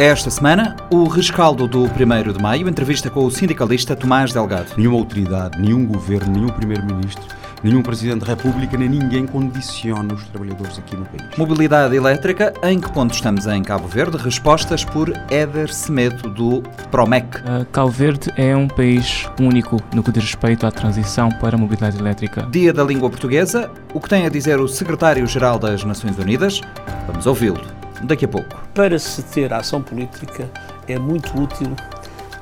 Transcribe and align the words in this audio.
Esta 0.00 0.30
semana, 0.30 0.76
o 0.90 1.04
rescaldo 1.04 1.68
do 1.68 1.82
1 1.82 2.32
de 2.32 2.40
maio, 2.40 2.66
entrevista 2.66 3.10
com 3.10 3.26
o 3.26 3.30
sindicalista 3.30 3.94
Tomás 3.94 4.32
Delgado. 4.32 4.72
Nenhuma 4.78 4.96
autoridade, 4.96 5.60
nenhum 5.60 5.84
governo, 5.84 6.32
nenhum 6.32 6.48
primeiro-ministro, 6.48 7.22
nenhum 7.62 7.82
presidente 7.82 8.20
da 8.20 8.28
República, 8.28 8.78
nem 8.78 8.88
ninguém 8.88 9.26
condiciona 9.26 10.14
os 10.14 10.26
trabalhadores 10.28 10.78
aqui 10.78 10.96
no 10.96 11.04
país. 11.04 11.36
Mobilidade 11.36 11.94
elétrica, 11.94 12.54
em 12.62 12.80
que 12.80 12.90
ponto 12.90 13.12
estamos 13.12 13.46
em 13.46 13.62
Cabo 13.62 13.86
Verde? 13.88 14.16
Respostas 14.16 14.86
por 14.86 15.12
Éder 15.30 15.70
Semedo, 15.70 16.30
do 16.30 16.62
Promec. 16.90 17.36
Uh, 17.40 17.66
Cabo 17.70 17.90
Verde 17.90 18.32
é 18.38 18.56
um 18.56 18.68
país 18.68 19.28
único 19.38 19.82
no 19.94 20.02
que 20.02 20.12
diz 20.12 20.24
respeito 20.24 20.66
à 20.66 20.70
transição 20.70 21.28
para 21.28 21.56
a 21.56 21.58
mobilidade 21.58 21.98
elétrica. 21.98 22.48
Dia 22.50 22.72
da 22.72 22.82
Língua 22.82 23.10
Portuguesa, 23.10 23.70
o 23.92 24.00
que 24.00 24.08
tem 24.08 24.24
a 24.24 24.30
dizer 24.30 24.60
o 24.60 24.66
Secretário-Geral 24.66 25.58
das 25.58 25.84
Nações 25.84 26.16
Unidas? 26.16 26.62
Vamos 27.06 27.26
ouvi-lo 27.26 27.79
daqui 28.02 28.24
a 28.24 28.28
pouco. 28.28 28.62
Para 28.74 28.98
se 28.98 29.22
ter 29.22 29.52
ação 29.52 29.82
política 29.82 30.48
é 30.88 30.98
muito 30.98 31.28
útil, 31.40 31.74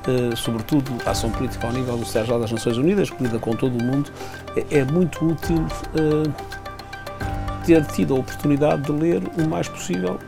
eh, 0.06 0.34
sobretudo 0.36 0.92
a 1.04 1.10
ação 1.10 1.30
política 1.30 1.66
ao 1.66 1.72
nível 1.72 1.96
do 1.96 2.04
Secretário 2.04 2.40
das 2.40 2.52
Nações 2.52 2.76
Unidas, 2.76 3.10
que 3.10 3.22
lida 3.22 3.38
com 3.38 3.54
todo 3.54 3.78
o 3.78 3.82
mundo, 3.82 4.10
é, 4.56 4.78
é 4.78 4.84
muito 4.84 5.24
útil 5.24 5.66
eh, 5.94 6.30
ter 7.66 7.84
tido 7.86 8.14
a 8.14 8.18
oportunidade 8.18 8.82
de 8.82 8.92
ler 8.92 9.22
o 9.38 9.48
mais 9.48 9.68
possível 9.68 10.18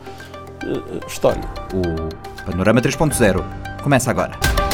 eh, 0.63 1.07
história. 1.07 1.45
O 1.73 2.45
Panorama 2.45 2.81
3.0 2.81 3.43
começa 3.83 4.11
agora. 4.11 4.70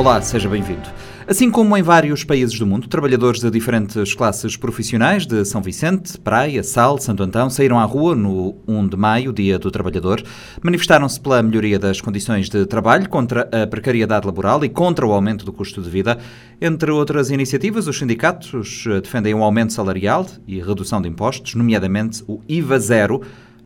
Olá, 0.00 0.18
seja 0.22 0.48
bem-vindo. 0.48 0.88
Assim 1.28 1.50
como 1.50 1.76
em 1.76 1.82
vários 1.82 2.24
países 2.24 2.58
do 2.58 2.66
mundo, 2.66 2.88
trabalhadores 2.88 3.42
de 3.42 3.50
diferentes 3.50 4.14
classes 4.14 4.56
profissionais 4.56 5.26
de 5.26 5.44
São 5.44 5.60
Vicente, 5.60 6.18
Praia, 6.18 6.62
Sal, 6.62 6.96
Santo 6.96 7.22
Antão 7.22 7.50
saíram 7.50 7.78
à 7.78 7.84
rua 7.84 8.16
no 8.16 8.56
1 8.66 8.88
de 8.88 8.96
maio, 8.96 9.30
Dia 9.30 9.58
do 9.58 9.70
Trabalhador. 9.70 10.22
Manifestaram-se 10.62 11.20
pela 11.20 11.42
melhoria 11.42 11.78
das 11.78 12.00
condições 12.00 12.48
de 12.48 12.64
trabalho, 12.64 13.10
contra 13.10 13.46
a 13.52 13.66
precariedade 13.66 14.24
laboral 14.24 14.64
e 14.64 14.70
contra 14.70 15.06
o 15.06 15.12
aumento 15.12 15.44
do 15.44 15.52
custo 15.52 15.82
de 15.82 15.90
vida. 15.90 16.16
Entre 16.58 16.90
outras 16.90 17.30
iniciativas, 17.30 17.86
os 17.86 17.98
sindicatos 17.98 18.84
defendem 19.02 19.34
um 19.34 19.44
aumento 19.44 19.74
salarial 19.74 20.24
e 20.48 20.62
redução 20.62 21.02
de 21.02 21.10
impostos, 21.10 21.54
nomeadamente 21.54 22.24
o 22.26 22.40
IVA 22.48 22.78
zero 22.78 23.20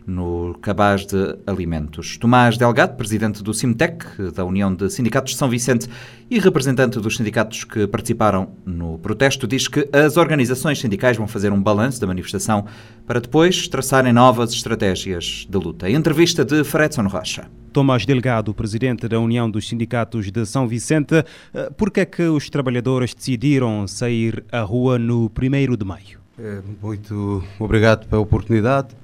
no 0.07 0.55
cabaz 0.61 1.07
de 1.07 1.37
alimentos. 1.47 2.17
Tomás 2.19 2.57
Delgado, 2.57 2.97
presidente 2.97 3.43
do 3.43 3.55
Simtec, 3.55 4.05
da 4.35 4.45
União 4.45 4.75
de 4.75 4.91
Sindicatos 4.91 5.33
de 5.33 5.39
São 5.39 5.49
Vicente 5.49 5.89
e 6.31 6.39
representante 6.39 6.99
dos 7.01 7.17
sindicatos 7.17 7.65
que 7.65 7.87
participaram 7.87 8.53
no 8.65 8.99
protesto, 8.99 9.47
diz 9.47 9.69
que 9.69 9.89
as 9.93 10.17
organizações 10.17 10.81
sindicais 10.81 11.17
vão 11.17 11.27
fazer 11.27 11.53
um 11.53 11.63
balanço 11.63 12.01
da 12.01 12.07
manifestação 12.07 12.67
para 13.07 13.21
depois 13.21 13.69
traçarem 13.69 14.13
novas 14.13 14.53
estratégias 14.53 15.47
de 15.49 15.59
luta. 15.59 15.91
Entrevista 15.91 16.45
de 16.45 16.65
Fredson 16.65 17.07
Rocha. 17.07 17.49
Tomás 17.73 18.07
Delgado, 18.07 18.55
presidente 18.55 19.09
da 19.09 19.19
União 19.19 19.51
dos 19.51 19.69
Sindicatos 19.69 20.31
de 20.31 20.47
São 20.47 20.69
Vicente, 20.69 21.25
eh, 21.53 21.71
por 21.77 21.91
que 21.91 22.01
é 22.01 22.05
que 22.05 22.23
os 22.23 22.49
trabalhadores 22.49 23.13
decidiram 23.13 23.89
sair 23.89 24.45
à 24.53 24.61
rua 24.61 24.97
no 24.97 25.29
1 25.29 25.77
de 25.77 25.85
maio? 25.85 26.21
É, 26.39 26.61
muito 26.81 27.43
obrigado 27.59 28.07
pela 28.07 28.23
oportunidade 28.23 28.95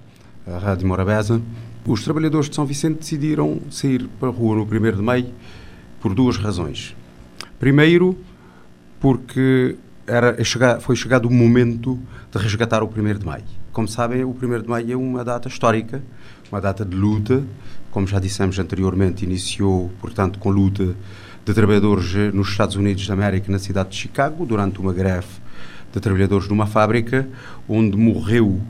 a 0.47 0.59
Rádio 0.59 0.87
Morabeza, 0.87 1.41
os 1.87 2.03
trabalhadores 2.03 2.49
de 2.49 2.55
São 2.55 2.65
Vicente 2.65 3.01
decidiram 3.01 3.61
sair 3.71 4.09
para 4.19 4.29
a 4.29 4.33
rua 4.33 4.57
no 4.57 4.63
1 4.63 4.97
de 4.97 5.03
maio 5.03 5.27
por 6.01 6.15
duas 6.15 6.37
razões. 6.37 6.95
Primeiro, 7.59 8.17
porque 8.99 9.77
era, 10.07 10.37
é 10.39 10.81
foi 10.81 10.97
chegado 10.97 11.27
o 11.27 11.31
momento 11.31 11.99
de 12.33 12.39
resgatar 12.39 12.83
o 12.83 12.87
1 12.87 13.19
de 13.19 13.25
maio. 13.25 13.45
Como 13.73 13.87
sabem, 13.87 14.25
o 14.25 14.31
1 14.31 14.63
de 14.63 14.69
maio 14.69 14.93
é 14.93 14.97
uma 14.97 15.25
data 15.25 15.49
histórica, 15.49 16.03
uma 16.51 16.61
data 16.61 16.85
de 16.85 16.97
luta. 16.97 17.43
Como 17.91 18.07
já 18.07 18.19
dissemos 18.19 18.59
anteriormente, 18.59 19.25
iniciou, 19.25 19.91
portanto, 20.01 20.39
com 20.39 20.51
luta 20.51 20.95
de 21.45 21.55
trabalhadores 21.55 22.35
nos 22.35 22.49
Estados 22.49 22.77
Unidos 22.77 23.07
da 23.07 23.15
América, 23.15 23.51
na 23.51 23.59
cidade 23.59 23.91
de 23.91 23.97
Chicago, 23.97 24.47
durante 24.47 24.79
uma 24.79 24.93
greve 24.93 25.29
de 25.93 26.01
trabalhadores 26.01 26.49
numa 26.49 26.67
fábrica, 26.67 27.29
onde 27.69 27.97
morreu 27.97 28.61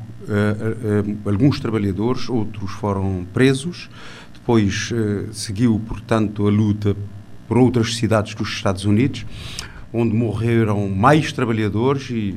alguns 1.24 1.60
trabalhadores, 1.60 2.28
outros 2.28 2.70
foram 2.72 3.26
presos. 3.32 3.88
Depois 4.34 4.92
seguiu, 5.32 5.80
portanto, 5.86 6.46
a 6.46 6.50
luta 6.50 6.96
por 7.46 7.58
outras 7.58 7.96
cidades 7.96 8.34
dos 8.34 8.48
Estados 8.48 8.84
Unidos, 8.84 9.26
onde 9.92 10.14
morreram 10.14 10.88
mais 10.88 11.32
trabalhadores 11.32 12.10
e 12.10 12.34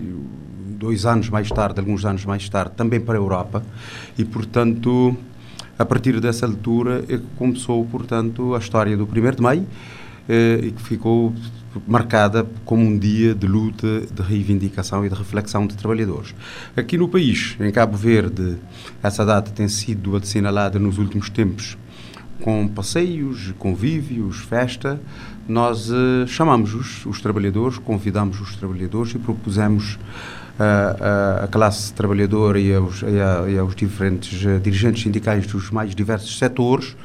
dois 0.79 1.05
anos 1.05 1.29
mais 1.29 1.49
tarde, 1.49 1.79
alguns 1.79 2.03
anos 2.03 2.25
mais 2.25 2.49
tarde, 2.49 2.73
também 2.75 2.99
para 2.99 3.13
a 3.13 3.21
Europa. 3.21 3.63
E, 4.17 4.25
portanto, 4.25 5.15
a 5.77 5.85
partir 5.85 6.19
dessa 6.19 6.45
altura 6.45 7.05
é 7.07 7.17
que 7.17 7.25
começou, 7.37 7.85
portanto, 7.85 8.53
a 8.53 8.57
história 8.57 8.97
do 8.97 9.05
1 9.05 9.35
de 9.35 9.41
Maio 9.41 9.67
e 10.27 10.71
que 10.71 10.81
ficou 10.81 11.33
marcada 11.87 12.45
como 12.65 12.83
um 12.83 12.97
dia 12.97 13.33
de 13.33 13.47
luta, 13.47 14.01
de 14.01 14.21
reivindicação 14.21 15.05
e 15.05 15.09
de 15.09 15.15
reflexão 15.15 15.65
de 15.67 15.75
trabalhadores. 15.75 16.33
Aqui 16.75 16.97
no 16.97 17.07
país, 17.07 17.55
em 17.59 17.71
Cabo 17.71 17.97
Verde, 17.97 18.57
essa 19.01 19.25
data 19.25 19.51
tem 19.51 19.67
sido 19.67 20.15
assinalada 20.15 20.79
nos 20.79 20.97
últimos 20.97 21.29
tempos 21.29 21.77
com 22.41 22.67
passeios, 22.67 23.53
convívios, 23.57 24.39
festa. 24.39 24.99
Nós 25.47 25.89
uh, 25.89 26.27
chamamos 26.27 26.73
os, 26.73 27.05
os, 27.05 27.21
trabalhadores, 27.21 27.77
convidamos 27.77 28.39
os 28.41 28.55
trabalhadores 28.55 29.13
e 29.13 29.19
propusemos 29.19 29.93
uh, 29.93 29.97
uh, 30.59 31.43
a 31.43 31.47
classe 31.47 31.93
trabalhadora 31.93 32.59
e 32.59 32.73
aos, 32.73 33.01
e 33.01 33.57
aos 33.57 33.75
diferentes 33.75 34.39
dirigentes 34.61 35.03
sindicais 35.03 35.47
dos 35.47 35.69
mais 35.69 35.95
diversos 35.95 36.37
setores 36.37 36.95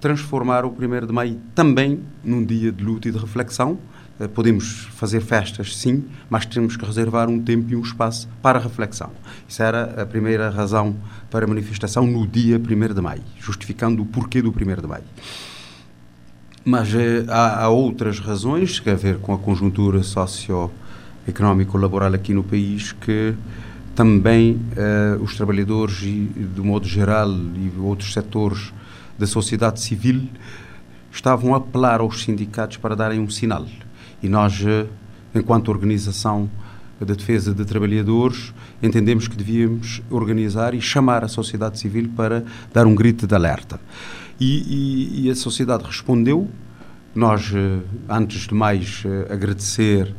transformar 0.00 0.64
o 0.64 0.68
1 0.68 1.06
de 1.06 1.12
Maio 1.12 1.38
também 1.54 2.00
num 2.24 2.44
dia 2.44 2.72
de 2.72 2.84
luta 2.84 3.08
e 3.08 3.12
de 3.12 3.18
reflexão. 3.18 3.78
Eh, 4.20 4.28
podemos 4.28 4.88
fazer 4.92 5.20
festas, 5.20 5.76
sim, 5.76 6.04
mas 6.28 6.44
temos 6.46 6.76
que 6.76 6.84
reservar 6.84 7.28
um 7.28 7.40
tempo 7.40 7.72
e 7.72 7.76
um 7.76 7.82
espaço 7.82 8.28
para 8.42 8.58
reflexão. 8.58 9.12
Isso 9.48 9.62
era 9.62 10.02
a 10.02 10.06
primeira 10.06 10.50
razão 10.50 10.96
para 11.30 11.44
a 11.44 11.48
manifestação 11.48 12.04
no 12.06 12.26
dia 12.26 12.58
1 12.58 12.94
de 12.94 13.00
Maio, 13.00 13.22
justificando 13.38 14.02
o 14.02 14.06
porquê 14.06 14.42
do 14.42 14.50
1 14.50 14.52
de 14.80 14.86
Maio. 14.86 15.04
Mas 16.64 16.92
eh, 16.94 17.24
há, 17.28 17.64
há, 17.64 17.68
outras 17.68 18.18
razões 18.18 18.80
que 18.80 18.90
a 18.90 18.94
ver 18.94 19.18
com 19.18 19.32
a 19.32 19.38
conjuntura 19.38 20.02
socioeconómico-laboral 20.02 22.12
aqui 22.14 22.34
no 22.34 22.42
país 22.42 22.90
que 22.92 23.34
também 23.94 24.60
eh, 24.76 25.16
os 25.20 25.36
trabalhadores, 25.36 26.02
e, 26.02 26.28
de 26.54 26.60
modo 26.60 26.86
geral, 26.86 27.30
e 27.30 27.72
outros 27.80 28.12
setores 28.12 28.72
da 29.18 29.26
sociedade 29.26 29.80
civil 29.80 30.28
estavam 31.10 31.54
a 31.54 31.58
apelar 31.58 32.00
aos 32.00 32.22
sindicatos 32.22 32.76
para 32.76 32.94
darem 32.94 33.20
um 33.20 33.28
sinal. 33.28 33.66
E 34.22 34.28
nós, 34.28 34.64
eh, 34.64 34.86
enquanto 35.34 35.68
organização 35.68 36.48
de 37.00 37.14
defesa 37.14 37.54
de 37.54 37.64
trabalhadores, 37.64 38.52
entendemos 38.82 39.28
que 39.28 39.36
devíamos 39.36 40.02
organizar 40.10 40.74
e 40.74 40.80
chamar 40.80 41.24
a 41.24 41.28
sociedade 41.28 41.78
civil 41.78 42.10
para 42.16 42.44
dar 42.72 42.86
um 42.86 42.94
grito 42.94 43.26
de 43.26 43.34
alerta. 43.34 43.80
E, 44.40 44.46
e, 44.46 45.26
e 45.26 45.30
a 45.30 45.34
sociedade 45.34 45.84
respondeu. 45.84 46.48
Nós, 47.14 47.52
eh, 47.54 47.80
antes 48.08 48.46
de 48.46 48.54
mais, 48.54 49.02
eh, 49.04 49.32
agradecer, 49.32 50.14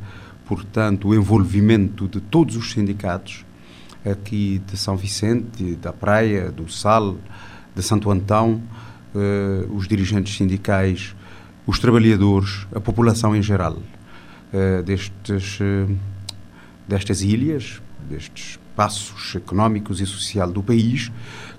portanto, 0.46 1.10
o 1.10 1.16
envolvimento 1.16 2.08
de 2.08 2.20
todos 2.20 2.56
os 2.58 2.72
sindicatos 2.72 3.46
aqui 4.06 4.62
de 4.66 4.78
São 4.78 4.98
Vicente, 4.98 5.76
da 5.76 5.94
Praia, 5.94 6.52
do 6.52 6.70
Sal, 6.70 7.18
de 7.76 7.84
Santo 7.84 8.10
Antão, 8.10 8.62
uh, 9.14 9.74
os 9.76 9.88
dirigentes 9.88 10.36
sindicais, 10.36 11.16
os 11.66 11.80
trabalhadores, 11.80 12.68
a 12.74 12.80
população 12.80 13.36
em 13.36 13.42
geral 13.42 13.74
uh, 13.74 14.84
destes, 14.84 15.60
uh, 15.60 15.98
destas 16.88 17.22
ilhas, 17.22 17.82
destes 18.10 18.60
espaços 18.80 19.36
económicos 19.36 20.00
e 20.00 20.06
social 20.06 20.50
do 20.50 20.64
país, 20.64 21.12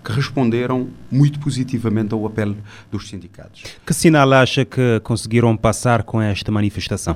que 0.02 0.10
responderam 0.10 0.88
muito 1.10 1.38
positivamente 1.38 2.14
ao 2.14 2.24
apelo 2.24 2.56
dos 2.90 3.08
sindicatos. 3.08 3.62
Que 3.84 3.92
sinal 3.92 4.32
acha 4.32 4.64
que 4.64 5.00
conseguiram 5.00 5.54
passar 5.54 6.02
com 6.02 6.20
esta 6.22 6.50
manifestação? 6.50 7.14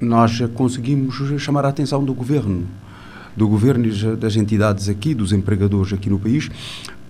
Nós 0.00 0.40
conseguimos 0.54 1.14
chamar 1.40 1.66
a 1.66 1.68
atenção 1.68 2.02
do 2.02 2.14
governo, 2.14 2.66
do 3.36 3.46
governo 3.46 3.86
e 3.86 4.16
das 4.16 4.36
entidades 4.36 4.88
aqui, 4.88 5.14
dos 5.14 5.32
empregadores 5.32 5.92
aqui 5.92 6.08
no 6.08 6.18
país, 6.18 6.50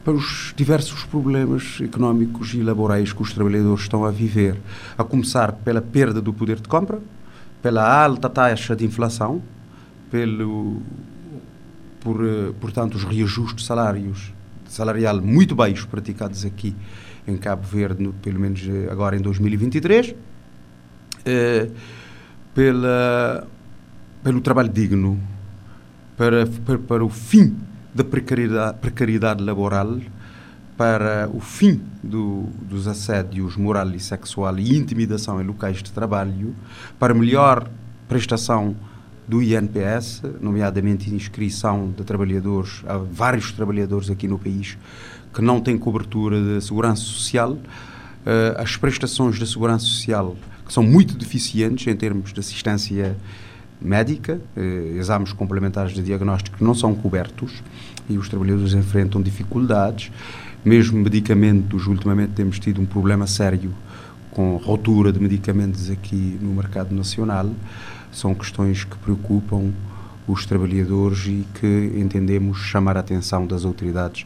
para 0.05 0.15
os 0.15 0.53
diversos 0.57 1.05
problemas 1.05 1.79
económicos 1.81 2.55
e 2.55 2.63
laborais 2.63 3.13
que 3.13 3.23
os 3.23 3.33
trabalhadores 3.33 3.83
estão 3.83 4.05
a 4.05 4.11
viver, 4.11 4.61
a 4.99 5.05
começar 5.05 5.53
pela 5.53 5.81
perda 5.81 6.21
do 6.21 6.33
poder 6.33 6.61
de 6.61 6.69
compra, 6.69 7.01
pela 7.61 8.05
alta 8.05 8.29
taxa 8.29 8.75
de 8.75 8.85
inflação, 8.85 9.41
pelo 10.11 10.83
por, 12.01 12.25
eh, 12.25 12.53
portanto, 12.61 12.97
os 12.97 13.05
reajustes 13.05 13.65
salários 13.65 14.33
salarial 14.67 15.21
muito 15.21 15.55
baixo 15.55 15.87
praticados 15.87 16.45
aqui 16.45 16.75
em 17.27 17.37
Cabo 17.37 17.63
Verde, 17.63 18.11
pelo 18.21 18.41
menos 18.41 18.67
eh, 18.67 18.89
agora 18.91 19.17
em 19.17 19.21
2023, 19.21 20.15
eh, 21.25 21.71
pela, 22.53 23.47
pelo 24.25 24.41
trabalho 24.41 24.69
digno, 24.69 25.21
para, 26.17 26.47
para, 26.67 26.79
para 26.79 27.05
o 27.05 27.09
fim 27.09 27.57
da 27.95 28.05
precariedade, 28.05 28.79
precariedade 28.79 29.43
laboral, 29.43 29.99
para 30.77 31.29
o 31.33 31.41
fim 31.41 31.81
do, 32.03 32.45
dos 32.63 32.89
assédios 32.89 33.57
moral 33.57 33.91
e 33.91 34.01
sexual 34.01 34.59
e 34.59 34.77
intimidação 34.77 35.41
em 35.41 35.45
locais 35.45 35.83
de 35.83 35.93
trabalho, 35.93 36.55
para 36.99 37.15
melhor 37.15 37.69
prestação 38.09 38.75
do 39.29 39.43
INPS, 39.43 40.23
nomeadamente 40.41 41.15
inscrição 41.15 41.93
de 41.97 42.03
trabalhadores, 42.05 42.83
há 42.87 42.97
vários 42.97 43.53
trabalhadores 43.53 44.11
aqui 44.11 44.27
no 44.27 44.39
país 44.39 44.77
que 45.33 45.41
não 45.41 45.61
têm 45.61 45.79
cobertura 45.79 46.41
de 46.41 46.61
segurança 46.61 47.03
social, 47.03 47.53
uh, 47.53 48.59
as 48.59 48.77
prestações 48.77 49.39
de 49.39 49.47
segurança 49.47 49.85
social 49.85 50.37
que 50.67 50.73
são 50.73 50.83
muito 50.83 51.17
deficientes 51.17 51.87
em 51.87 51.97
termos 51.97 52.33
de 52.33 52.41
assistência 52.41 53.17
médica, 53.83 54.41
uh, 54.57 54.97
exames 54.97 55.33
complementares 55.33 55.93
de 55.93 56.03
diagnóstico 56.03 56.63
não 56.63 56.75
são 56.75 56.95
cobertos 56.95 57.63
e 58.09 58.17
os 58.17 58.29
trabalhadores 58.29 58.75
enfrentam 58.75 59.21
dificuldades, 59.21 60.11
mesmo 60.65 60.99
medicamentos, 61.01 61.87
ultimamente 61.87 62.33
temos 62.33 62.59
tido 62.59 62.81
um 62.81 62.87
problema 62.87 63.27
sério 63.27 63.73
com 64.31 64.57
rotura 64.57 65.13
de 65.13 65.21
medicamentos 65.21 65.91
aqui 65.91 66.39
no 66.41 66.55
mercado 66.55 66.95
nacional, 66.95 67.51
são 68.11 68.35
questões 68.35 68.85
que 68.85 68.97
preocupam 68.97 69.73
os 70.27 70.47
trabalhadores 70.47 71.27
e 71.27 71.47
que 71.55 71.93
entendemos 71.97 72.59
chamar 72.59 72.97
a 72.97 73.01
atenção 73.01 73.47
das 73.47 73.65
autoridades 73.65 74.25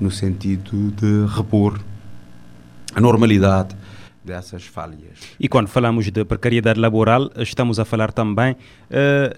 no 0.00 0.10
sentido 0.10 0.92
de 0.92 1.34
repor 1.34 1.78
a 2.94 3.00
normalidade 3.00 3.76
dessas 4.24 4.64
falhas. 4.64 5.18
E 5.38 5.48
quando 5.48 5.68
falamos 5.68 6.10
de 6.10 6.24
precariedade 6.24 6.80
laboral, 6.80 7.30
estamos 7.36 7.78
a 7.78 7.84
falar 7.84 8.12
também 8.12 8.52
uh, 8.52 8.56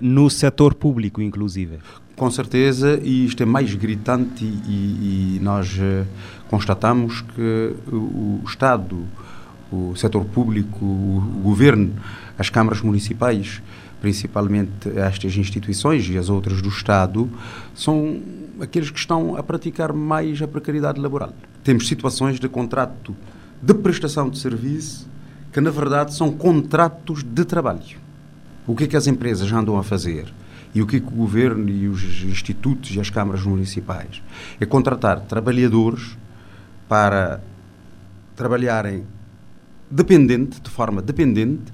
no 0.00 0.30
setor 0.30 0.74
público, 0.74 1.20
inclusive. 1.20 1.78
Com 2.14 2.30
certeza, 2.30 2.98
e 3.02 3.26
isto 3.26 3.42
é 3.42 3.46
mais 3.46 3.74
gritante, 3.74 4.44
e, 4.44 5.36
e 5.36 5.40
nós 5.42 5.76
uh, 5.76 6.06
constatamos 6.48 7.20
que 7.20 7.74
o, 7.92 8.40
o 8.40 8.42
Estado, 8.46 9.04
o 9.70 9.94
setor 9.96 10.24
público, 10.24 10.84
o, 10.84 11.18
o 11.18 11.40
governo, 11.42 11.92
as 12.38 12.48
câmaras 12.48 12.80
municipais, 12.80 13.60
principalmente 14.00 14.88
estas 14.96 15.36
instituições 15.36 16.08
e 16.08 16.16
as 16.16 16.28
outras 16.28 16.62
do 16.62 16.68
Estado, 16.68 17.28
são 17.74 18.20
aqueles 18.60 18.90
que 18.90 18.98
estão 18.98 19.36
a 19.36 19.42
praticar 19.42 19.92
mais 19.92 20.40
a 20.40 20.48
precariedade 20.48 21.00
laboral. 21.00 21.34
Temos 21.64 21.88
situações 21.88 22.38
de 22.38 22.48
contrato 22.48 23.14
de 23.62 23.74
prestação 23.74 24.28
de 24.28 24.38
serviço 24.38 25.08
que, 25.52 25.60
na 25.60 25.70
verdade, 25.70 26.14
são 26.14 26.30
contratos 26.30 27.22
de 27.22 27.44
trabalho. 27.44 27.98
O 28.66 28.74
que 28.74 28.84
é 28.84 28.86
que 28.86 28.96
as 28.96 29.06
empresas 29.06 29.50
andam 29.52 29.78
a 29.78 29.82
fazer? 29.82 30.32
E 30.74 30.82
o 30.82 30.86
que, 30.86 30.96
é 30.96 31.00
que 31.00 31.06
o 31.06 31.10
governo 31.10 31.70
e 31.70 31.88
os 31.88 32.02
institutos 32.22 32.94
e 32.94 33.00
as 33.00 33.08
câmaras 33.08 33.42
municipais? 33.42 34.22
É 34.60 34.66
contratar 34.66 35.20
trabalhadores 35.20 36.18
para 36.88 37.40
trabalharem 38.34 39.04
dependente, 39.90 40.60
de 40.60 40.68
forma 40.68 41.00
dependente, 41.00 41.72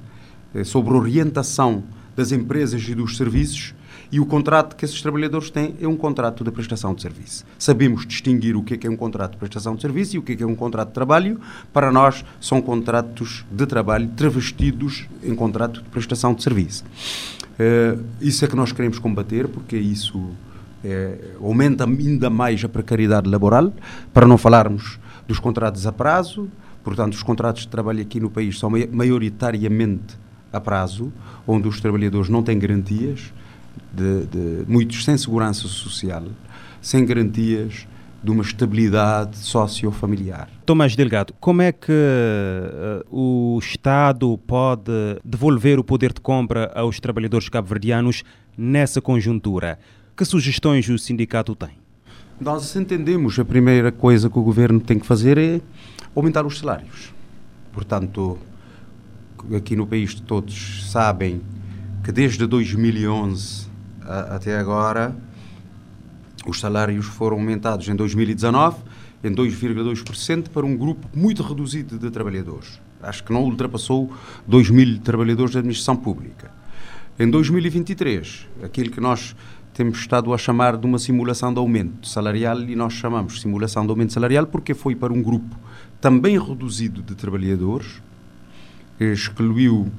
eh, 0.55 0.63
sobre 0.63 0.95
orientação 0.95 1.83
das 2.15 2.31
empresas 2.31 2.87
e 2.87 2.95
dos 2.95 3.17
serviços 3.17 3.75
e 4.13 4.21
o 4.21 4.27
contrato 4.27 4.77
que 4.77 4.85
esses 4.85 5.01
trabalhadores 5.01 5.49
têm 5.49 5.75
é 5.81 5.89
um 5.89 5.97
contrato 5.97 6.45
de 6.45 6.51
prestação 6.51 6.95
de 6.95 7.01
serviço. 7.01 7.47
Sabemos 7.59 8.07
distinguir 8.07 8.55
o 8.55 8.63
que 8.63 8.75
é, 8.75 8.77
que 8.77 8.87
é 8.87 8.91
um 8.91 8.97
contrato 8.97 9.33
de 9.33 9.39
prestação 9.39 9.75
de 9.75 9.81
serviço 9.81 10.17
e 10.17 10.19
o 10.19 10.23
que 10.23 10.33
é, 10.33 10.37
que 10.37 10.43
é 10.43 10.47
um 10.47 10.55
contrato 10.55 10.89
de 10.89 10.95
trabalho. 10.95 11.41
Para 11.73 11.91
nós, 11.91 12.23
são 12.39 12.61
contratos 12.61 13.43
de 13.51 13.65
trabalho 13.65 14.11
travestidos 14.15 15.07
em 15.25 15.35
contrato 15.35 15.83
de 15.83 15.89
prestação 15.89 16.35
de 16.35 16.43
serviço. 16.43 16.85
Uh, 17.53 18.05
isso 18.21 18.45
é 18.45 18.49
que 18.49 18.55
nós 18.55 18.71
queremos 18.71 18.99
combater, 18.99 19.49
porque 19.49 19.79
isso 19.79 20.31
é, 20.85 21.19
aumenta 21.41 21.85
ainda 21.85 22.29
mais 22.29 22.63
a 22.63 22.69
precariedade 22.69 23.31
laboral, 23.31 23.73
para 24.13 24.27
não 24.27 24.37
falarmos 24.37 24.99
dos 25.27 25.39
contratos 25.39 25.87
a 25.87 25.93
prazo. 25.93 26.51
Portanto, 26.85 27.15
os 27.15 27.23
contratos 27.23 27.63
de 27.63 27.69
trabalho 27.69 28.03
aqui 28.03 28.21
no 28.21 28.29
país 28.29 28.59
são 28.59 28.71
maioritariamente 28.91 30.19
a 30.53 30.61
prazo, 30.61 31.11
onde 31.47 31.67
os 31.67 31.81
trabalhadores 31.81 32.29
não 32.29 32.43
têm 32.43 32.59
garantias, 32.59 33.33
de, 33.93 34.27
de, 34.27 34.65
muitos 34.67 35.05
sem 35.05 35.17
segurança 35.17 35.69
social, 35.69 36.25
sem 36.81 37.05
garantias 37.05 37.87
de 38.23 38.31
uma 38.31 38.43
estabilidade 38.43 39.37
sociofamiliar. 39.37 40.49
Tomás 40.65 40.95
Delgado, 40.95 41.35
como 41.41 41.61
é 41.61 41.73
que 41.73 41.91
uh, 41.91 43.05
o 43.11 43.59
Estado 43.59 44.39
pode 44.47 44.93
devolver 45.25 45.79
o 45.79 45.85
poder 45.85 46.13
de 46.13 46.21
compra 46.21 46.71
aos 46.75 47.01
trabalhadores 47.01 47.49
cabo-verdianos 47.49 48.23
nessa 48.57 49.01
conjuntura? 49.01 49.79
Que 50.17 50.25
sugestões 50.25 50.89
o 50.89 50.99
sindicato 50.99 51.57
tem? 51.57 51.71
Nós 52.41 52.77
entendemos 52.77 53.39
a 53.39 53.45
primeira 53.45 53.91
coisa 53.91 54.31
que 54.31 54.39
o 54.39 54.43
governo 54.43 54.81
tem 54.81 54.99
que 54.99 55.07
fazer 55.07 55.37
é 55.37 55.61
aumentar 56.15 56.47
os 56.47 56.59
salários. 56.59 57.13
Portanto, 57.73 58.39
aqui 59.57 59.75
no 59.75 59.87
país 59.87 60.15
todos 60.15 60.91
sabem 60.91 61.41
que 62.05 62.13
desde 62.13 62.47
2011 62.47 63.72
até 64.07 64.59
agora 64.59 65.15
os 66.47 66.59
salários 66.59 67.07
foram 67.07 67.37
aumentados 67.37 67.89
em 67.89 67.95
2019 67.95 68.77
em 69.23 69.33
2,2% 69.33 70.49
para 70.49 70.67
um 70.67 70.77
grupo 70.77 71.09
muito 71.15 71.43
reduzido 71.43 71.99
de 71.99 72.11
trabalhadores. 72.11 72.81
Acho 73.01 73.23
que 73.23 73.33
não 73.33 73.45
ultrapassou 73.45 74.13
2 74.47 74.71
mil 74.71 74.99
trabalhadores 74.99 75.53
da 75.53 75.61
administração 75.61 75.97
pública. 75.97 76.51
Em 77.19 77.31
2023, 77.31 78.49
aquilo 78.63 78.91
que 78.91 79.01
nós 79.01 79.37
temos 79.75 79.99
estado 79.99 80.35
a 80.35 80.39
chamar 80.39 80.77
de 80.77 80.87
uma 80.87 80.99
simulação 80.99 81.53
de 81.53 81.59
aumento 81.59 82.07
salarial, 82.07 82.61
e 82.63 82.75
nós 82.75 82.95
chamamos 82.95 83.41
simulação 83.41 83.85
de 83.85 83.91
aumento 83.91 84.13
salarial 84.13 84.47
porque 84.47 84.75
foi 84.75 84.95
para 84.95 85.13
um 85.13 85.23
grupo 85.23 85.57
também 86.01 86.39
reduzido 86.39 87.03
de 87.03 87.15
trabalhadores, 87.15 88.03
excluiu, 88.99 89.91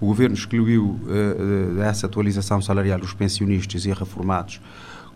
o 0.00 0.06
governo 0.06 0.34
excluiu 0.34 0.98
uh, 1.02 1.74
dessa 1.76 2.06
atualização 2.06 2.62
salarial 2.62 3.00
os 3.00 3.12
pensionistas 3.12 3.84
e 3.84 3.92
reformados 3.92 4.60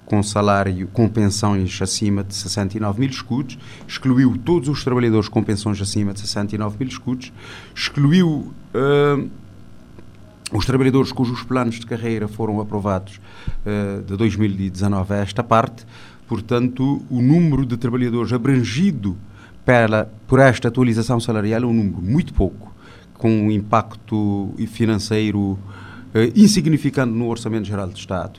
com 0.05 0.23
salário, 0.23 0.87
com 0.89 1.09
pensões 1.09 1.81
acima 1.81 2.23
de 2.23 2.35
69 2.35 3.01
mil 3.01 3.09
escudos, 3.09 3.59
excluiu 3.89 4.37
todos 4.45 4.69
os 4.69 4.85
trabalhadores 4.85 5.29
com 5.29 5.43
pensões 5.43 5.81
acima 5.81 6.13
de 6.13 6.21
69 6.21 6.77
mil 6.79 6.89
escudos, 6.89 7.33
excluiu 7.75 8.53
uh, 8.75 9.31
os 10.53 10.67
trabalhadores 10.67 11.11
cujos 11.11 11.43
planos 11.43 11.77
de 11.77 11.87
carreira 11.87 12.29
foram 12.29 12.61
aprovados 12.61 13.19
uh, 13.65 14.03
de 14.03 14.17
2019 14.17 15.15
a 15.15 15.17
esta 15.17 15.43
parte, 15.43 15.87
portanto, 16.29 17.03
o 17.09 17.23
número 17.23 17.65
de 17.65 17.79
trabalhadores 17.79 18.33
abrangido 18.33 19.17
pela, 19.65 20.13
por 20.27 20.39
esta 20.39 20.69
atualização 20.69 21.19
salarial 21.19 21.63
é 21.63 21.67
um 21.67 21.73
número 21.73 22.03
muito 22.03 22.35
pouco 22.35 22.74
com 23.25 23.31
um 23.31 23.51
impacto 23.51 24.53
financeiro 24.69 25.59
eh, 26.13 26.31
insignificante 26.37 27.11
no 27.11 27.27
Orçamento 27.27 27.67
Geral 27.67 27.89
do 27.89 27.97
Estado, 27.97 28.39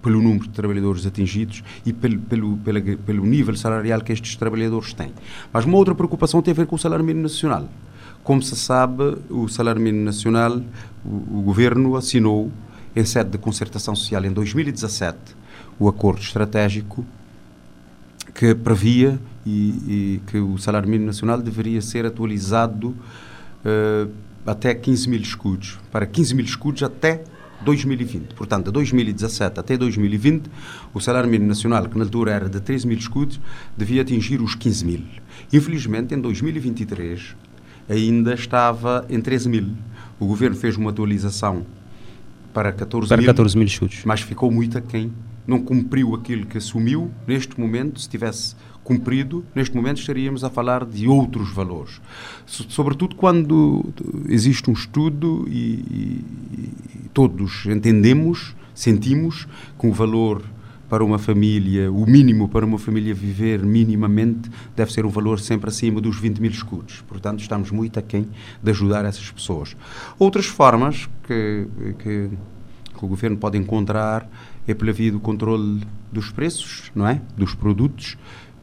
pelo 0.00 0.22
número 0.22 0.44
de 0.44 0.48
trabalhadores 0.48 1.04
atingidos 1.04 1.62
e 1.84 1.92
pelo, 1.92 2.18
pelo, 2.18 2.56
pela, 2.56 2.80
pelo 2.80 3.26
nível 3.26 3.54
salarial 3.54 4.00
que 4.00 4.10
estes 4.10 4.34
trabalhadores 4.36 4.94
têm. 4.94 5.12
Mas 5.52 5.66
uma 5.66 5.76
outra 5.76 5.94
preocupação 5.94 6.40
tem 6.40 6.52
a 6.52 6.54
ver 6.54 6.64
com 6.64 6.76
o 6.76 6.78
salário 6.78 7.04
mínimo 7.04 7.24
nacional. 7.24 7.68
Como 8.24 8.40
se 8.40 8.56
sabe, 8.56 9.18
o 9.28 9.48
salário 9.48 9.82
mínimo 9.82 10.02
nacional, 10.02 10.62
o, 11.04 11.40
o 11.40 11.42
governo 11.42 11.94
assinou, 11.94 12.50
em 12.96 13.04
sede 13.04 13.32
de 13.32 13.36
concertação 13.36 13.94
social, 13.94 14.24
em 14.24 14.32
2017, 14.32 15.18
o 15.78 15.88
acordo 15.88 16.22
estratégico 16.22 17.04
que 18.34 18.54
previa 18.54 19.20
e, 19.44 19.50
e 19.50 20.20
que 20.26 20.38
o 20.38 20.56
salário 20.56 20.88
mínimo 20.88 21.08
nacional 21.08 21.36
deveria 21.42 21.82
ser 21.82 22.06
atualizado 22.06 22.96
uh, 23.64 24.10
até 24.46 24.74
15 24.74 25.08
mil 25.08 25.20
escudos, 25.20 25.78
para 25.90 26.06
15 26.06 26.34
mil 26.34 26.44
escudos 26.44 26.82
até 26.82 27.24
2020. 27.64 28.34
Portanto, 28.34 28.66
de 28.66 28.72
2017 28.72 29.60
até 29.60 29.76
2020, 29.76 30.50
o 30.92 31.00
salário 31.00 31.28
mínimo 31.28 31.48
nacional, 31.48 31.88
que 31.88 31.96
na 31.96 32.04
altura 32.04 32.32
era 32.32 32.48
de 32.48 32.60
13 32.60 32.86
mil 32.86 32.98
escudos, 32.98 33.40
devia 33.76 34.02
atingir 34.02 34.40
os 34.40 34.54
15 34.54 34.84
mil. 34.84 35.02
Infelizmente, 35.52 36.14
em 36.14 36.20
2023, 36.20 37.36
ainda 37.88 38.34
estava 38.34 39.06
em 39.08 39.20
13 39.20 39.48
mil. 39.48 39.68
O 40.18 40.26
governo 40.26 40.56
fez 40.56 40.76
uma 40.76 40.90
atualização 40.90 41.64
para 42.52 42.72
14 42.72 43.08
para 43.08 43.16
mil. 43.18 43.26
14 43.26 43.56
mil 43.56 43.66
escudos. 43.66 44.02
Mas 44.04 44.20
ficou 44.20 44.50
muito 44.50 44.76
aquém. 44.76 45.12
Não 45.46 45.60
cumpriu 45.60 46.14
aquilo 46.14 46.46
que 46.46 46.58
assumiu. 46.58 47.10
Neste 47.26 47.58
momento, 47.58 48.00
se 48.00 48.08
tivesse 48.08 48.54
cumprido, 48.84 49.44
neste 49.54 49.74
momento 49.74 50.00
estaríamos 50.00 50.44
a 50.44 50.50
falar 50.50 50.84
de 50.84 51.06
outros 51.06 51.50
valores. 51.52 52.00
Sobretudo 52.46 53.14
quando 53.14 53.84
existe 54.28 54.68
um 54.68 54.72
estudo 54.72 55.46
e, 55.48 56.24
e 56.52 57.08
todos 57.12 57.66
entendemos, 57.66 58.54
sentimos 58.74 59.46
que 59.78 59.86
o 59.86 59.92
valor 59.92 60.42
para 60.92 61.02
uma 61.02 61.18
família, 61.18 61.90
o 61.90 62.04
mínimo 62.04 62.50
para 62.50 62.66
uma 62.66 62.78
família 62.78 63.14
viver 63.14 63.64
minimamente 63.64 64.50
deve 64.76 64.92
ser 64.92 65.06
um 65.06 65.08
valor 65.08 65.40
sempre 65.40 65.70
acima 65.70 66.02
dos 66.02 66.18
20 66.18 66.38
mil 66.38 66.50
escudos. 66.50 67.02
Portanto, 67.08 67.40
estamos 67.40 67.70
muito 67.70 67.98
aquém 67.98 68.28
de 68.62 68.70
ajudar 68.70 69.02
essas 69.06 69.30
pessoas. 69.30 69.74
Outras 70.18 70.44
formas 70.44 71.08
que, 71.26 71.66
que, 71.98 72.30
que 72.98 73.04
o 73.04 73.08
governo 73.08 73.38
pode 73.38 73.56
encontrar 73.56 74.28
é 74.68 74.74
pela 74.74 74.92
via 74.92 75.10
do 75.10 75.18
controle 75.18 75.80
dos 76.12 76.30
preços, 76.30 76.92
não 76.94 77.08
é? 77.08 77.22
Dos 77.38 77.54
produtos, 77.54 78.18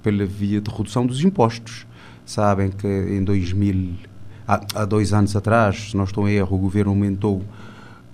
pela 0.10 0.26
via 0.26 0.60
de 0.60 0.72
redução 0.72 1.06
dos 1.06 1.24
impostos. 1.24 1.86
Sabem 2.26 2.72
que 2.72 2.88
em 2.88 3.24
2000, 3.24 3.94
há, 4.48 4.62
há 4.74 4.86
dois 4.86 5.14
anos 5.14 5.36
atrás, 5.36 5.92
se 5.92 5.98
não 5.98 6.04
estou 6.04 6.28
em 6.28 6.34
erro, 6.34 6.58
o 6.58 6.60
governo 6.60 6.92
aumentou 6.92 7.44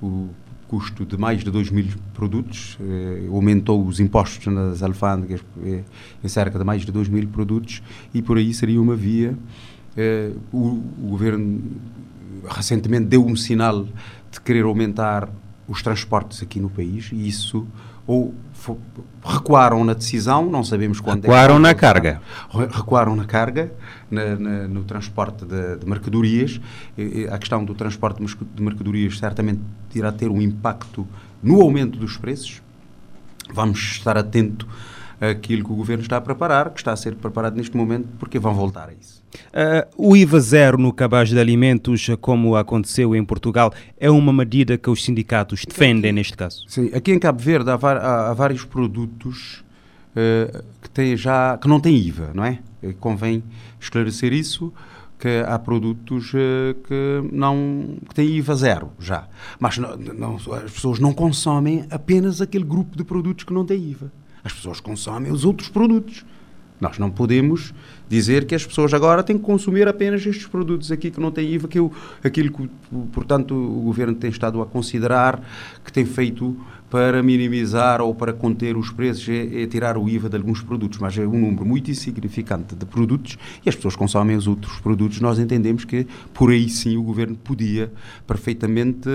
o 0.01 0.27
custo 0.67 1.05
de 1.05 1.17
mais 1.17 1.41
de 1.41 1.49
2 1.49 1.69
mil 1.69 1.87
produtos, 2.13 2.77
eh, 2.81 3.27
aumentou 3.29 3.85
os 3.85 3.99
impostos 3.99 4.51
nas 4.51 4.83
alfândegas 4.83 5.41
eh, 5.63 5.83
em 6.23 6.27
cerca 6.27 6.57
de 6.57 6.65
mais 6.65 6.81
de 6.81 6.91
2 6.91 7.07
mil 7.07 7.27
produtos 7.27 7.81
e 8.13 8.21
por 8.21 8.37
aí 8.37 8.53
seria 8.53 8.81
uma 8.81 8.95
via. 8.95 9.37
Eh, 9.95 10.31
o, 10.51 10.81
o, 11.01 11.07
governo 11.09 11.61
recentemente 12.49 13.05
deu 13.05 13.25
um 13.25 13.35
sinal 13.35 13.85
de 14.31 14.41
querer 14.43 14.63
aumentar 14.63 15.29
os 15.67 15.81
transportes 15.81 16.43
aqui 16.43 16.59
no 16.59 16.69
país 16.69 17.09
e 17.13 17.27
isso 17.27 17.65
ou 18.05 18.33
recuaram 19.23 19.83
na 19.83 19.93
decisão, 19.93 20.49
não 20.49 20.63
sabemos 20.63 20.99
quando 20.99 21.25
é 21.25 21.27
recuaram 21.27 21.55
é 21.55 21.59
na 21.59 21.73
carga. 21.73 22.21
Recuaram 22.71 23.15
na 23.15 23.25
carga, 23.25 23.71
na, 24.09 24.35
na, 24.35 24.67
no 24.67 24.83
transporte 24.83 25.45
de, 25.45 25.77
de 25.77 25.85
mercadorias. 25.85 26.59
E, 26.97 27.27
a 27.29 27.37
questão 27.37 27.63
do 27.63 27.73
transporte 27.73 28.23
de 28.23 28.63
mercadorias 28.63 29.17
certamente 29.17 29.61
irá 29.93 30.11
ter 30.11 30.29
um 30.29 30.41
impacto 30.41 31.07
no 31.41 31.61
aumento 31.61 31.97
dos 31.97 32.17
preços. 32.17 32.61
Vamos 33.53 33.79
estar 33.79 34.17
atento 34.17 34.67
àquilo 35.19 35.63
que 35.63 35.71
o 35.71 35.75
governo 35.75 36.03
está 36.03 36.17
a 36.17 36.21
preparar, 36.21 36.71
que 36.71 36.79
está 36.79 36.91
a 36.91 36.97
ser 36.97 37.15
preparado 37.15 37.55
neste 37.55 37.75
momento, 37.75 38.07
porque 38.19 38.39
vão 38.39 38.53
voltar 38.53 38.89
a 38.89 38.93
isso. 38.93 39.24
Uh, 39.35 40.09
o 40.11 40.15
IVA 40.15 40.39
zero 40.39 40.77
no 40.77 40.91
cabaz 40.91 41.29
de 41.29 41.39
alimentos, 41.39 42.07
como 42.21 42.55
aconteceu 42.55 43.15
em 43.15 43.23
Portugal, 43.23 43.73
é 43.99 44.09
uma 44.09 44.33
medida 44.33 44.77
que 44.77 44.89
os 44.89 45.03
sindicatos 45.03 45.63
defendem 45.65 46.11
neste 46.11 46.35
caso? 46.35 46.65
Sim, 46.67 46.91
aqui 46.93 47.11
em 47.11 47.19
Cabo 47.19 47.41
Verde 47.41 47.69
há, 47.69 47.75
há, 47.75 48.29
há 48.29 48.33
vários 48.33 48.65
produtos 48.65 49.63
uh, 50.11 50.63
que, 50.81 50.89
têm 50.89 51.15
já, 51.15 51.57
que 51.57 51.67
não 51.67 51.79
têm 51.79 51.95
IVA, 51.95 52.31
não 52.33 52.43
é? 52.43 52.59
Convém 52.99 53.43
esclarecer 53.79 54.31
isso, 54.31 54.71
que 55.17 55.43
há 55.47 55.57
produtos 55.57 56.33
uh, 56.33 56.75
que, 56.87 57.29
não, 57.31 57.97
que 58.07 58.15
têm 58.15 58.27
IVA 58.37 58.55
zero 58.55 58.91
já. 58.99 59.27
Mas 59.59 59.77
não, 59.77 59.95
não, 59.97 60.35
as 60.35 60.71
pessoas 60.71 60.99
não 60.99 61.13
consomem 61.13 61.85
apenas 61.89 62.41
aquele 62.41 62.63
grupo 62.63 62.97
de 62.97 63.03
produtos 63.03 63.43
que 63.43 63.53
não 63.53 63.65
têm 63.65 63.91
IVA. 63.91 64.11
As 64.43 64.53
pessoas 64.53 64.79
consomem 64.79 65.31
os 65.31 65.43
outros 65.43 65.69
produtos. 65.69 66.23
Nós 66.79 66.99
não 66.99 67.09
podemos 67.09 67.73
dizer 68.09 68.45
que 68.45 68.53
as 68.53 68.65
pessoas 68.65 68.93
agora 68.93 69.23
têm 69.23 69.37
que 69.37 69.43
consumir 69.43 69.87
apenas 69.87 70.25
estes 70.25 70.45
produtos 70.45 70.91
aqui 70.91 71.09
que 71.09 71.19
não 71.19 71.31
têm 71.31 71.53
IVA, 71.53 71.67
que 71.67 71.79
eu, 71.79 71.91
aquilo 72.23 72.51
que, 72.51 72.69
portanto, 73.13 73.55
o 73.55 73.81
governo 73.81 74.13
tem 74.13 74.29
estado 74.29 74.61
a 74.61 74.65
considerar 74.65 75.41
que 75.83 75.91
tem 75.91 76.05
feito 76.05 76.55
para 76.89 77.23
minimizar 77.23 78.01
ou 78.01 78.13
para 78.13 78.31
conter 78.31 78.77
os 78.77 78.91
preços 78.91 79.27
é, 79.27 79.63
é 79.63 79.67
tirar 79.67 79.97
o 79.97 80.07
IVA 80.07 80.29
de 80.29 80.37
alguns 80.37 80.61
produtos, 80.61 80.99
mas 80.99 81.17
é 81.17 81.25
um 81.25 81.39
número 81.39 81.65
muito 81.65 81.89
insignificante 81.89 82.75
de 82.75 82.85
produtos 82.85 83.37
e 83.65 83.69
as 83.69 83.75
pessoas 83.75 83.95
consomem 83.95 84.35
os 84.35 84.47
outros 84.47 84.79
produtos. 84.79 85.19
Nós 85.19 85.39
entendemos 85.39 85.85
que 85.85 86.05
por 86.33 86.51
aí 86.51 86.69
sim 86.69 86.97
o 86.97 87.03
governo 87.03 87.35
podia 87.35 87.91
perfeitamente 88.27 89.09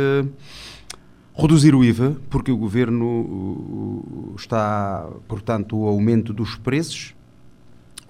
reduzir 1.34 1.74
o 1.74 1.84
IVA, 1.84 2.16
porque 2.28 2.50
o 2.50 2.56
governo 2.56 4.34
está, 4.36 5.08
portanto, 5.28 5.76
o 5.76 5.86
aumento 5.86 6.32
dos 6.32 6.56
preços 6.56 7.14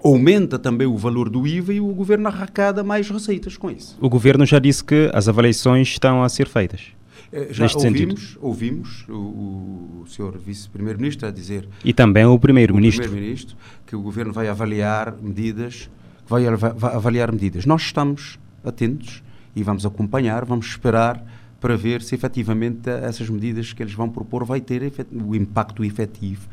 aumenta 0.03 0.57
também 0.57 0.87
o 0.87 0.97
valor 0.97 1.29
do 1.29 1.45
IVA 1.47 1.73
e 1.73 1.81
o 1.81 1.87
governo 1.93 2.27
arrecada 2.27 2.83
mais 2.83 3.09
receitas 3.09 3.57
com 3.57 3.69
isso. 3.69 3.97
O 4.01 4.09
governo 4.09 4.45
já 4.45 4.59
disse 4.59 4.83
que 4.83 5.09
as 5.13 5.27
avaliações 5.27 5.87
estão 5.89 6.23
a 6.23 6.29
ser 6.29 6.47
feitas. 6.47 6.87
Eh, 7.31 7.47
já 7.51 7.63
neste 7.63 7.77
ouvimos, 7.77 8.21
sentido. 8.21 8.39
ouvimos 8.41 9.05
o, 9.07 10.01
o 10.01 10.05
senhor 10.07 10.37
vice-primeiro-ministro 10.37 11.27
a 11.27 11.31
dizer 11.31 11.67
e 11.83 11.93
também 11.93 12.25
o 12.25 12.37
primeiro-ministro 12.37 13.09
primeiro 13.09 13.41
que 13.85 13.95
o 13.95 14.01
governo 14.01 14.33
vai 14.33 14.49
avaliar 14.49 15.15
medidas, 15.21 15.89
vai 16.27 16.45
avaliar 16.47 17.31
medidas. 17.31 17.65
Nós 17.65 17.83
estamos 17.83 18.37
atentos 18.65 19.23
e 19.55 19.63
vamos 19.63 19.85
acompanhar, 19.85 20.43
vamos 20.43 20.67
esperar 20.67 21.23
para 21.61 21.77
ver 21.77 22.01
se 22.01 22.15
efetivamente 22.15 22.89
essas 22.89 23.29
medidas 23.29 23.71
que 23.71 23.83
eles 23.83 23.93
vão 23.93 24.09
propor 24.09 24.43
vai 24.43 24.59
ter 24.59 24.91
o 25.13 25.35
impacto 25.35 25.85
efetivo 25.85 26.47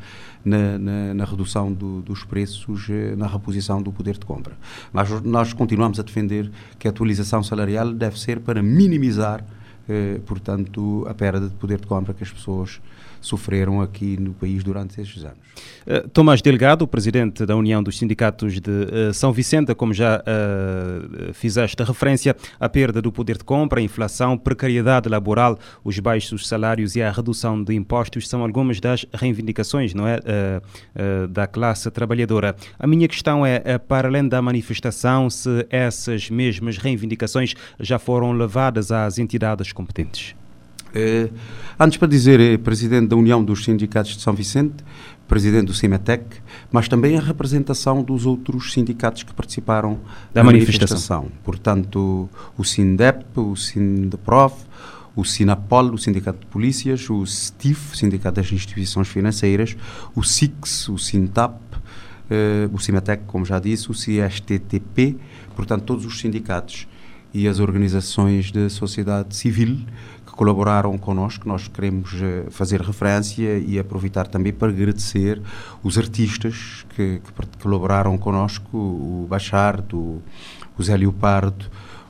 na, 0.45 0.77
na, 0.77 1.13
na 1.15 1.25
redução 1.25 1.73
do, 1.73 2.01
dos 2.03 2.23
preços, 2.23 2.87
eh, 2.89 3.15
na 3.17 3.25
reposição 3.25 3.81
do 3.81 3.91
poder 3.91 4.13
de 4.13 4.25
compra. 4.25 4.55
Mas 4.93 5.09
nós 5.23 5.51
continuamos 5.51 5.99
a 5.99 6.03
defender 6.03 6.49
que 6.77 6.87
a 6.87 6.91
atualização 6.91 7.41
salarial 7.41 7.91
deve 7.91 8.19
ser 8.19 8.39
para 8.39 8.61
minimizar, 8.61 9.43
eh, 9.89 10.21
portanto, 10.27 11.05
a 11.09 11.13
perda 11.15 11.49
de 11.49 11.55
poder 11.55 11.81
de 11.81 11.87
compra 11.87 12.13
que 12.13 12.23
as 12.23 12.31
pessoas 12.31 12.79
sofreram 13.21 13.81
aqui 13.81 14.17
no 14.19 14.33
país 14.33 14.63
durante 14.63 14.99
estes 14.99 15.23
anos. 15.23 15.37
Uh, 15.85 16.07
Tomás 16.09 16.41
Delgado, 16.41 16.87
presidente 16.87 17.45
da 17.45 17.55
União 17.55 17.81
dos 17.81 17.97
Sindicatos 17.97 18.59
de 18.59 18.69
uh, 18.69 19.13
São 19.13 19.31
Vicente, 19.31 19.73
como 19.75 19.93
já 19.93 20.21
uh, 20.21 21.33
fizeste 21.33 21.81
referência, 21.83 22.35
a 22.59 22.69
perda 22.69 23.01
do 23.01 23.11
poder 23.11 23.37
de 23.37 23.43
compra, 23.43 23.79
a 23.79 23.83
inflação, 23.83 24.37
precariedade 24.37 25.09
laboral, 25.09 25.57
os 25.83 25.99
baixos 25.99 26.47
salários 26.47 26.95
e 26.95 27.01
a 27.01 27.11
redução 27.11 27.61
de 27.63 27.73
impostos 27.73 28.27
são 28.27 28.41
algumas 28.41 28.79
das 28.79 29.05
reivindicações 29.13 29.93
não 29.93 30.07
é, 30.07 30.19
da 31.29 31.47
classe 31.47 31.89
trabalhadora. 31.91 32.55
A 32.77 32.87
minha 32.87 33.07
questão 33.07 33.45
é, 33.45 33.77
para 33.77 34.07
além 34.07 34.27
da 34.27 34.41
manifestação, 34.41 35.29
se 35.29 35.65
essas 35.69 36.29
mesmas 36.29 36.77
reivindicações 36.77 37.55
já 37.79 37.99
foram 37.99 38.31
levadas 38.31 38.91
às 38.91 39.17
entidades 39.17 39.71
competentes. 39.71 40.35
Eh, 40.93 41.29
antes 41.79 41.97
para 41.97 42.07
dizer, 42.07 42.39
é 42.39 42.57
presidente 42.57 43.07
da 43.07 43.15
União 43.15 43.43
dos 43.43 43.63
Sindicatos 43.63 44.15
de 44.15 44.21
São 44.21 44.33
Vicente, 44.33 44.83
presidente 45.27 45.67
do 45.67 45.73
CIMETEC, 45.73 46.23
mas 46.71 46.87
também 46.87 47.15
a 47.17 47.21
representação 47.21 48.01
dos 48.01 48.25
outros 48.25 48.73
sindicatos 48.73 49.23
que 49.23 49.33
participaram 49.33 49.99
da, 50.33 50.43
manifestação. 50.43 51.23
manifestação. 51.23 51.43
Portanto, 51.43 52.29
o 52.57 52.63
SINDEP, 52.63 53.25
o 53.39 53.55
SINDEPROF, 53.55 54.55
o 55.15 55.23
SINAPOL, 55.23 55.93
o 55.93 55.97
Sindicato 55.97 56.39
de 56.39 56.45
Polícias, 56.47 57.09
o 57.09 57.25
STIF, 57.25 57.95
Sindicato 57.95 58.41
das 58.41 58.51
Instituições 58.51 59.07
Financeiras, 59.07 59.75
o 60.15 60.23
SIX, 60.23 60.89
o 60.89 60.97
SINTAP, 60.97 61.59
eh, 62.29 62.69
o 62.71 62.79
CIMETEC, 62.79 63.23
como 63.25 63.45
já 63.45 63.59
disse, 63.59 63.91
o 63.91 63.93
CSTTP, 63.93 65.17
portanto, 65.55 65.83
todos 65.83 66.05
os 66.05 66.19
sindicatos 66.19 66.87
e 67.33 67.47
as 67.47 67.59
organizações 67.59 68.51
de 68.51 68.69
sociedade 68.69 69.35
civil 69.35 69.79
colaboraram 70.39 70.97
connosco. 70.97 71.45
Nós 71.49 71.67
queremos 71.67 72.13
eh, 72.13 72.45
fazer 72.49 72.79
referência 72.79 73.57
e 73.57 73.77
aproveitar 73.77 74.25
também 74.25 74.53
para 74.53 74.69
agradecer 74.69 75.41
os 75.83 75.97
artistas 75.97 76.85
que, 76.95 77.19
que 77.19 77.61
colaboraram 77.61 78.17
connosco, 78.17 78.77
o 78.77 79.27
Bachardo, 79.29 80.21
o, 80.77 80.81
Zé 80.81 80.95
Leopardo, 80.95 81.65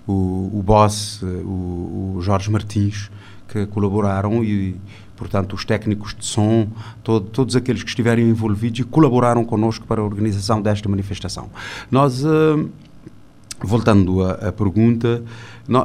o, 0.06 0.52
o 0.54 0.62
Boss, 0.64 1.22
eh, 1.24 1.26
o, 1.26 2.18
o 2.18 2.22
Jorge 2.22 2.52
Martins, 2.52 3.10
que 3.48 3.66
colaboraram 3.66 4.44
e, 4.44 4.80
portanto, 5.18 5.54
os 5.54 5.66
técnicos 5.66 6.14
de 6.14 6.24
som, 6.24 6.68
todo, 7.04 7.26
todos 7.32 7.56
aqueles 7.56 7.82
que 7.82 7.90
estiverem 7.90 8.30
envolvidos 8.30 8.82
e 8.82 8.84
colaboraram 8.84 9.44
connosco 9.44 9.88
para 9.88 10.02
a 10.02 10.04
organização 10.04 10.62
desta 10.62 10.88
manifestação. 10.88 11.50
Nós, 11.90 12.24
uh, 12.24 12.70
voltando 13.62 14.24
à 14.24 14.52
pergunta, 14.52 15.24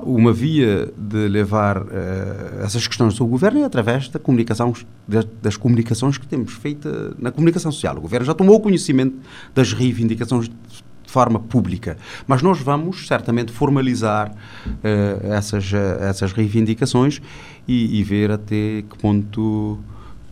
uma 0.05 0.33
via 0.33 0.93
de 0.97 1.29
levar 1.29 1.79
uh, 1.79 1.89
essas 2.63 2.87
questões 2.87 3.21
ao 3.21 3.27
governo 3.27 3.61
é 3.61 3.65
através 3.65 4.09
da 4.09 4.19
comunicação, 4.19 4.73
das, 5.07 5.27
das, 5.43 5.57
comunicações 5.57 6.17
que 6.17 6.27
temos 6.27 6.53
feita 6.53 7.15
na 7.19 7.31
comunicação 7.31 7.71
social. 7.71 7.97
O 7.99 8.01
governo 8.01 8.25
já 8.25 8.35
tomou 8.35 8.61
conhecimento 8.61 9.17
das 9.55 9.73
reivindicações 9.73 10.49
de 10.49 10.55
forma 11.07 11.39
pública, 11.39 11.97
mas 12.27 12.43
nós 12.43 12.61
vamos 12.61 13.07
certamente 13.07 13.53
formalizar 13.53 14.31
uh, 14.31 15.33
essas, 15.33 15.71
uh, 15.73 15.77
essas 16.01 16.33
reivindicações 16.33 17.21
e, 17.69 17.99
e, 17.99 18.03
ver 18.03 18.31
até 18.31 18.83
que 18.89 18.99
ponto 19.01 19.79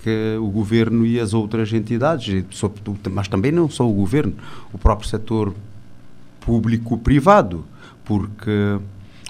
que 0.02 0.36
o 0.40 0.48
governo 0.48 1.06
e 1.06 1.20
as 1.20 1.32
outras 1.32 1.72
entidades, 1.72 2.44
mas 3.10 3.28
também 3.28 3.52
não 3.52 3.70
só 3.70 3.88
o 3.88 3.92
governo, 3.92 4.34
o 4.72 4.78
próprio 4.78 5.08
setor 5.08 5.54
público-privado, 6.44 7.64
porque 8.04 8.78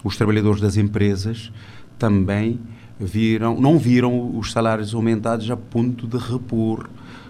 os 0.03 0.17
trabalhadores 0.17 0.61
das 0.61 0.77
empresas 0.77 1.53
também 1.99 2.61
viram, 2.99 3.61
não 3.61 3.79
viram 3.79 4.37
os 4.39 4.53
salários 4.53 4.95
aumentados 4.95 5.51
a 5.51 5.57
ponto 5.57 6.07
de 6.07 6.17
repor 6.19 6.89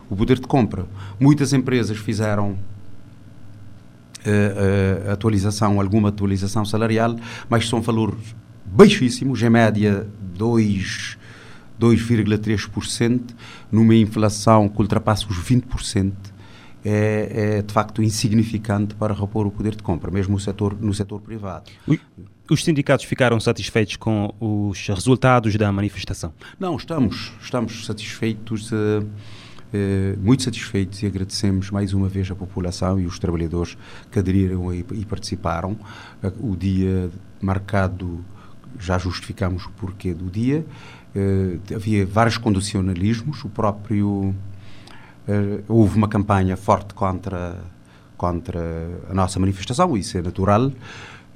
o 0.09 0.17
poder 0.17 0.39
de 0.39 0.47
compra. 0.47 0.87
Muitas 1.19 1.53
empresas 1.53 1.97
fizeram 1.97 2.51
uh, 2.51 2.57
uh, 5.09 5.11
atualização, 5.11 5.81
alguma 5.81 6.11
atualização 6.11 6.65
salarial, 6.65 7.17
mas 7.49 7.69
são 7.69 7.81
valores 7.81 8.35
baixíssimos, 8.67 9.43
em 9.43 9.49
média 9.49 10.07
2, 10.37 11.19
2,3%, 11.81 13.21
numa 13.71 13.95
inflação 13.95 14.69
que 14.69 14.81
ultrapassa 14.81 15.27
os 15.29 15.39
20%, 15.39 16.13
é, 16.85 17.59
é, 17.59 17.63
de 17.63 17.73
facto 17.73 18.03
insignificante 18.03 18.95
para 18.95 19.15
repor 19.15 19.47
o 19.47 19.51
poder 19.51 19.77
de 19.77 19.83
compra, 19.83 20.11
mesmo 20.11 20.33
no 20.33 20.41
setor, 20.41 20.77
no 20.81 20.93
setor 20.93 21.21
privado. 21.21 21.71
Os 22.51 22.65
sindicatos 22.65 23.05
ficaram 23.05 23.39
satisfeitos 23.39 23.97
com 23.97 24.35
os 24.41 24.89
resultados 24.89 25.55
da 25.57 25.71
manifestação? 25.71 26.33
Não, 26.59 26.77
estamos, 26.77 27.33
estamos 27.41 27.87
satisfeitos, 27.87 28.73
uh, 28.73 28.77
uh, 29.03 30.21
muito 30.21 30.43
satisfeitos 30.43 31.03
e 31.03 31.07
agradecemos 31.07 31.71
mais 31.71 31.95
uma 31.95 32.09
vez 32.09 32.31
a 32.31 32.35
população 32.35 32.99
e 32.99 33.07
os 33.07 33.19
trabalhadores 33.19 33.79
que 34.11 34.19
aderiram 34.19 34.75
e, 34.75 34.85
e 34.93 35.05
participaram. 35.05 35.79
Uh, 36.23 36.53
o 36.53 36.57
dia 36.57 37.11
marcado, 37.41 38.25
já 38.79 38.99
justificamos 38.99 39.65
o 39.67 39.71
porquê 39.71 40.13
do 40.13 40.31
dia. 40.31 40.65
havia 41.75 42.05
vários 42.05 42.39
condicionalismos, 42.39 43.45
o 43.45 43.49
próprio 43.49 44.35
houve 45.69 45.97
uma 45.97 46.09
campanha 46.09 46.57
forte 46.57 46.95
contra, 46.95 47.59
contra 48.17 48.61
a 49.09 49.15
nossa 49.15 49.39
manifestação, 49.39 49.97
isso 49.97 50.17
é 50.19 50.23
natural. 50.23 50.73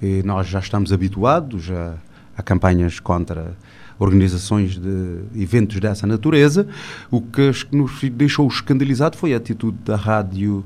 E 0.00 0.22
nós 0.22 0.46
já 0.46 0.58
estamos 0.58 0.92
habituados 0.92 1.70
a, 1.70 1.94
a 2.36 2.42
campanhas 2.42 3.00
contra 3.00 3.56
organizações 3.98 4.78
de 4.78 5.20
eventos 5.34 5.80
dessa 5.80 6.06
natureza. 6.06 6.66
O 7.10 7.20
que 7.20 7.50
nos 7.72 8.00
deixou 8.12 8.46
escandalizado 8.46 9.16
foi 9.16 9.34
a 9.34 9.38
atitude 9.38 9.78
da 9.84 9.96
rádio 9.96 10.64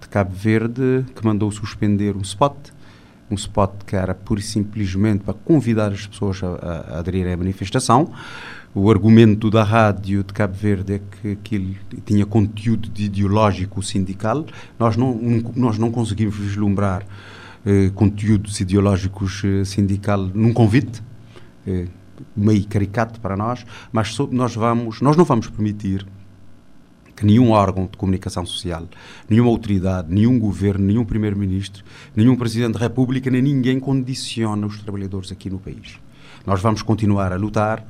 de 0.00 0.08
Cabo 0.08 0.34
Verde, 0.34 1.04
que 1.14 1.24
mandou 1.24 1.50
suspender 1.50 2.16
um 2.16 2.20
spot, 2.20 2.56
um 3.30 3.34
spot 3.34 3.72
que 3.86 3.96
era 3.96 4.14
pura 4.14 4.40
e 4.40 4.42
simplesmente 4.42 5.24
para 5.24 5.34
convidar 5.34 5.92
as 5.92 6.06
pessoas 6.06 6.42
a, 6.42 6.94
a 6.94 6.98
aderirem 6.98 7.32
à 7.32 7.36
manifestação 7.36 8.12
o 8.78 8.90
argumento 8.92 9.50
da 9.50 9.64
rádio 9.64 10.22
de 10.22 10.32
Cabo 10.32 10.54
Verde 10.54 10.94
é 10.94 10.98
que 10.98 11.32
aquilo 11.32 11.74
tinha 12.06 12.24
conteúdo 12.24 12.88
de 12.88 13.06
ideológico 13.06 13.82
sindical. 13.82 14.46
Nós 14.78 14.96
não, 14.96 15.18
nós 15.56 15.78
não 15.78 15.90
conseguimos 15.90 16.36
vislumbrar 16.36 17.04
eh, 17.66 17.90
conteúdos 17.92 18.60
ideológicos 18.60 19.42
eh, 19.44 19.64
sindical 19.64 20.20
num 20.32 20.52
convite, 20.52 21.02
eh, 21.66 21.86
meio 22.36 22.64
caricato 22.68 23.20
para 23.20 23.36
nós, 23.36 23.66
mas 23.90 24.16
nós, 24.30 24.54
vamos, 24.54 25.00
nós 25.00 25.16
não 25.16 25.24
vamos 25.24 25.48
permitir 25.48 26.06
que 27.16 27.26
nenhum 27.26 27.50
órgão 27.50 27.88
de 27.90 27.98
comunicação 27.98 28.46
social, 28.46 28.86
nenhuma 29.28 29.50
autoridade, 29.50 30.06
nenhum 30.08 30.38
governo, 30.38 30.86
nenhum 30.86 31.04
primeiro-ministro, 31.04 31.82
nenhum 32.14 32.36
presidente 32.36 32.74
da 32.74 32.78
República, 32.78 33.28
nem 33.28 33.42
ninguém 33.42 33.80
condiciona 33.80 34.64
os 34.64 34.80
trabalhadores 34.80 35.32
aqui 35.32 35.50
no 35.50 35.58
país. 35.58 35.98
Nós 36.46 36.60
vamos 36.60 36.80
continuar 36.80 37.32
a 37.32 37.36
lutar 37.36 37.84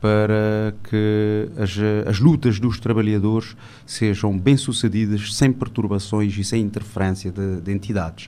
para 0.00 0.74
que 0.84 1.48
as, 1.56 1.76
as 2.08 2.20
lutas 2.20 2.60
dos 2.60 2.78
trabalhadores 2.78 3.56
sejam 3.84 4.38
bem-sucedidas, 4.38 5.34
sem 5.34 5.52
perturbações 5.52 6.36
e 6.36 6.44
sem 6.44 6.62
interferência 6.62 7.30
de, 7.30 7.60
de 7.60 7.72
entidades. 7.72 8.26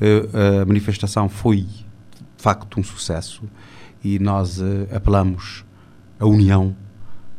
Uh, 0.00 0.62
a 0.62 0.64
manifestação 0.64 1.28
foi, 1.28 1.62
de 1.62 2.42
facto, 2.42 2.80
um 2.80 2.84
sucesso 2.84 3.44
e 4.02 4.18
nós 4.18 4.60
uh, 4.60 4.88
apelamos 4.94 5.64
à 6.18 6.26
união 6.26 6.74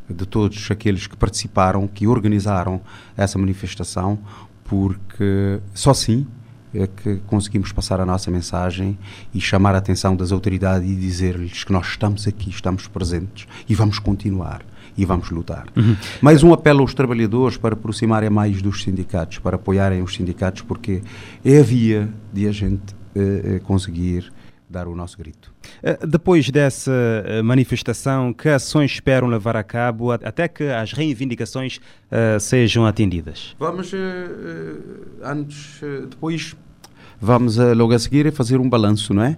de 0.10 0.26
todos 0.26 0.70
aqueles 0.70 1.08
que 1.08 1.18
participaram, 1.18 1.88
que 1.88 2.08
organizaram 2.08 2.82
essa 3.18 3.38
manifestação, 3.38 4.20
porque 4.64 5.60
só 5.74 5.92
assim 5.92 6.26
é 6.76 6.88
que 6.88 7.18
conseguimos 7.28 7.72
passar 7.72 8.00
a 8.00 8.06
nossa 8.06 8.30
mensagem 8.30 8.98
e 9.34 9.40
chamar 9.40 9.76
a 9.76 9.78
atenção 9.78 10.16
das 10.16 10.32
autoridades 10.32 10.90
e 10.90 10.96
dizer-lhes 10.96 11.64
que 11.64 11.72
nós 11.72 11.88
estamos 11.88 12.28
aqui, 12.28 12.50
estamos 12.50 12.88
presentes 12.88 13.48
e 13.68 13.74
vamos 13.74 14.00
continuar 14.00 14.66
e 14.98 15.06
vamos 15.06 15.30
lutar. 15.30 15.68
Uhum. 15.76 15.96
Mais 16.22 16.44
um 16.44 16.54
apelo 16.54 16.82
aos 16.82 16.94
trabalhadores 16.94 17.58
para 17.58 17.74
aproximarem 17.74 18.30
mais 18.30 18.62
dos 18.62 18.84
sindicatos, 18.84 19.40
para 19.40 19.56
apoiarem 19.56 20.02
os 20.02 20.14
sindicatos, 20.14 20.62
porque 20.62 21.02
é 21.44 21.60
a 21.60 21.64
via 21.64 22.10
de 22.32 22.48
a 22.48 22.52
gente 22.52 22.94
uh, 22.94 23.60
conseguir 23.64 24.32
dar 24.68 24.88
o 24.88 24.96
nosso 24.96 25.18
grito. 25.18 25.54
Eh, 25.84 26.08
depois 26.08 26.50
dessa 26.50 26.92
manifestação, 27.44 28.34
que 28.34 28.50
ações 28.50 28.94
esperam 28.94 29.28
levar 29.28 29.56
a 29.56 29.64
cabo 29.64 30.12
até 30.12 30.48
que 30.48 30.64
as 30.64 30.92
reivindicações 30.92 31.78
uh, 31.78 32.40
sejam 32.40 32.84
atendidas? 32.84 33.56
Vamos, 33.60 33.94
uh, 33.94 33.98
antes, 35.24 35.80
depois 36.10 36.56
vamos 37.20 37.60
a, 37.60 37.74
logo 37.74 37.94
a 37.94 38.00
seguir 38.00 38.28
a 38.28 38.32
fazer 38.32 38.60
um 38.60 38.70
balanço, 38.70 39.14
não 39.14 39.24
é? 39.24 39.38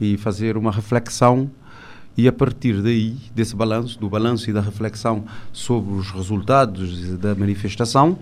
E 0.00 0.16
fazer 0.16 0.56
uma 0.56 0.70
reflexão 0.70 1.50
e 2.16 2.28
a 2.28 2.32
partir 2.32 2.82
daí, 2.82 3.16
desse 3.34 3.56
balanço, 3.56 3.98
do 3.98 4.08
balanço 4.08 4.50
e 4.50 4.52
da 4.52 4.60
reflexão 4.60 5.24
sobre 5.52 5.94
os 5.94 6.10
resultados 6.10 7.16
da 7.18 7.34
manifestação, 7.34 8.18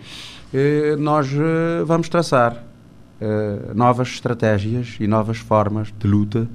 eh, 0.54 0.94
nós 0.96 1.28
eh, 1.32 1.82
vamos 1.84 2.08
traçar 2.08 2.64
eh, 3.20 3.72
novas 3.74 4.08
estratégias 4.08 4.96
e 4.98 5.06
novas 5.06 5.36
formas 5.36 5.92
de 5.98 6.06
luta. 6.06 6.48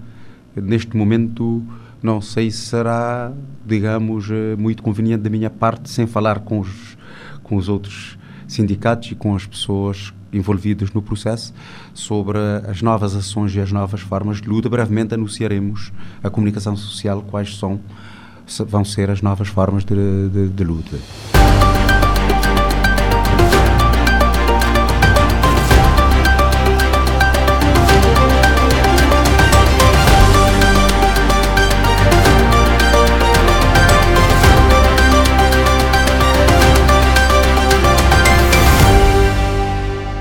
Neste 0.55 0.97
momento, 0.97 1.62
não 2.01 2.19
sei 2.19 2.49
se 2.49 2.58
será, 2.58 3.31
digamos, 3.63 4.31
eh, 4.31 4.55
muito 4.58 4.81
conveniente 4.81 5.21
da 5.21 5.29
minha 5.29 5.49
parte, 5.49 5.91
sem 5.91 6.08
falar 6.08 6.39
com 6.39 6.60
os, 6.60 6.97
com 7.43 7.55
os 7.55 7.69
outros 7.69 8.17
sindicatos 8.47 9.12
e 9.12 9.15
com 9.15 9.36
as 9.36 9.45
pessoas 9.45 10.12
envolvidos 10.36 10.91
no 10.91 11.02
processo 11.02 11.54
sobre 11.93 12.38
as 12.67 12.82
novas 12.82 13.15
ações 13.15 13.56
e 13.56 13.60
as 13.60 13.71
novas 13.71 14.02
formas 14.02 14.41
de 14.41 14.48
luta. 14.48 14.69
Brevemente 14.69 15.13
anunciaremos 15.13 15.91
a 16.24 16.30
comunicação 16.30 16.76
social 16.76 17.21
quais 17.21 17.58
são 17.58 17.80
vão 18.67 18.86
ser 18.86 19.10
as 19.10 19.21
novas 19.21 19.48
formas 19.48 19.84
de, 19.84 19.95
de, 20.30 20.50
de 20.50 20.63
luta. 20.63 20.98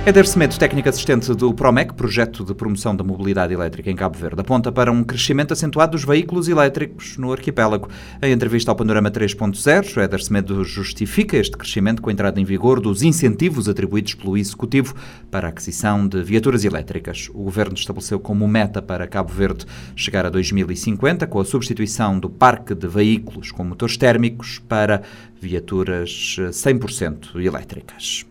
Éder 0.06 0.26
Semedo, 0.26 0.58
técnico 0.58 0.86
assistente 0.86 1.32
do 1.32 1.54
PROMEC, 1.54 1.94
projeto 1.94 2.44
de 2.44 2.54
promoção 2.54 2.94
da 2.94 3.02
mobilidade 3.02 3.54
elétrica 3.54 3.90
em 3.90 3.96
Cabo 3.96 4.18
Verde, 4.18 4.38
aponta 4.38 4.70
para 4.70 4.92
um 4.92 5.02
crescimento 5.02 5.54
acentuado 5.54 5.92
dos 5.92 6.04
veículos 6.04 6.46
elétricos 6.46 7.16
no 7.16 7.32
arquipélago. 7.32 7.88
Em 8.22 8.30
entrevista 8.30 8.70
ao 8.70 8.76
Panorama 8.76 9.10
3.0, 9.10 9.96
Éder 10.02 10.22
Semedo 10.22 10.62
justifica 10.62 11.38
este 11.38 11.56
crescimento 11.56 12.02
com 12.02 12.10
a 12.10 12.12
entrada 12.12 12.38
em 12.38 12.44
vigor 12.44 12.80
dos 12.80 13.02
incentivos 13.02 13.66
atribuídos 13.66 14.12
pelo 14.12 14.36
Executivo 14.36 14.94
para 15.30 15.48
a 15.48 15.50
aquisição 15.50 16.06
de 16.06 16.22
viaturas 16.22 16.66
elétricas. 16.66 17.30
O 17.32 17.44
Governo 17.44 17.72
estabeleceu 17.72 18.20
como 18.20 18.46
meta 18.46 18.82
para 18.82 19.06
Cabo 19.06 19.32
Verde 19.32 19.64
chegar 19.96 20.26
a 20.26 20.30
2050 20.30 21.26
com 21.26 21.40
a 21.40 21.46
substituição 21.46 22.18
do 22.18 22.28
parque 22.28 22.74
de 22.74 22.86
veículos 22.86 23.50
com 23.50 23.64
motores 23.64 23.96
térmicos 23.96 24.58
para 24.68 25.00
viaturas 25.40 26.36
100% 26.50 27.42
elétricas. 27.42 28.26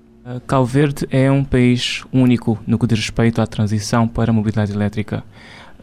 Cabo 0.48 0.66
Verde 0.66 1.06
é 1.12 1.30
um 1.30 1.44
país 1.44 2.04
único 2.12 2.58
no 2.66 2.80
que 2.80 2.88
diz 2.88 2.98
respeito 2.98 3.42
à 3.42 3.48
transição 3.48 4.08
para 4.08 4.32
a 4.32 4.34
mobilidade 4.34 4.72
elétrica. 4.72 5.22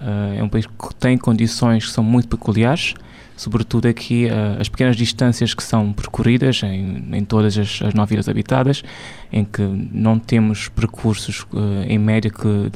Uh, 0.00 0.38
é 0.38 0.42
um 0.42 0.48
país 0.48 0.64
que 0.64 0.94
tem 0.94 1.18
condições 1.18 1.85
que 1.85 1.92
são 1.92 2.03
muito 2.03 2.26
peculiares, 2.26 2.94
sobretudo 3.37 3.87
aqui 3.87 4.26
uh, 4.26 4.59
as 4.59 4.66
pequenas 4.66 4.96
distâncias 4.96 5.53
que 5.53 5.62
são 5.62 5.92
percorridas 5.92 6.62
em, 6.62 7.05
em 7.12 7.22
todas 7.22 7.59
as, 7.59 7.83
as 7.83 7.92
nove 7.92 8.14
ilhas 8.14 8.31
habitadas, 8.31 8.83
em 9.31 9.44
que 9.44 9.61
não 9.61 10.18
temos 10.18 10.68
percursos 10.70 11.46
em 11.87 11.98
média 11.98 12.31
que 12.31 12.72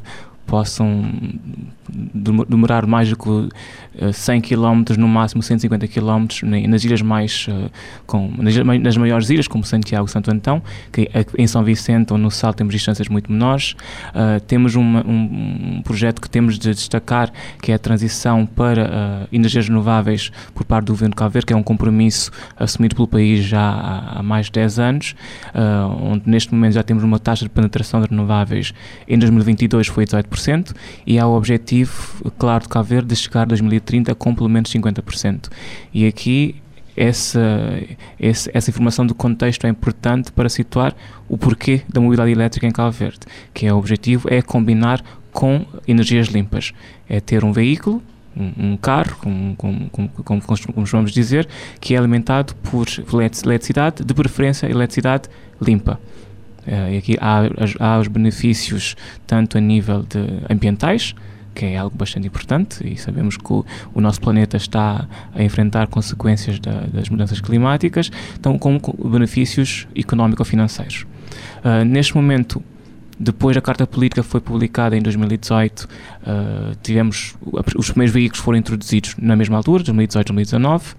possam 0.46 1.02
demorar 1.88 2.86
mais 2.86 3.08
do 3.08 3.16
que 3.16 3.48
100 4.12 4.40
km, 4.40 4.96
no 4.98 5.08
máximo 5.08 5.42
150 5.42 5.86
km, 5.88 6.26
nas 6.68 6.84
ilhas 6.84 7.02
mais, 7.02 7.46
eh, 7.48 7.70
com, 8.06 8.30
nas 8.80 8.96
maiores 8.96 9.30
ilhas, 9.30 9.46
como 9.46 9.64
Santiago 9.64 10.06
e 10.06 10.10
Santo 10.10 10.30
Antão, 10.30 10.62
que 10.92 11.08
em 11.38 11.46
São 11.46 11.62
Vicente 11.62 12.12
ou 12.12 12.18
no 12.18 12.30
Sal 12.30 12.52
temos 12.52 12.74
distâncias 12.74 13.08
muito 13.08 13.30
menores. 13.30 13.72
Uh, 14.10 14.40
temos 14.46 14.74
uma, 14.74 15.00
um, 15.06 15.80
projeto 15.82 16.20
que 16.20 16.28
temos 16.28 16.58
de 16.58 16.74
destacar, 16.74 17.32
que 17.60 17.72
é 17.72 17.74
a 17.74 17.78
transição 17.78 18.46
para 18.46 18.84
uh, 18.84 19.28
energias 19.34 19.68
renováveis 19.68 20.30
por 20.54 20.64
parte 20.64 20.86
do 20.86 20.92
governo 20.92 21.10
de 21.10 21.16
Cabo 21.16 21.30
Verde, 21.30 21.46
que 21.46 21.52
é 21.52 21.56
um 21.56 21.62
compromisso 21.62 22.30
assumido 22.56 22.96
pelo 22.96 23.08
país 23.08 23.44
já 23.44 24.10
há, 24.16 24.22
mais 24.22 24.46
de 24.46 24.52
10 24.52 24.78
anos, 24.78 25.14
uh, 25.54 26.12
onde 26.12 26.28
neste 26.28 26.52
momento 26.52 26.74
já 26.74 26.82
temos 26.82 27.04
uma 27.04 27.18
taxa 27.18 27.44
de 27.44 27.50
penetração 27.50 28.00
de 28.00 28.08
renováveis 28.08 28.72
em 29.06 29.18
2022 29.18 29.86
foi 29.86 30.04
18%, 30.04 30.74
e 31.06 31.18
há 31.18 31.26
o 31.26 31.36
objetivo 31.36 31.92
claro, 32.38 32.64
de 32.64 32.68
Cabo 32.68 32.84
Verde 32.84 33.08
de 33.08 33.16
chegar 33.16 33.42
a 33.42 33.44
2030 33.46 33.83
com 34.14 34.34
pelo 34.34 34.48
menos 34.48 34.72
50%. 34.72 35.50
E 35.92 36.06
aqui 36.06 36.56
essa, 36.96 37.40
essa, 38.18 38.70
informação 38.70 39.04
do 39.04 39.14
contexto 39.14 39.66
é 39.66 39.68
importante 39.68 40.30
para 40.30 40.48
situar 40.48 40.94
o 41.28 41.36
porquê 41.36 41.82
da 41.88 42.00
mobilidade 42.00 42.30
elétrica 42.30 42.66
em 42.66 42.70
Cabo 42.70 42.92
Verde, 42.92 43.20
que 43.52 43.66
é 43.66 43.72
o 43.72 43.76
objetivo 43.76 44.28
é 44.32 44.40
combinar 44.40 45.02
com 45.32 45.66
energias 45.88 46.28
limpas, 46.28 46.72
é 47.08 47.20
ter 47.20 47.44
um 47.44 47.52
veículo 47.52 48.00
um, 48.36 48.76
carro, 48.76 49.16
como, 49.18 49.56
como, 49.56 49.90
como, 49.90 50.40
como, 50.42 50.86
vamos 50.86 51.12
dizer, 51.12 51.48
que 51.80 51.94
é 51.94 51.98
alimentado 51.98 52.54
por 52.56 52.86
eletricidade, 53.42 54.04
de 54.04 54.14
preferência 54.14 54.66
eletricidade 54.66 55.28
limpa. 55.60 56.00
Uh, 56.66 56.92
e 56.92 56.98
aqui 56.98 57.16
há, 57.20 57.42
há 57.78 57.98
os 58.00 58.08
benefícios 58.08 58.96
tanto 59.26 59.58
a 59.58 59.60
nível 59.60 60.02
de 60.02 60.18
ambientais, 60.50 61.14
que 61.54 61.64
é 61.66 61.76
algo 61.76 61.96
bastante 61.96 62.26
importante 62.26 62.86
e 62.86 62.96
sabemos 62.96 63.36
que 63.36 63.52
o, 63.52 63.64
o 63.94 64.00
nosso 64.00 64.20
planeta 64.20 64.56
está 64.56 65.06
a 65.34 65.42
enfrentar 65.42 65.86
consequências 65.86 66.58
da, 66.58 66.80
das 66.92 67.08
mudanças 67.08 67.40
climáticas, 67.40 68.10
então 68.38 68.58
como 68.58 68.80
benefícios 69.04 69.86
económico-financeiros. 69.94 71.06
Uh, 71.64 71.84
neste 71.84 72.14
momento, 72.14 72.62
depois 73.18 73.56
a 73.56 73.60
Carta 73.60 73.86
Política 73.86 74.22
foi 74.22 74.40
publicada 74.40 74.96
em 74.96 75.02
2018, 75.02 75.82
uh, 75.82 76.76
tivemos 76.82 77.36
os 77.76 77.90
primeiros 77.90 78.12
veículos 78.12 78.42
foram 78.42 78.58
introduzidos 78.58 79.14
na 79.18 79.36
mesma 79.36 79.56
altura, 79.56 79.84
2018-2019. 79.84 80.94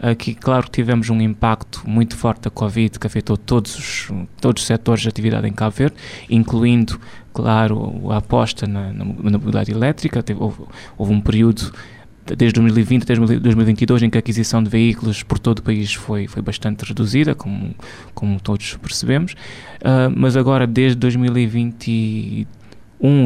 Aqui, 0.00 0.34
claro, 0.34 0.68
tivemos 0.70 1.08
um 1.08 1.20
impacto 1.20 1.82
muito 1.86 2.16
forte 2.16 2.42
da 2.42 2.50
Covid 2.50 2.98
que 2.98 3.06
afetou 3.06 3.36
todos 3.36 3.78
os, 3.78 4.12
todos 4.40 4.62
os 4.62 4.66
setores 4.66 5.02
de 5.02 5.08
atividade 5.08 5.48
em 5.48 5.52
Cabo 5.52 5.74
Verde, 5.74 5.96
incluindo, 6.28 7.00
claro, 7.36 8.10
a 8.10 8.16
aposta 8.16 8.66
na, 8.66 8.90
na 8.94 9.04
mobilidade 9.04 9.70
elétrica. 9.70 10.22
Teve, 10.22 10.42
houve, 10.42 10.62
houve 10.96 11.12
um 11.12 11.20
período 11.20 11.70
desde 12.24 12.54
2020 12.54 13.02
até 13.02 13.14
2022, 13.14 14.04
em 14.04 14.10
que 14.10 14.16
a 14.16 14.20
aquisição 14.20 14.62
de 14.62 14.70
veículos 14.70 15.22
por 15.22 15.38
todo 15.38 15.58
o 15.58 15.62
país 15.62 15.92
foi, 15.92 16.26
foi 16.26 16.40
bastante 16.40 16.82
reduzida, 16.86 17.34
como, 17.34 17.74
como 18.14 18.40
todos 18.40 18.78
percebemos, 18.78 19.32
uh, 19.32 20.10
mas 20.16 20.34
agora 20.34 20.66
desde 20.66 20.96
2021, 20.98 22.46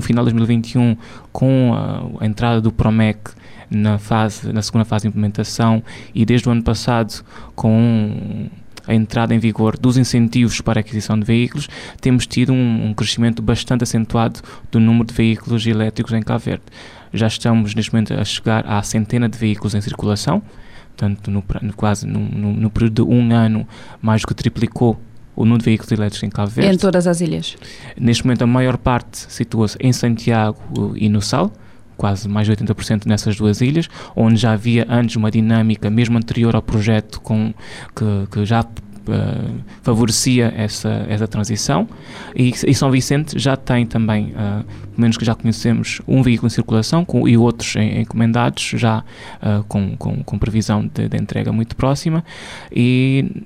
final 0.03 0.25
de 0.25 0.33
2021, 0.33 0.97
com 1.31 1.73
a, 1.73 2.03
a 2.25 2.27
entrada 2.27 2.61
do 2.61 2.73
PROMEC 2.73 3.31
na, 3.71 3.97
fase, 3.97 4.53
na 4.53 4.61
segunda 4.61 4.85
fase 4.85 5.03
de 5.03 5.09
implementação 5.09 5.85
e 6.13 6.27
desde 6.27 6.49
o 6.49 6.53
ano 6.53 6.65
passado 6.65 7.25
com 7.55 8.51
a 8.87 8.95
entrada 8.95 9.35
em 9.35 9.39
vigor 9.39 9.79
dos 9.79 9.97
incentivos 9.97 10.61
para 10.61 10.81
a 10.81 10.83
aquisição 10.83 11.19
de 11.19 11.25
veículos, 11.25 11.69
temos 12.01 12.27
tido 12.27 12.53
um, 12.53 12.89
um 12.89 12.95
crescimento 12.95 13.43
bastante 13.43 13.83
acentuado 13.83 14.41
do 14.71 14.81
número 14.81 15.07
de 15.07 15.15
veículos 15.15 15.67
elétricos 15.67 16.13
em 16.13 16.23
Cabo 16.23 16.41
Verde. 16.41 16.65
Já 17.13 17.27
estamos 17.27 17.75
neste 17.75 17.93
momento 17.93 18.15
a 18.15 18.25
chegar 18.25 18.67
à 18.67 18.83
centena 18.83 19.29
de 19.29 19.37
veículos 19.37 19.75
em 19.75 19.81
circulação, 19.81 20.43
portanto, 20.89 21.31
no, 21.31 21.45
no 21.63 21.73
quase 21.75 22.07
no, 22.07 22.21
no, 22.21 22.53
no, 22.53 22.71
período 22.71 23.05
de 23.05 23.11
um 23.11 23.35
ano, 23.35 23.67
mais 24.01 24.23
do 24.23 24.29
que 24.29 24.35
triplicou 24.35 25.01
o 25.35 25.45
número 25.45 25.61
de 25.61 25.65
veículos 25.65 25.91
elétricos 25.91 26.23
em 26.23 26.31
Cabo 26.31 26.51
Verde. 26.51 26.75
Em 26.75 26.79
todas 26.79 27.07
as 27.07 27.21
ilhas? 27.21 27.57
Neste 27.99 28.25
momento, 28.25 28.43
a 28.43 28.47
maior 28.47 28.77
parte 28.77 29.27
situa-se 29.33 29.77
em 29.81 29.93
Santiago 29.93 30.95
e 30.97 31.09
no 31.09 31.21
Sal, 31.21 31.53
quase 32.01 32.27
mais 32.27 32.47
de 32.47 32.57
80% 32.57 33.05
nessas 33.05 33.37
duas 33.37 33.61
ilhas, 33.61 33.87
onde 34.17 34.37
já 34.37 34.53
havia 34.53 34.87
antes 34.89 35.17
uma 35.17 35.31
dinâmica, 35.31 35.91
mesmo 35.91 36.17
anterior 36.17 36.57
ao 36.57 36.63
projeto, 36.63 37.21
com, 37.21 37.53
que, 37.95 38.27
que 38.33 38.47
já 38.47 38.65
Uh, 39.01 39.61
favorecia 39.83 40.53
essa, 40.55 41.07
essa 41.09 41.27
transição. 41.27 41.89
E, 42.37 42.53
e, 42.67 42.75
São 42.75 42.91
Vicente 42.91 43.37
já 43.39 43.57
tem 43.57 43.87
também, 43.87 44.27
uh, 44.27 44.63
pelo 44.63 44.99
menos 44.99 45.17
que 45.17 45.25
já 45.25 45.35
conhecemos, 45.35 46.03
um 46.07 46.23
veículo 46.23 46.47
em 46.47 46.51
circulação 46.51 47.03
com, 47.05 47.27
e 47.27 47.37
outros 47.37 47.75
em, 47.77 48.03
encomendados 48.03 48.63
já 48.77 48.99
uh, 49.43 49.65
com, 49.65 49.97
com, 49.97 50.23
com, 50.23 50.39
previsão 50.39 50.87
de, 50.87 51.09
de, 51.09 51.17
entrega 51.17 51.51
muito 51.51 51.75
próxima. 51.75 52.23
E 52.71 53.43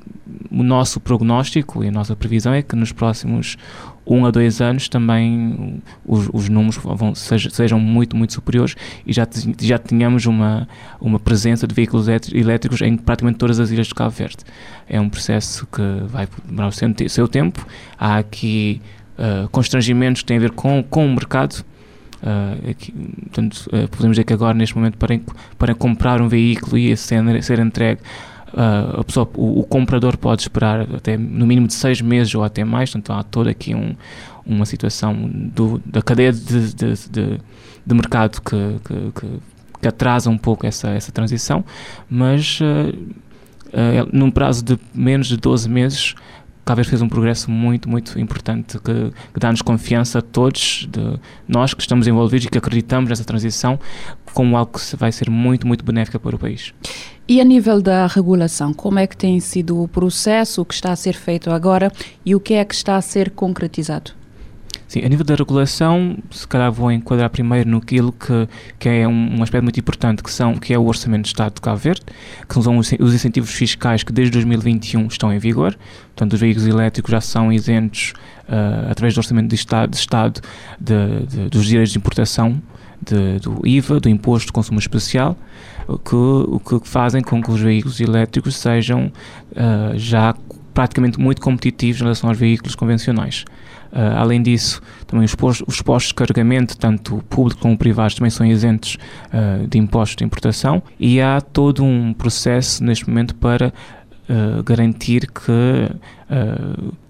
o 0.50 0.64
nosso 0.64 1.00
prognóstico 1.00 1.84
e 1.84 1.88
a 1.88 1.92
nossa 1.92 2.16
previsão 2.16 2.52
é 2.52 2.60
que 2.60 2.74
nos 2.74 2.90
próximos 2.90 3.56
um 4.06 4.26
a 4.26 4.30
dois 4.30 4.60
anos 4.60 4.88
também 4.88 5.82
os, 6.04 6.28
os 6.32 6.48
números 6.48 6.76
vão, 6.76 7.14
sejam, 7.14 7.50
sejam 7.50 7.80
muito, 7.80 8.16
muito 8.16 8.32
superiores 8.32 8.76
e 9.06 9.12
já, 9.12 9.26
já 9.60 9.78
tenhamos 9.78 10.26
uma, 10.26 10.68
uma 11.00 11.18
presença 11.18 11.66
de 11.66 11.74
veículos 11.74 12.06
elétricos 12.08 12.82
em 12.82 12.96
praticamente 12.96 13.38
todas 13.38 13.58
as 13.58 13.70
ilhas 13.70 13.86
de 13.86 13.94
Cabo 13.94 14.10
Verde. 14.10 14.38
É 14.88 15.00
um 15.00 15.08
processo 15.08 15.66
que 15.66 15.82
vai 16.06 16.28
demorar 16.44 16.68
o 16.68 16.72
seu, 16.72 16.92
seu 17.08 17.28
tempo. 17.28 17.66
Há 17.98 18.18
aqui 18.18 18.80
uh, 19.18 19.48
constrangimentos 19.48 20.22
que 20.22 20.26
têm 20.26 20.36
a 20.36 20.40
ver 20.40 20.50
com, 20.50 20.82
com 20.82 21.06
o 21.06 21.08
mercado. 21.10 21.64
Uh, 22.22 22.70
aqui, 22.70 22.92
portanto, 22.92 23.66
uh, 23.66 23.88
podemos 23.88 24.16
dizer 24.16 24.24
que 24.24 24.32
agora, 24.32 24.54
neste 24.54 24.76
momento, 24.76 24.98
para, 24.98 25.20
para 25.58 25.74
comprar 25.74 26.20
um 26.20 26.28
veículo 26.28 26.76
e 26.78 26.96
ser, 26.96 27.42
ser 27.42 27.58
entregue 27.58 28.00
uh, 28.54 29.00
a 29.00 29.04
pessoa, 29.04 29.28
o, 29.34 29.60
o, 29.60 29.64
comprador 29.64 30.16
pode 30.16 30.42
esperar 30.42 30.82
até 30.94 31.16
no 31.16 31.46
mínimo 31.46 31.66
de 31.66 31.74
seis 31.74 32.00
meses 32.00 32.34
ou 32.34 32.42
até 32.42 32.64
mais, 32.64 32.90
portanto 32.90 33.18
há 33.18 33.22
toda 33.22 33.50
aqui 33.50 33.74
um, 33.74 33.94
uma 34.46 34.64
situação 34.64 35.14
do, 35.32 35.80
da 35.84 36.00
cadeia 36.00 36.32
de, 36.32 36.74
de, 36.74 37.08
de, 37.08 37.40
de 37.84 37.94
mercado 37.94 38.40
que, 38.40 38.56
que, 38.84 39.20
que, 39.20 39.40
que, 39.80 39.88
atrasa 39.88 40.30
um 40.30 40.38
pouco 40.38 40.66
essa, 40.66 40.88
essa 40.90 41.12
transição, 41.12 41.64
mas 42.08 42.60
uh, 42.60 42.64
uh, 42.64 44.08
num 44.12 44.30
prazo 44.30 44.64
de 44.64 44.78
menos 44.94 45.26
de 45.26 45.36
12 45.36 45.68
meses 45.68 46.14
Verde 46.72 46.88
fez 46.88 47.02
um 47.02 47.08
progresso 47.08 47.50
muito, 47.50 47.90
muito 47.90 48.18
importante 48.18 48.78
que, 48.78 49.12
que 49.34 49.40
dá-nos 49.40 49.60
confiança 49.60 50.20
a 50.20 50.22
todos, 50.22 50.88
de 50.90 51.20
nós 51.46 51.74
que 51.74 51.82
estamos 51.82 52.06
envolvidos 52.06 52.46
e 52.46 52.48
que 52.48 52.56
acreditamos 52.56 53.10
nessa 53.10 53.24
transição 53.24 53.78
como 54.32 54.56
algo 54.56 54.72
que 54.72 54.96
vai 54.96 55.12
ser 55.12 55.28
muito, 55.28 55.66
muito 55.66 55.84
benéfica 55.84 56.18
para 56.18 56.34
o 56.34 56.38
país. 56.38 56.72
E 57.26 57.40
a 57.40 57.44
nível 57.44 57.80
da 57.80 58.06
regulação, 58.06 58.74
como 58.74 58.98
é 58.98 59.06
que 59.06 59.16
tem 59.16 59.40
sido 59.40 59.82
o 59.82 59.88
processo, 59.88 60.60
o 60.60 60.64
que 60.64 60.74
está 60.74 60.92
a 60.92 60.96
ser 60.96 61.14
feito 61.14 61.50
agora 61.50 61.90
e 62.24 62.34
o 62.34 62.40
que 62.40 62.52
é 62.52 62.62
que 62.64 62.74
está 62.74 62.96
a 62.96 63.00
ser 63.00 63.30
concretizado? 63.30 64.12
Sim, 64.86 65.02
a 65.04 65.08
nível 65.08 65.24
da 65.24 65.34
regulação, 65.34 66.18
se 66.30 66.46
calhar 66.46 66.70
vou 66.70 66.92
enquadrar 66.92 67.30
primeiro 67.30 67.68
no 67.68 67.80
que, 67.80 67.96
que 68.78 68.88
é 68.88 69.08
um, 69.08 69.38
um, 69.38 69.42
aspecto 69.42 69.64
muito 69.64 69.80
importante, 69.80 70.22
que, 70.22 70.30
são, 70.30 70.54
que 70.54 70.74
é 70.74 70.78
o 70.78 70.84
Orçamento 70.84 71.22
de 71.22 71.28
Estado 71.28 71.54
de 71.54 71.62
Cabo 71.62 71.78
Verde, 71.78 72.02
que 72.46 72.62
são 72.62 72.76
os, 72.76 72.92
os 73.00 73.14
incentivos 73.14 73.50
fiscais 73.50 74.02
que 74.02 74.12
desde 74.12 74.32
2021 74.32 75.06
estão 75.06 75.32
em 75.32 75.38
vigor. 75.38 75.76
Portanto, 76.08 76.34
os 76.34 76.40
veículos 76.40 76.68
elétricos 76.68 77.10
já 77.10 77.22
são 77.22 77.50
isentos 77.50 78.12
uh, 78.48 78.90
através 78.90 79.14
do 79.14 79.18
Orçamento 79.18 79.48
de 79.48 79.54
Estado, 79.54 79.90
de 79.90 79.96
Estado 79.96 80.40
de, 80.78 81.26
de, 81.26 81.48
dos 81.48 81.64
direitos 81.64 81.92
de 81.92 81.98
importação, 81.98 82.60
de, 83.04 83.38
do 83.40 83.66
IVA, 83.66 84.00
do 84.00 84.08
Imposto 84.08 84.46
de 84.46 84.52
Consumo 84.52 84.78
Especial, 84.78 85.36
que, 86.04 86.14
o 86.14 86.60
que 86.60 86.88
fazem 86.88 87.22
com 87.22 87.42
que 87.42 87.50
os 87.50 87.60
veículos 87.60 88.00
elétricos 88.00 88.56
sejam 88.56 89.12
uh, 89.52 89.96
já 89.96 90.34
praticamente 90.72 91.20
muito 91.20 91.40
competitivos 91.40 92.00
em 92.00 92.04
relação 92.04 92.28
aos 92.28 92.38
veículos 92.38 92.74
convencionais. 92.74 93.44
Uh, 93.92 94.16
além 94.16 94.42
disso, 94.42 94.82
também 95.06 95.24
os 95.24 95.34
postos, 95.36 95.64
os 95.68 95.80
postos 95.80 96.08
de 96.08 96.14
carregamento, 96.14 96.76
tanto 96.76 97.18
públicos 97.30 97.62
como 97.62 97.78
privados, 97.78 98.16
também 98.16 98.30
são 98.30 98.44
isentos 98.44 98.98
uh, 99.28 99.68
de 99.68 99.78
impostos 99.78 100.16
de 100.16 100.24
importação 100.24 100.82
e 100.98 101.20
há 101.20 101.40
todo 101.40 101.84
um 101.84 102.12
processo 102.12 102.82
neste 102.82 103.08
momento 103.08 103.36
para 103.36 103.72
uh, 104.28 104.62
garantir 104.62 105.30
que 105.30 105.90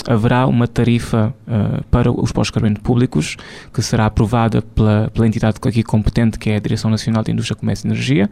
haverá 0.07 0.47
uma 0.47 0.69
tarifa 0.69 1.33
para 1.91 2.11
os 2.11 2.31
carregamento 2.51 2.83
públicos 2.83 3.37
que 3.73 3.81
será 3.81 4.05
aprovada 4.05 4.61
pela, 4.61 5.11
pela 5.15 5.27
entidade 5.27 5.57
aqui 5.63 5.83
competente, 5.83 6.39
que 6.39 6.51
é 6.51 6.57
a 6.57 6.59
Direção 6.59 6.91
Nacional 6.91 7.23
de 7.23 7.33
Indústria, 7.33 7.57
Comércio 7.57 7.87
e 7.87 7.89
Energia, 7.89 8.29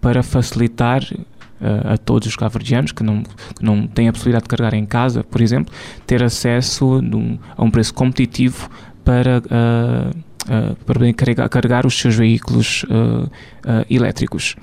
para 0.00 0.22
facilitar 0.22 1.02
uh, 1.60 1.94
a 1.94 1.96
todos 1.98 2.28
os 2.28 2.36
cabo-verdianos 2.36 2.92
que 2.92 3.02
não, 3.02 3.22
que 3.22 3.64
não 3.64 3.86
têm 3.86 4.08
a 4.08 4.12
possibilidade 4.12 4.44
de 4.44 4.48
carregar 4.48 4.74
em 4.74 4.86
casa, 4.86 5.24
por 5.24 5.40
exemplo, 5.40 5.72
ter 6.06 6.22
acesso 6.22 7.00
num, 7.02 7.38
a 7.56 7.64
um 7.64 7.70
preço 7.70 7.94
competitivo 7.94 8.68
para, 9.04 9.38
uh, 9.38 10.10
uh, 10.50 10.76
para 10.84 11.12
carregar, 11.12 11.48
carregar, 11.48 11.86
os 11.86 11.98
seus 11.98 12.14
veículos 12.14 12.84
elétricos 13.88 14.56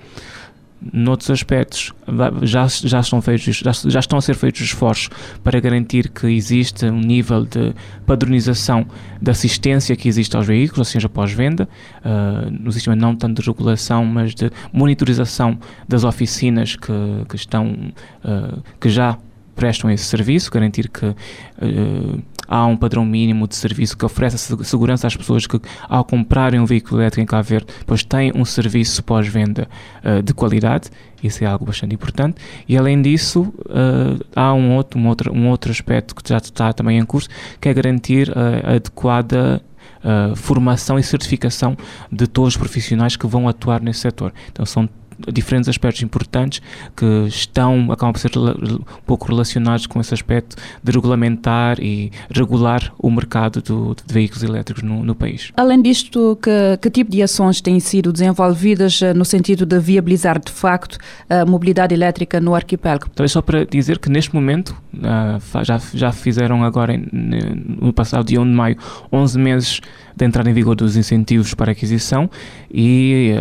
noutros 0.91 1.29
aspectos 1.29 1.93
já, 2.41 2.67
já, 2.67 2.99
estão 2.99 3.21
feitos, 3.21 3.55
já, 3.55 3.71
já, 3.71 3.99
estão 3.99 4.17
a 4.17 4.21
ser 4.21 4.35
feitos 4.35 4.61
esforços 4.61 5.09
para 5.43 5.59
garantir 5.59 6.09
que 6.09 6.27
existe 6.27 6.85
um 6.85 6.99
nível 6.99 7.45
de 7.45 7.73
padronização 8.05 8.85
da 9.21 9.31
assistência 9.31 9.95
que 9.95 10.07
existe 10.07 10.35
aos 10.35 10.47
veículos, 10.47 10.79
ou 10.79 10.85
seja, 10.85 11.07
pós-venda, 11.07 11.67
uh, 11.99 12.49
no 12.51 12.71
sistema 12.71 12.95
não 12.95 13.15
tanto 13.15 13.41
de 13.41 13.47
regulação, 13.47 14.05
mas 14.05 14.33
de 14.35 14.51
monitorização 14.71 15.57
das 15.87 16.03
oficinas 16.03 16.75
que, 16.75 16.93
que 17.29 17.35
estão, 17.35 17.93
uh, 18.25 18.61
que 18.79 18.89
já 18.89 19.17
prestam 19.55 19.89
esse 19.91 20.05
serviço, 20.05 20.51
garantir 20.51 20.89
que 20.89 21.05
uh, 21.05 22.23
há 22.47 22.65
um 22.65 22.75
padrão 22.75 23.05
mínimo 23.05 23.47
de 23.47 23.55
serviço 23.55 23.97
que 23.97 24.05
oferece 24.05 24.55
segurança 24.63 25.07
às 25.07 25.15
pessoas 25.15 25.47
que, 25.47 25.59
ao 25.87 26.03
comprarem 26.03 26.59
um 26.59 26.65
veículo 26.65 27.01
elétrico 27.01 27.21
em 27.21 27.25
Cabo 27.25 27.43
Verde, 27.43 27.67
pois 27.85 28.03
têm 28.03 28.31
um 28.35 28.45
serviço 28.45 29.03
pós-venda 29.03 29.67
uh, 30.03 30.21
de 30.21 30.33
qualidade. 30.33 30.89
Isso 31.23 31.43
é 31.43 31.47
algo 31.47 31.65
bastante 31.65 31.95
importante. 31.95 32.37
E 32.67 32.77
além 32.77 33.01
disso, 33.01 33.41
uh, 33.41 34.25
há 34.35 34.53
um 34.53 34.75
outro, 34.75 34.99
um, 34.99 35.07
outro, 35.07 35.33
um 35.33 35.47
outro 35.47 35.71
aspecto 35.71 36.13
que 36.13 36.27
já 36.27 36.37
está 36.37 36.73
também 36.73 36.97
em 36.97 37.05
curso, 37.05 37.29
que 37.61 37.69
é 37.69 37.73
garantir 37.73 38.31
a 38.37 38.75
adequada 38.75 39.61
Uh, 40.03 40.35
formação 40.35 40.99
e 40.99 41.03
certificação 41.03 41.77
de 42.11 42.27
todos 42.27 42.55
os 42.55 42.57
profissionais 42.57 43.15
que 43.15 43.25
vão 43.25 43.47
atuar 43.47 43.81
nesse 43.81 44.01
setor. 44.01 44.33
Então 44.51 44.65
são 44.65 44.89
diferentes 45.31 45.69
aspectos 45.69 46.01
importantes 46.03 46.61
que 46.95 47.25
estão, 47.27 47.91
acabam 47.91 48.13
por 48.13 48.19
ser 48.19 48.31
um 48.37 48.79
pouco 49.05 49.27
relacionados 49.27 49.85
com 49.87 49.99
esse 49.99 50.13
aspecto 50.13 50.55
de 50.83 50.91
regulamentar 50.91 51.79
e 51.79 52.11
regular 52.29 52.93
o 52.97 53.09
mercado 53.09 53.61
do, 53.61 53.95
de 53.95 54.13
veículos 54.13 54.43
elétricos 54.43 54.83
no, 54.83 55.03
no 55.03 55.15
país. 55.15 55.51
Além 55.57 55.81
disto, 55.81 56.37
que, 56.41 56.77
que, 56.81 56.89
tipo 56.89 57.11
de 57.11 57.21
ações 57.21 57.61
têm 57.61 57.79
sido 57.79 58.11
desenvolvidas 58.11 59.01
eh, 59.01 59.13
no 59.13 59.25
sentido 59.25 59.65
de 59.65 59.79
viabilizar 59.79 60.39
de 60.39 60.51
facto 60.51 60.97
a 61.29 61.45
mobilidade 61.45 61.93
elétrica 61.93 62.39
no 62.39 62.55
arquipélago? 62.55 63.09
Talvez 63.15 63.31
só 63.31 63.41
para 63.41 63.65
dizer 63.65 63.99
que 63.99 64.09
neste 64.09 64.33
momento, 64.33 64.75
uh, 64.93 65.63
já, 65.63 65.79
já 65.93 66.11
fizeram 66.11 66.63
agora 66.63 66.93
no 67.11 67.91
passado 67.93 68.25
dia 68.25 68.41
1 68.41 68.45
de 68.45 68.51
maio 68.51 68.77
11 69.11 69.39
meses 69.39 69.81
de 70.15 70.25
entrada 70.25 70.49
em 70.49 70.53
vigor 70.53 70.75
dos 70.75 70.95
incentivos 70.95 71.53
para 71.53 71.71
aquisição 71.71 72.29
e 72.71 73.33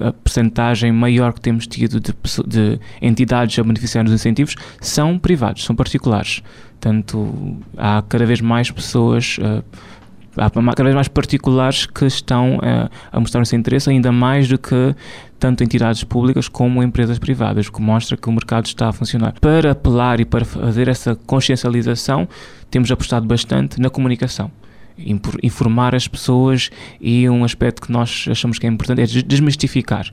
a, 0.00 0.08
a 0.08 0.12
percentagem 0.12 0.92
maior 0.92 1.32
que 1.32 1.40
temos 1.40 1.66
tido 1.66 2.00
de, 2.00 2.12
de 2.46 2.80
entidades 3.00 3.58
a 3.58 3.62
beneficiar 3.62 4.04
dos 4.04 4.12
incentivos 4.12 4.56
são 4.80 5.18
privados, 5.18 5.64
são 5.64 5.74
particulares. 5.74 6.42
Portanto, 6.72 7.56
há 7.76 8.02
cada 8.08 8.26
vez 8.26 8.40
mais 8.40 8.70
pessoas. 8.70 9.38
Uh, 9.38 9.64
há 10.36 10.50
cada 10.50 10.84
vez 10.84 10.94
mais 10.94 11.08
particulares 11.08 11.86
que 11.86 12.04
estão 12.04 12.56
uh, 12.56 12.90
a 13.10 13.18
mostrar 13.18 13.40
esse 13.40 13.56
interesse, 13.56 13.88
ainda 13.88 14.12
mais 14.12 14.46
do 14.46 14.58
que 14.58 14.94
tanto 15.38 15.64
entidades 15.64 16.04
públicas 16.04 16.48
como 16.48 16.82
empresas 16.82 17.18
privadas, 17.18 17.68
o 17.68 17.72
que 17.72 17.80
mostra 17.80 18.16
que 18.16 18.28
o 18.28 18.32
mercado 18.32 18.66
está 18.66 18.88
a 18.88 18.92
funcionar. 18.92 19.34
Para 19.40 19.72
apelar 19.72 20.20
e 20.20 20.24
para 20.24 20.44
fazer 20.44 20.88
essa 20.88 21.14
consciencialização, 21.14 22.28
temos 22.70 22.90
apostado 22.90 23.26
bastante 23.26 23.80
na 23.80 23.88
comunicação 23.88 24.50
informar 25.42 25.94
as 25.94 26.08
pessoas 26.08 26.70
e 27.00 27.28
um 27.28 27.44
aspecto 27.44 27.82
que 27.82 27.92
nós 27.92 28.26
achamos 28.30 28.58
que 28.58 28.66
é 28.66 28.70
importante 28.70 29.02
é 29.02 29.22
desmistificar. 29.22 30.12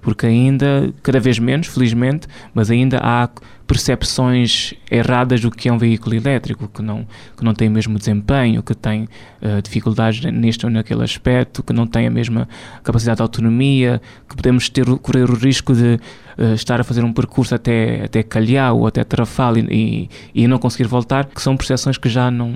Porque 0.00 0.26
ainda, 0.26 0.92
cada 1.02 1.18
vez 1.18 1.38
menos, 1.38 1.66
felizmente, 1.66 2.26
mas 2.52 2.70
ainda 2.70 2.98
há 2.98 3.28
percepções 3.66 4.74
erradas 4.90 5.40
do 5.40 5.50
que 5.50 5.68
é 5.68 5.72
um 5.72 5.78
veículo 5.78 6.14
elétrico, 6.14 6.68
que 6.68 6.82
não, 6.82 7.06
que 7.36 7.42
não 7.44 7.54
tem 7.54 7.68
o 7.68 7.70
mesmo 7.70 7.98
desempenho, 7.98 8.62
que 8.62 8.74
tem 8.74 9.04
uh, 9.04 9.62
dificuldades 9.62 10.20
neste 10.32 10.66
ou 10.66 10.72
naquele 10.72 11.02
aspecto, 11.02 11.62
que 11.62 11.72
não 11.72 11.86
tem 11.86 12.06
a 12.06 12.10
mesma 12.10 12.48
capacidade 12.82 13.16
de 13.16 13.22
autonomia, 13.22 14.00
que 14.28 14.36
podemos 14.36 14.68
ter, 14.68 14.84
correr 14.98 15.30
o 15.30 15.34
risco 15.34 15.74
de 15.74 15.98
uh, 16.38 16.54
estar 16.54 16.80
a 16.80 16.84
fazer 16.84 17.02
um 17.04 17.12
percurso 17.12 17.54
até, 17.54 18.04
até 18.04 18.22
Calhau 18.22 18.80
ou 18.80 18.86
até 18.86 19.02
Trafal 19.02 19.56
e, 19.56 20.10
e, 20.34 20.46
não 20.46 20.58
conseguir 20.58 20.86
voltar, 20.86 21.24
que 21.24 21.40
são 21.40 21.56
percepções 21.56 21.96
que 21.96 22.08
já 22.08 22.30
não, 22.30 22.54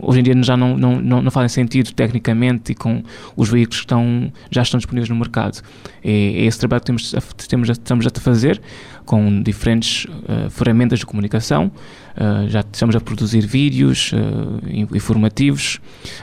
hoje 0.00 0.20
em 0.20 0.22
dia 0.24 0.42
já 0.42 0.56
não, 0.56 0.76
não, 0.76 1.00
não, 1.00 1.22
não 1.22 1.30
fazem 1.30 1.48
sentido 1.48 1.92
tecnicamente 1.92 2.72
e 2.72 2.74
com 2.74 3.02
os 3.36 3.48
veículos 3.48 3.78
que 3.78 3.84
estão, 3.84 4.32
já 4.50 4.62
estão 4.62 4.78
disponíveis 4.78 5.08
no 5.08 5.16
mercado. 5.16 5.62
E, 6.04 6.10
é 6.38 6.44
esse 6.46 6.58
trabalho 6.58 6.80
que 6.80 6.86
temos, 6.86 7.14
temos, 7.48 7.68
estamos 7.68 8.06
a 8.06 8.10
fazer 8.20 8.60
com 9.08 9.42
diferentes 9.42 10.04
uh, 10.04 10.50
ferramentas 10.50 10.98
de 10.98 11.06
comunicação. 11.06 11.72
Uh, 12.14 12.46
já 12.50 12.60
estamos 12.60 12.94
a 12.94 13.00
produzir 13.00 13.40
vídeos 13.40 14.12
uh, 14.12 14.94
informativos, 14.94 15.80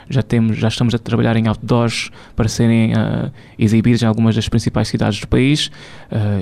já, 0.07 0.21
temos, 0.21 0.55
já 0.55 0.67
estamos 0.67 0.93
a 0.93 0.99
trabalhar 0.99 1.35
em 1.35 1.47
outdoors 1.47 2.11
para 2.35 2.47
serem 2.47 2.93
exibidos 3.57 4.03
em 4.03 4.05
algumas 4.05 4.35
das 4.35 4.47
principais 4.47 4.87
cidades 4.87 5.19
do 5.19 5.27
país 5.27 5.71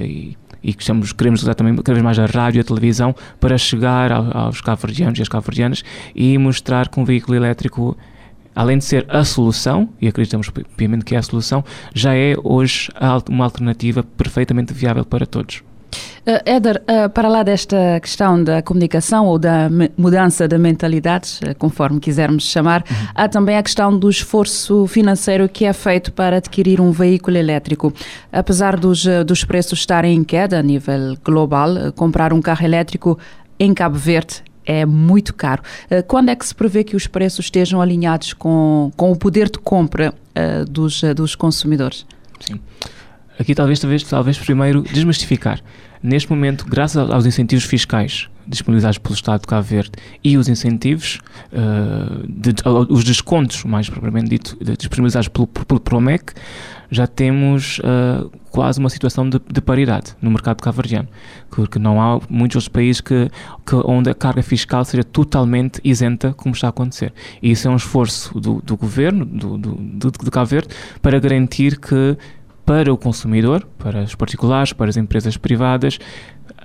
e, 0.01 0.35
e 0.61 0.69
estamos, 0.77 1.13
queremos 1.13 1.43
usar 1.43 1.53
também 1.53 1.73
cada 1.77 1.93
vez 1.93 2.03
mais 2.03 2.19
a 2.19 2.25
rádio 2.25 2.59
e 2.59 2.61
a 2.61 2.63
televisão 2.63 3.15
para 3.39 3.57
chegar 3.57 4.11
aos 4.11 4.59
cabo-verdianos 4.59 5.19
e 5.19 5.21
às 5.21 5.29
cabo-verdianas 5.29 5.83
e 6.13 6.37
mostrar 6.37 6.89
que 6.89 6.99
um 6.99 7.05
veículo 7.05 7.37
elétrico 7.37 7.97
além 8.55 8.77
de 8.77 8.83
ser 8.83 9.05
a 9.09 9.23
solução, 9.23 9.89
e 9.99 10.07
acreditamos 10.07 10.51
piamente 10.77 11.05
que 11.05 11.15
é 11.15 11.17
a 11.17 11.23
solução, 11.23 11.63
já 11.93 12.13
é 12.13 12.35
hoje 12.43 12.89
uma 13.29 13.45
alternativa 13.45 14.03
perfeitamente 14.03 14.73
viável 14.73 15.05
para 15.05 15.25
todos. 15.25 15.63
Uh, 16.25 16.39
Éder, 16.45 16.81
uh, 16.83 17.09
para 17.09 17.27
lá 17.27 17.43
desta 17.43 17.99
questão 18.01 18.41
da 18.41 18.61
comunicação 18.61 19.25
ou 19.25 19.37
da 19.37 19.69
mudança 19.97 20.47
de 20.47 20.57
mentalidades, 20.57 21.41
uh, 21.41 21.53
conforme 21.59 21.99
quisermos 21.99 22.45
chamar, 22.45 22.81
uhum. 22.89 23.07
há 23.13 23.27
também 23.27 23.57
a 23.57 23.63
questão 23.63 23.99
do 23.99 24.09
esforço 24.09 24.87
financeiro 24.87 25.49
que 25.49 25.65
é 25.65 25.73
feito 25.73 26.13
para 26.13 26.37
adquirir 26.37 26.79
um 26.79 26.93
veículo 26.93 27.35
elétrico. 27.35 27.91
Apesar 28.31 28.77
dos, 28.77 29.05
dos 29.25 29.43
preços 29.43 29.79
estarem 29.79 30.15
em 30.15 30.23
queda 30.23 30.57
a 30.57 30.63
nível 30.63 31.17
global, 31.25 31.91
comprar 31.93 32.31
um 32.31 32.41
carro 32.41 32.63
elétrico 32.65 33.19
em 33.59 33.73
Cabo 33.73 33.97
Verde 33.97 34.43
é 34.65 34.85
muito 34.85 35.33
caro. 35.33 35.61
Quando 36.07 36.29
é 36.29 36.35
que 36.37 36.45
se 36.45 36.55
prevê 36.55 36.85
que 36.85 36.95
os 36.95 37.05
preços 37.05 37.45
estejam 37.45 37.81
alinhados 37.81 38.31
com, 38.31 38.91
com 38.95 39.11
o 39.11 39.15
poder 39.15 39.49
de 39.49 39.59
compra 39.59 40.13
dos, 40.69 41.01
dos 41.15 41.35
consumidores? 41.35 42.05
Sim. 42.39 42.59
Aqui 43.37 43.53
talvez, 43.53 43.79
talvez, 43.79 44.03
talvez 44.03 44.37
primeiro 44.37 44.81
desmistificar. 44.83 45.59
Neste 46.03 46.29
momento, 46.29 46.65
graças 46.67 47.09
aos 47.09 47.25
incentivos 47.25 47.63
fiscais 47.63 48.27
disponibilizados 48.45 48.97
pelo 48.97 49.15
Estado 49.15 49.39
de 49.39 49.47
Cabo 49.47 49.63
Verde 49.63 49.91
e 50.21 50.37
os 50.37 50.49
incentivos, 50.49 51.21
uh, 51.53 52.27
de, 52.27 52.53
os 52.89 53.05
descontos, 53.05 53.63
mais 53.63 53.89
propriamente 53.89 54.29
dito, 54.29 54.57
disponibilizados 54.77 55.29
pelo, 55.29 55.47
pelo 55.47 55.79
PROMEC, 55.79 56.33
já 56.91 57.07
temos 57.07 57.79
uh, 57.79 58.29
quase 58.51 58.79
uma 58.79 58.89
situação 58.89 59.29
de, 59.29 59.39
de, 59.51 59.61
paridade 59.61 60.13
no 60.21 60.29
mercado 60.29 60.61
cabo-verdiano, 60.61 61.07
porque 61.49 61.79
não 61.79 62.01
há 62.01 62.19
muitos 62.29 62.57
outros 62.57 62.67
países 62.67 62.99
que, 62.99 63.31
que, 63.65 63.75
onde 63.85 64.09
a 64.09 64.13
carga 64.13 64.43
fiscal 64.43 64.83
seja 64.83 65.05
totalmente 65.05 65.79
isenta, 65.83 66.33
como 66.33 66.53
está 66.53 66.67
a 66.67 66.69
acontecer. 66.69 67.13
E 67.41 67.51
isso 67.51 67.67
é 67.67 67.71
um 67.71 67.77
esforço 67.77 68.39
do, 68.39 68.61
do 68.61 68.75
governo, 68.75 69.25
do, 69.25 69.57
do, 69.57 69.71
do, 69.75 70.11
do 70.11 70.31
Cabo 70.31 70.47
Verde, 70.47 70.67
para 71.01 71.17
garantir 71.17 71.79
que 71.79 72.17
para 72.65 72.93
o 72.93 72.97
consumidor, 72.97 73.67
para 73.77 74.03
os 74.03 74.15
particulares, 74.15 74.73
para 74.73 74.89
as 74.89 74.97
empresas 74.97 75.37
privadas, 75.37 75.99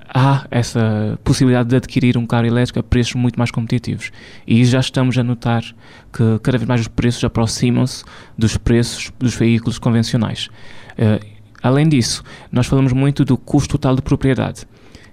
há 0.09 0.47
essa 0.51 1.19
possibilidade 1.23 1.69
de 1.69 1.77
adquirir 1.77 2.17
um 2.17 2.27
carro 2.27 2.47
elétrico 2.47 2.79
a 2.79 2.83
preços 2.83 3.15
muito 3.15 3.39
mais 3.39 3.51
competitivos. 3.51 4.11
E 4.47 4.65
já 4.65 4.81
estamos 4.81 5.19
a 5.19 5.23
notar 5.23 5.63
que 6.13 6.39
cada 6.43 6.57
vez 6.59 6.69
mais 6.69 6.81
os 6.81 6.89
preços 6.89 7.23
aproximam-se 7.25 8.05
dos 8.37 8.57
preços 8.57 9.13
dos 9.19 9.35
veículos 9.35 9.79
convencionais. 9.79 10.49
Uh, 10.99 11.25
além 11.63 11.89
disso, 11.89 12.23
nós 12.51 12.67
falamos 12.67 12.93
muito 12.93 13.25
do 13.25 13.37
custo 13.37 13.79
total 13.79 13.97
de 13.97 14.03
propriedade 14.03 14.67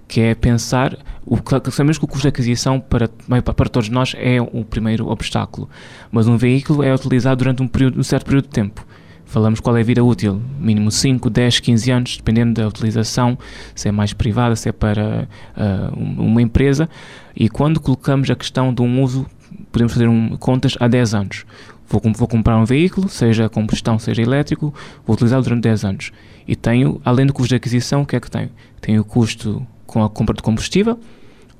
que 0.08 0.20
é 0.20 0.36
pensar, 0.36 0.96
o, 1.24 1.36
sabemos 1.72 1.98
que 1.98 2.04
o 2.04 2.06
custo 2.06 2.22
de 2.22 2.28
aquisição 2.28 2.78
para, 2.78 3.08
para 3.08 3.68
todos 3.68 3.88
nós 3.88 4.14
é 4.16 4.40
o 4.40 4.64
primeiro 4.64 5.08
obstáculo, 5.08 5.68
mas 6.12 6.28
um 6.28 6.36
veículo 6.36 6.80
é 6.82 6.94
utilizado 6.94 7.38
durante 7.38 7.60
um, 7.60 7.66
período, 7.66 7.98
um 7.98 8.04
certo 8.04 8.26
período 8.26 8.44
de 8.44 8.50
tempo 8.50 8.86
falamos 9.26 9.60
qual 9.60 9.76
é 9.76 9.80
a 9.80 9.84
vida 9.84 10.02
útil, 10.02 10.40
mínimo 10.58 10.90
5, 10.90 11.28
10, 11.28 11.60
15 11.60 11.90
anos, 11.90 12.16
dependendo 12.16 12.54
da 12.54 12.66
utilização, 12.66 13.36
se 13.74 13.88
é 13.88 13.92
mais 13.92 14.12
privada, 14.12 14.56
se 14.56 14.68
é 14.68 14.72
para 14.72 15.28
uh, 15.56 16.22
uma 16.22 16.40
empresa, 16.40 16.88
e 17.34 17.48
quando 17.48 17.80
colocamos 17.80 18.30
a 18.30 18.36
questão 18.36 18.72
de 18.72 18.80
um 18.80 19.02
uso, 19.02 19.26
podemos 19.70 19.92
fazer 19.92 20.08
um, 20.08 20.36
contas 20.36 20.76
a 20.80 20.88
10 20.88 21.14
anos. 21.14 21.44
Vou, 21.88 22.00
vou, 22.16 22.26
comprar 22.26 22.56
um 22.56 22.64
veículo, 22.64 23.08
seja 23.08 23.48
combustão, 23.48 23.98
seja 23.98 24.22
elétrico, 24.22 24.74
vou 25.06 25.14
utilizá-lo 25.14 25.42
durante 25.42 25.62
10 25.64 25.84
anos. 25.84 26.12
E 26.46 26.56
tenho, 26.56 27.00
além 27.04 27.26
do 27.26 27.32
custo 27.32 27.50
de 27.50 27.56
aquisição, 27.56 28.02
o 28.02 28.06
que 28.06 28.16
é 28.16 28.20
que 28.20 28.30
tenho? 28.30 28.50
Tenho 28.80 29.02
o 29.02 29.04
custo 29.04 29.64
com 29.86 30.02
a 30.02 30.10
compra 30.10 30.34
de 30.34 30.42
combustível, 30.42 30.98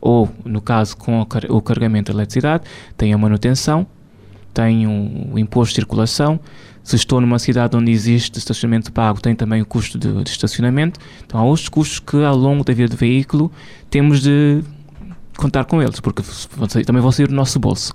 ou, 0.00 0.28
no 0.44 0.60
caso, 0.60 0.96
com 0.96 1.20
o 1.20 1.60
carregamento 1.62 2.10
de 2.10 2.16
eletricidade, 2.16 2.64
tenho 2.96 3.14
a 3.14 3.18
manutenção, 3.18 3.86
tenho 4.52 4.90
o 5.32 5.38
imposto 5.38 5.72
de 5.72 5.76
circulação, 5.76 6.40
se 6.86 6.94
estou 6.94 7.20
numa 7.20 7.40
cidade 7.40 7.76
onde 7.76 7.90
existe 7.90 8.38
estacionamento 8.38 8.92
pago, 8.92 9.20
tem 9.20 9.34
também 9.34 9.60
o 9.60 9.66
custo 9.66 9.98
de, 9.98 10.22
de 10.22 10.30
estacionamento. 10.30 11.00
Então, 11.26 11.40
há 11.40 11.42
outros 11.42 11.68
custos 11.68 11.98
que, 11.98 12.22
ao 12.22 12.36
longo 12.36 12.62
da 12.62 12.72
vida 12.72 12.90
do 12.90 12.96
veículo, 12.96 13.50
temos 13.90 14.20
de 14.20 14.62
contar 15.36 15.64
com 15.64 15.82
eles, 15.82 15.98
porque 15.98 16.22
também 16.86 17.02
vão 17.02 17.10
sair 17.10 17.26
do 17.26 17.34
nosso 17.34 17.58
bolso. 17.58 17.92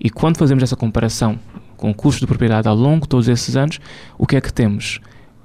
E 0.00 0.10
quando 0.10 0.36
fazemos 0.36 0.64
essa 0.64 0.74
comparação 0.74 1.38
com 1.76 1.92
o 1.92 1.94
custo 1.94 2.22
de 2.22 2.26
propriedade 2.26 2.66
ao 2.66 2.74
longo 2.74 3.02
de 3.02 3.08
todos 3.08 3.28
esses 3.28 3.54
anos, 3.54 3.78
o 4.18 4.26
que 4.26 4.34
é 4.34 4.40
que 4.40 4.52
temos? 4.52 4.98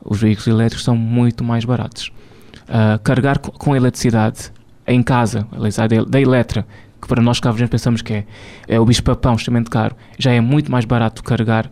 Os 0.04 0.20
veículos 0.20 0.48
elétricos 0.48 0.84
são 0.84 0.98
muito 0.98 1.44
mais 1.44 1.64
baratos. 1.64 2.12
Uh, 2.64 2.98
carregar 3.04 3.38
com 3.38 3.76
eletricidade 3.76 4.52
em 4.88 5.04
casa, 5.04 5.48
eletricidade 5.54 6.06
da 6.06 6.20
Eletra, 6.20 6.66
que 7.00 7.08
para 7.08 7.22
nós 7.22 7.40
cá 7.40 7.54
pensamos 7.54 8.02
que 8.02 8.14
é, 8.14 8.26
é 8.68 8.80
o 8.80 8.86
bicho-papão 8.86 9.36
extremamente 9.36 9.70
caro, 9.70 9.96
já 10.18 10.32
é 10.32 10.42
muito 10.42 10.72
mais 10.72 10.86
barato 10.86 11.24
carregar 11.24 11.72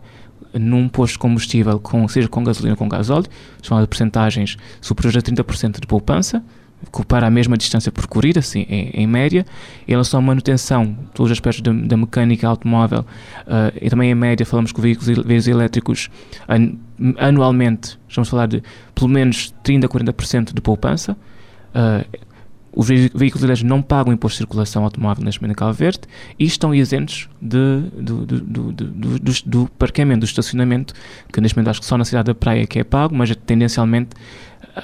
num 0.52 0.88
posto 0.88 1.14
de 1.14 1.18
combustível, 1.18 1.78
com, 1.78 2.06
seja 2.08 2.28
com 2.28 2.42
gasolina 2.42 2.74
ou 2.74 2.76
com 2.78 2.88
gasóleo, 2.88 3.26
são 3.62 3.80
de 3.80 3.86
porcentagens 3.86 4.56
superiores 4.80 5.16
a 5.16 5.22
30% 5.22 5.80
de 5.80 5.86
poupança, 5.86 6.42
para 7.06 7.26
a 7.26 7.30
mesma 7.30 7.56
distância 7.56 7.90
percorrida, 7.90 8.38
assim, 8.38 8.64
em, 8.68 8.90
em 8.90 9.06
média, 9.06 9.44
em 9.86 9.90
relação 9.90 10.20
à 10.20 10.22
manutenção, 10.22 10.96
todos 11.12 11.30
os 11.30 11.36
aspectos 11.36 11.60
da, 11.60 11.72
da 11.72 11.96
mecânica 11.96 12.46
automóvel, 12.46 13.00
uh, 13.00 13.76
e 13.80 13.90
também 13.90 14.10
em 14.10 14.14
média 14.14 14.46
falamos 14.46 14.72
que 14.72 14.80
veículos, 14.80 15.08
veículos 15.08 15.48
elétricos 15.48 16.08
an, 16.48 16.74
anualmente, 17.18 17.98
estamos 18.08 18.28
a 18.28 18.30
falar 18.30 18.46
de 18.46 18.62
pelo 18.94 19.08
menos 19.08 19.52
30% 19.64 19.84
a 19.84 19.88
40% 19.88 20.54
de 20.54 20.60
poupança, 20.60 21.16
uh, 21.74 22.18
os 22.72 22.86
veículos 22.86 23.42
elétricos 23.42 23.62
não 23.62 23.82
pagam 23.82 24.12
imposto 24.12 24.34
de 24.34 24.38
circulação 24.38 24.84
automóvel 24.84 25.24
neste 25.24 25.40
momento 25.40 25.56
em 25.56 25.58
Cabo 25.58 25.72
Verde 25.72 26.00
e 26.38 26.44
estão 26.44 26.74
isentos 26.74 27.28
de, 27.40 27.80
do, 27.96 28.26
do, 28.26 28.40
do, 28.40 29.18
do, 29.46 29.70
parqueamento, 29.78 30.20
do 30.20 30.26
estacionamento, 30.26 30.94
que 31.32 31.40
neste 31.40 31.56
momento 31.56 31.70
acho 31.70 31.80
que 31.80 31.86
só 31.86 31.96
na 31.96 32.04
cidade 32.04 32.26
da 32.26 32.34
Praia 32.34 32.66
que 32.66 32.78
é 32.78 32.84
pago, 32.84 33.14
mas 33.14 33.34
tendencialmente 33.34 34.10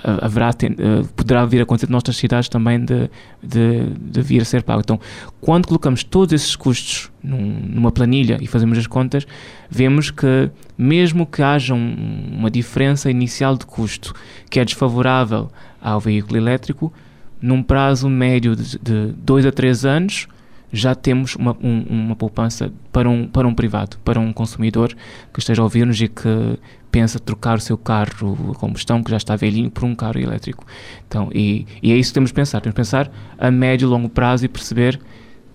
haverá, 0.02 0.50
uh, 0.50 1.06
poderá 1.14 1.44
vir 1.44 1.60
a 1.60 1.62
acontecer 1.62 1.90
noutras 1.90 2.16
cidades 2.16 2.48
também 2.48 2.84
de, 2.84 3.08
de, 3.42 3.90
de, 3.90 4.22
vir 4.22 4.42
a 4.42 4.44
ser 4.44 4.62
pago. 4.62 4.80
Então, 4.80 4.98
quando 5.40 5.66
colocamos 5.66 6.02
todos 6.02 6.32
esses 6.32 6.56
custos 6.56 7.10
num, 7.22 7.60
numa 7.68 7.92
planilha 7.92 8.38
e 8.40 8.46
fazemos 8.46 8.76
as 8.78 8.86
contas, 8.86 9.26
vemos 9.70 10.10
que 10.10 10.50
mesmo 10.76 11.26
que 11.26 11.42
haja 11.42 11.74
um, 11.74 12.28
uma 12.32 12.50
diferença 12.50 13.10
inicial 13.10 13.56
de 13.56 13.66
custo 13.66 14.14
que 14.50 14.58
é 14.58 14.64
desfavorável 14.64 15.50
ao 15.80 16.00
veículo 16.00 16.36
elétrico, 16.36 16.92
num 17.40 17.62
prazo 17.62 18.08
médio 18.08 18.56
de 18.56 19.12
2 19.16 19.46
a 19.46 19.52
3 19.52 19.84
anos, 19.84 20.28
já 20.72 20.94
temos 20.94 21.36
uma, 21.36 21.56
um, 21.62 21.84
uma 21.88 22.16
poupança 22.16 22.72
para 22.92 23.08
um, 23.08 23.28
para 23.28 23.46
um 23.46 23.54
privado, 23.54 23.96
para 24.04 24.18
um 24.18 24.32
consumidor 24.32 24.92
que 25.32 25.38
esteja 25.38 25.62
a 25.62 25.64
ouvir-nos 25.64 26.00
e 26.00 26.08
que 26.08 26.58
pensa 26.90 27.18
trocar 27.18 27.58
o 27.58 27.60
seu 27.60 27.78
carro 27.78 28.52
a 28.52 28.58
combustão, 28.58 29.02
que 29.02 29.10
já 29.10 29.16
está 29.16 29.36
velhinho, 29.36 29.70
por 29.70 29.84
um 29.84 29.94
carro 29.94 30.18
elétrico. 30.18 30.66
Então, 31.06 31.28
e, 31.32 31.66
e 31.82 31.92
é 31.92 31.96
isso 31.96 32.10
que 32.10 32.14
temos 32.14 32.30
de 32.30 32.34
pensar. 32.34 32.60
Temos 32.60 32.74
de 32.74 32.76
pensar 32.76 33.10
a 33.38 33.50
médio 33.50 33.86
e 33.86 33.88
longo 33.88 34.08
prazo 34.08 34.44
e 34.44 34.48
perceber, 34.48 35.00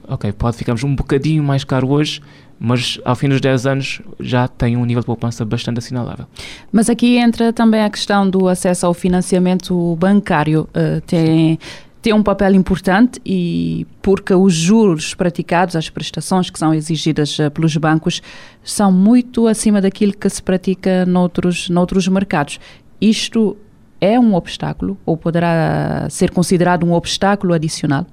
ok, 0.07 0.31
pode 0.31 0.57
ficarmos 0.57 0.83
um 0.83 0.95
bocadinho 0.95 1.43
mais 1.43 1.65
caro 1.65 1.89
hoje, 1.89 2.21
mas 2.59 2.99
ao 3.05 3.15
fim 3.15 3.29
dos 3.29 3.39
10 3.39 3.65
anos 3.65 4.01
já 4.19 4.47
tem 4.47 4.75
um 4.75 4.83
nível 4.83 5.01
de 5.01 5.05
poupança 5.05 5.45
bastante 5.45 5.77
assinalável. 5.77 6.25
Mas 6.71 6.89
aqui 6.89 7.17
entra 7.17 7.53
também 7.53 7.81
a 7.81 7.89
questão 7.89 8.29
do 8.29 8.47
acesso 8.49 8.85
ao 8.85 8.93
financiamento 8.93 9.95
bancário. 9.95 10.67
Uh, 10.75 10.99
tem 11.01 11.57
tem 12.01 12.13
um 12.13 12.23
papel 12.23 12.55
importante 12.55 13.19
e 13.25 13.85
porque 14.01 14.33
os 14.33 14.53
juros 14.53 15.13
praticados, 15.13 15.75
as 15.75 15.89
prestações 15.89 16.49
que 16.49 16.57
são 16.57 16.73
exigidas 16.73 17.37
uh, 17.39 17.51
pelos 17.51 17.75
bancos 17.75 18.21
são 18.63 18.91
muito 18.91 19.47
acima 19.47 19.81
daquilo 19.81 20.13
que 20.13 20.29
se 20.29 20.41
pratica 20.41 21.05
noutros, 21.05 21.69
noutros 21.69 22.07
mercados. 22.07 22.59
Isto 23.01 23.57
é 23.99 24.19
um 24.19 24.33
obstáculo 24.33 24.97
ou 25.05 25.17
poderá 25.17 26.07
ser 26.09 26.31
considerado 26.31 26.85
um 26.85 26.93
obstáculo 26.93 27.53
adicional? 27.53 28.05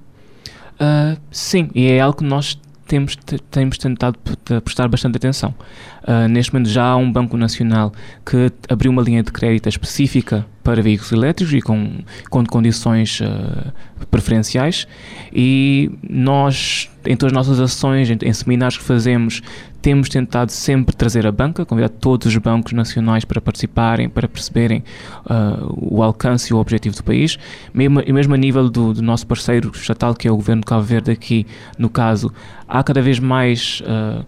Uh, 0.73 1.17
sim, 1.31 1.69
e 1.73 1.87
é 1.87 1.99
algo 2.01 2.17
que 2.17 2.23
nós 2.23 2.59
temos, 2.87 3.15
temos 3.51 3.77
tentado 3.77 4.17
prestar 4.63 4.87
bastante 4.87 5.17
atenção. 5.17 5.53
Uh, 6.03 6.27
neste 6.29 6.53
momento 6.53 6.69
já 6.69 6.85
há 6.85 6.95
um 6.95 7.11
Banco 7.11 7.35
Nacional 7.37 7.91
que 8.25 8.51
abriu 8.69 8.91
uma 8.91 9.01
linha 9.01 9.21
de 9.21 9.31
crédito 9.31 9.67
específica 9.67 10.45
para 10.63 10.81
veículos 10.81 11.11
elétricos 11.11 11.53
e 11.53 11.61
com, 11.61 11.99
com 12.29 12.45
condições 12.45 13.19
uh, 13.19 13.71
preferenciais 14.09 14.87
e 15.33 15.91
nós, 16.09 16.89
em 17.07 17.15
todas 17.15 17.31
as 17.31 17.35
nossas 17.35 17.59
ações, 17.59 18.09
em, 18.09 18.17
em 18.21 18.33
seminários 18.33 18.77
que 18.77 18.83
fazemos, 18.83 19.41
temos 19.81 20.09
tentado 20.09 20.51
sempre 20.51 20.95
trazer 20.95 21.25
a 21.25 21.31
banca, 21.31 21.65
convidar 21.65 21.89
todos 21.89 22.27
os 22.27 22.37
bancos 22.37 22.73
nacionais 22.73 23.23
para 23.23 23.39
participarem, 23.39 24.09
para 24.09 24.27
perceberem 24.27 24.83
uh, 25.25 25.95
o 25.95 26.03
alcance 26.03 26.51
e 26.51 26.53
o 26.53 26.57
objetivo 26.57 26.95
do 26.95 27.03
país, 27.03 27.39
mesmo, 27.73 28.01
e 28.05 28.11
mesmo 28.11 28.33
a 28.33 28.37
nível 28.37 28.69
do, 28.69 28.93
do, 28.93 29.01
nosso 29.01 29.25
parceiro 29.25 29.71
estatal, 29.73 30.13
que 30.13 30.27
é 30.27 30.31
o 30.31 30.35
governo 30.35 30.61
de 30.61 30.65
Cabo 30.67 30.83
Verde 30.83 31.11
aqui, 31.11 31.47
no 31.77 31.89
caso, 31.89 32.31
há 32.67 32.83
cada 32.83 33.01
vez 33.01 33.19
mais 33.19 33.81
uh, 33.81 34.25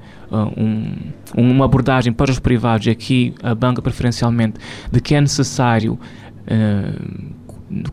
um, 0.57 0.95
uma 1.35 1.65
abordagem 1.65 2.13
para 2.13 2.31
os 2.31 2.39
privados, 2.39 2.87
e 2.87 2.89
aqui 2.89 3.33
a 3.43 3.53
banca 3.53 3.81
preferencialmente, 3.81 4.59
de 4.91 5.01
que 5.01 5.13
é 5.13 5.21
necessário 5.21 5.99
uh, 6.45 7.39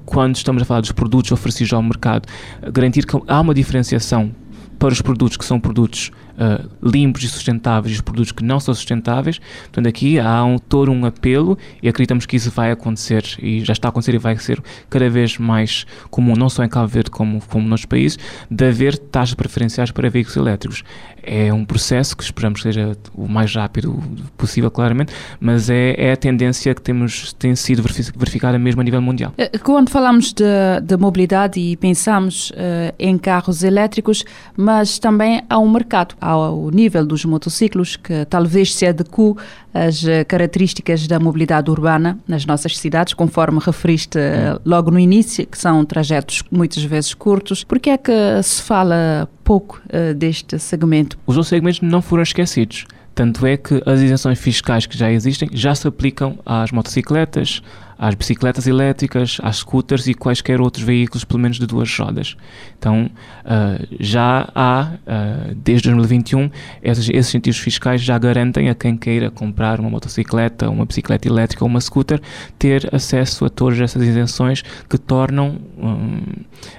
quando 0.05 0.37
estamos 0.37 0.63
a 0.63 0.65
falar 0.65 0.81
dos 0.81 0.93
produtos 0.93 1.33
oferecidos 1.33 1.73
ao 1.73 1.83
mercado, 1.83 2.27
garantir 2.73 3.05
que 3.05 3.21
há 3.27 3.41
uma 3.41 3.53
diferenciação 3.53 4.33
para 4.79 4.93
os 4.93 5.01
produtos 5.03 5.37
que 5.37 5.45
são 5.45 5.59
produtos 5.59 6.11
uh, 6.37 6.69
limpos 6.83 7.23
e 7.23 7.29
sustentáveis 7.29 7.93
e 7.93 7.97
os 7.97 8.01
produtos 8.01 8.33
que 8.33 8.45
não 8.45 8.61
são 8.61 8.75
sustentáveis. 8.75 9.39
Portanto, 9.65 9.89
aqui 9.89 10.19
há 10.19 10.45
um, 10.45 10.59
todo 10.59 10.91
um 10.91 11.05
apelo 11.05 11.59
e 11.83 11.89
acreditamos 11.89 12.27
que 12.27 12.37
isso 12.37 12.51
vai 12.51 12.71
acontecer 12.71 13.25
e 13.41 13.65
já 13.65 13.73
está 13.73 13.89
a 13.89 13.91
acontecer 13.91 14.15
e 14.15 14.19
vai 14.19 14.37
ser 14.39 14.63
cada 14.89 15.09
vez 15.09 15.39
mais 15.39 15.87
comum, 16.11 16.35
não 16.37 16.49
só 16.49 16.65
em 16.65 16.69
Cabo 16.69 16.87
Verde 16.87 17.11
como, 17.11 17.41
como 17.47 17.67
nos 17.67 17.85
países, 17.85 18.19
de 18.51 18.67
haver 18.67 18.97
taxas 18.99 19.35
preferenciais 19.35 19.91
para 19.91 20.09
veículos 20.09 20.37
elétricos. 20.37 20.85
É 21.23 21.53
um 21.53 21.65
processo 21.65 22.17
que 22.17 22.23
esperamos 22.23 22.61
que 22.61 22.73
seja 22.73 22.97
o 23.13 23.27
mais 23.27 23.53
rápido 23.53 24.01
possível, 24.37 24.71
claramente, 24.71 25.13
mas 25.41 25.69
é, 25.69 25.95
é 25.99 26.13
a 26.13 26.17
tendência 26.17 26.73
que 26.73 26.81
temos, 26.81 27.33
tem 27.33 27.57
sido 27.57 27.83
verificada 27.83 28.57
mesmo 28.59 28.81
a 28.81 28.85
nível 28.85 29.03
mundial. 29.03 29.35
Eh, 29.37 29.51
quando 29.59 29.91
falamos 29.91 30.33
de, 30.33 30.45
de 30.85 30.97
mobilidade 30.97 31.59
e 31.59 31.77
pensamos 31.77 32.51
uh, 32.51 32.95
em 32.97 33.19
carros 33.19 33.65
elétricos, 33.65 34.25
mas 34.57 35.01
também 35.01 35.43
há 35.51 35.59
um 35.59 35.69
mercado 35.69 36.15
ao 36.27 36.71
nível 36.71 37.07
dos 37.07 37.25
motociclos, 37.25 37.97
que 37.97 38.25
talvez 38.25 38.75
se 38.75 38.87
adeque 38.87 39.35
às 39.73 40.05
eh, 40.05 40.25
características 40.25 41.07
da 41.07 41.21
mobilidade 41.21 41.71
urbana 41.71 42.19
nas 42.27 42.45
nossas 42.45 42.77
cidades, 42.77 43.15
conforme 43.15 43.61
referiste 43.65 44.19
eh, 44.19 44.59
logo 44.65 44.91
no 44.91 44.99
início, 44.99 45.47
que 45.47 45.57
são 45.57 45.85
trajetos 45.85 46.43
muitas 46.51 46.83
vezes 46.83 47.15
curtos. 47.15 47.63
Por 47.63 47.79
que 47.79 47.91
é 47.91 47.97
que 47.97 48.13
se 48.43 48.63
fala 48.63 49.29
pouco 49.45 49.81
uh, 49.87 50.13
deste 50.15 50.59
segmento? 50.59 51.17
Os 51.27 51.37
outros 51.37 51.49
segmentos 51.49 51.81
não 51.81 52.03
foram 52.03 52.23
esquecidos. 52.23 52.85
Tanto 53.15 53.47
é 53.47 53.57
que 53.57 53.81
as 53.87 54.01
isenções 54.01 54.39
fiscais 54.39 54.85
que 54.87 54.99
já 54.99 55.11
existem 55.11 55.49
já 55.53 55.75
se 55.75 55.87
aplicam 55.87 56.39
às 56.45 56.73
motocicletas, 56.73 57.63
às 57.99 58.15
bicicletas 58.15 58.67
elétricas, 58.67 59.39
às 59.43 59.57
scooters 59.57 60.07
e 60.07 60.15
quaisquer 60.15 60.61
outros 60.61 60.85
veículos, 60.85 61.25
pelo 61.25 61.41
menos 61.41 61.59
de 61.59 61.67
duas 61.67 61.95
rodas. 61.99 62.37
Então, 62.79 63.11
uh, 63.45 63.87
já 63.99 64.49
há, 64.55 64.93
uh, 65.07 65.55
desde 65.55 65.89
2021, 65.89 66.51
esses, 66.83 67.09
esses 67.09 67.29
incentivos 67.31 67.59
fiscais 67.59 68.03
já 68.03 68.19
garantem 68.19 68.69
a 68.69 68.75
quem 68.75 68.97
queira 68.97 69.31
comprar 69.31 69.81
uma 69.81 69.89
motocicleta, 69.89 70.69
uma 70.69 70.85
bicicleta 70.85 71.27
elétrica 71.27 71.65
ou 71.65 71.69
uma 71.69 71.81
scooter, 71.81 72.21
ter 72.59 72.89
acesso 72.95 73.45
a 73.45 73.49
todas 73.49 73.81
essas 73.81 74.03
isenções 74.03 74.63
que 74.89 74.99
tornam 74.99 75.59
um, 75.79 76.21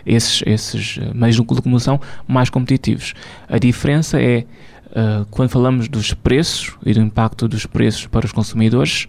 esses, 0.05 0.43
esses 0.45 0.99
meios 1.13 1.35
de 1.35 1.41
locomoção 1.41 1.99
mais 2.27 2.49
competitivos. 2.49 3.13
A 3.49 3.57
diferença 3.57 4.21
é, 4.21 4.45
uh, 4.91 5.25
quando 5.31 5.49
falamos 5.49 5.87
dos 5.87 6.13
preços 6.13 6.75
e 6.85 6.93
do 6.93 7.01
impacto 7.01 7.47
dos 7.47 7.65
preços 7.65 8.05
para 8.05 8.25
os 8.25 8.31
consumidores, 8.31 9.07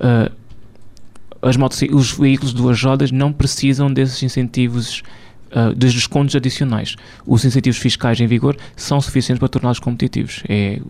Uh, 0.00 0.32
as 1.42 1.56
os 1.92 2.12
veículos 2.12 2.52
de 2.52 2.60
duas 2.60 2.82
rodas 2.82 3.10
não 3.10 3.32
precisam 3.32 3.92
desses 3.92 4.22
incentivos, 4.22 5.02
uh, 5.50 5.74
dos 5.74 5.92
descontos 5.92 6.34
adicionais. 6.36 6.96
Os 7.26 7.44
incentivos 7.44 7.78
fiscais 7.78 8.20
em 8.20 8.26
vigor 8.26 8.56
são 8.76 9.00
suficientes 9.00 9.38
para 9.38 9.48
torná-los 9.48 9.78
competitivos. 9.78 10.42
É, 10.48 10.80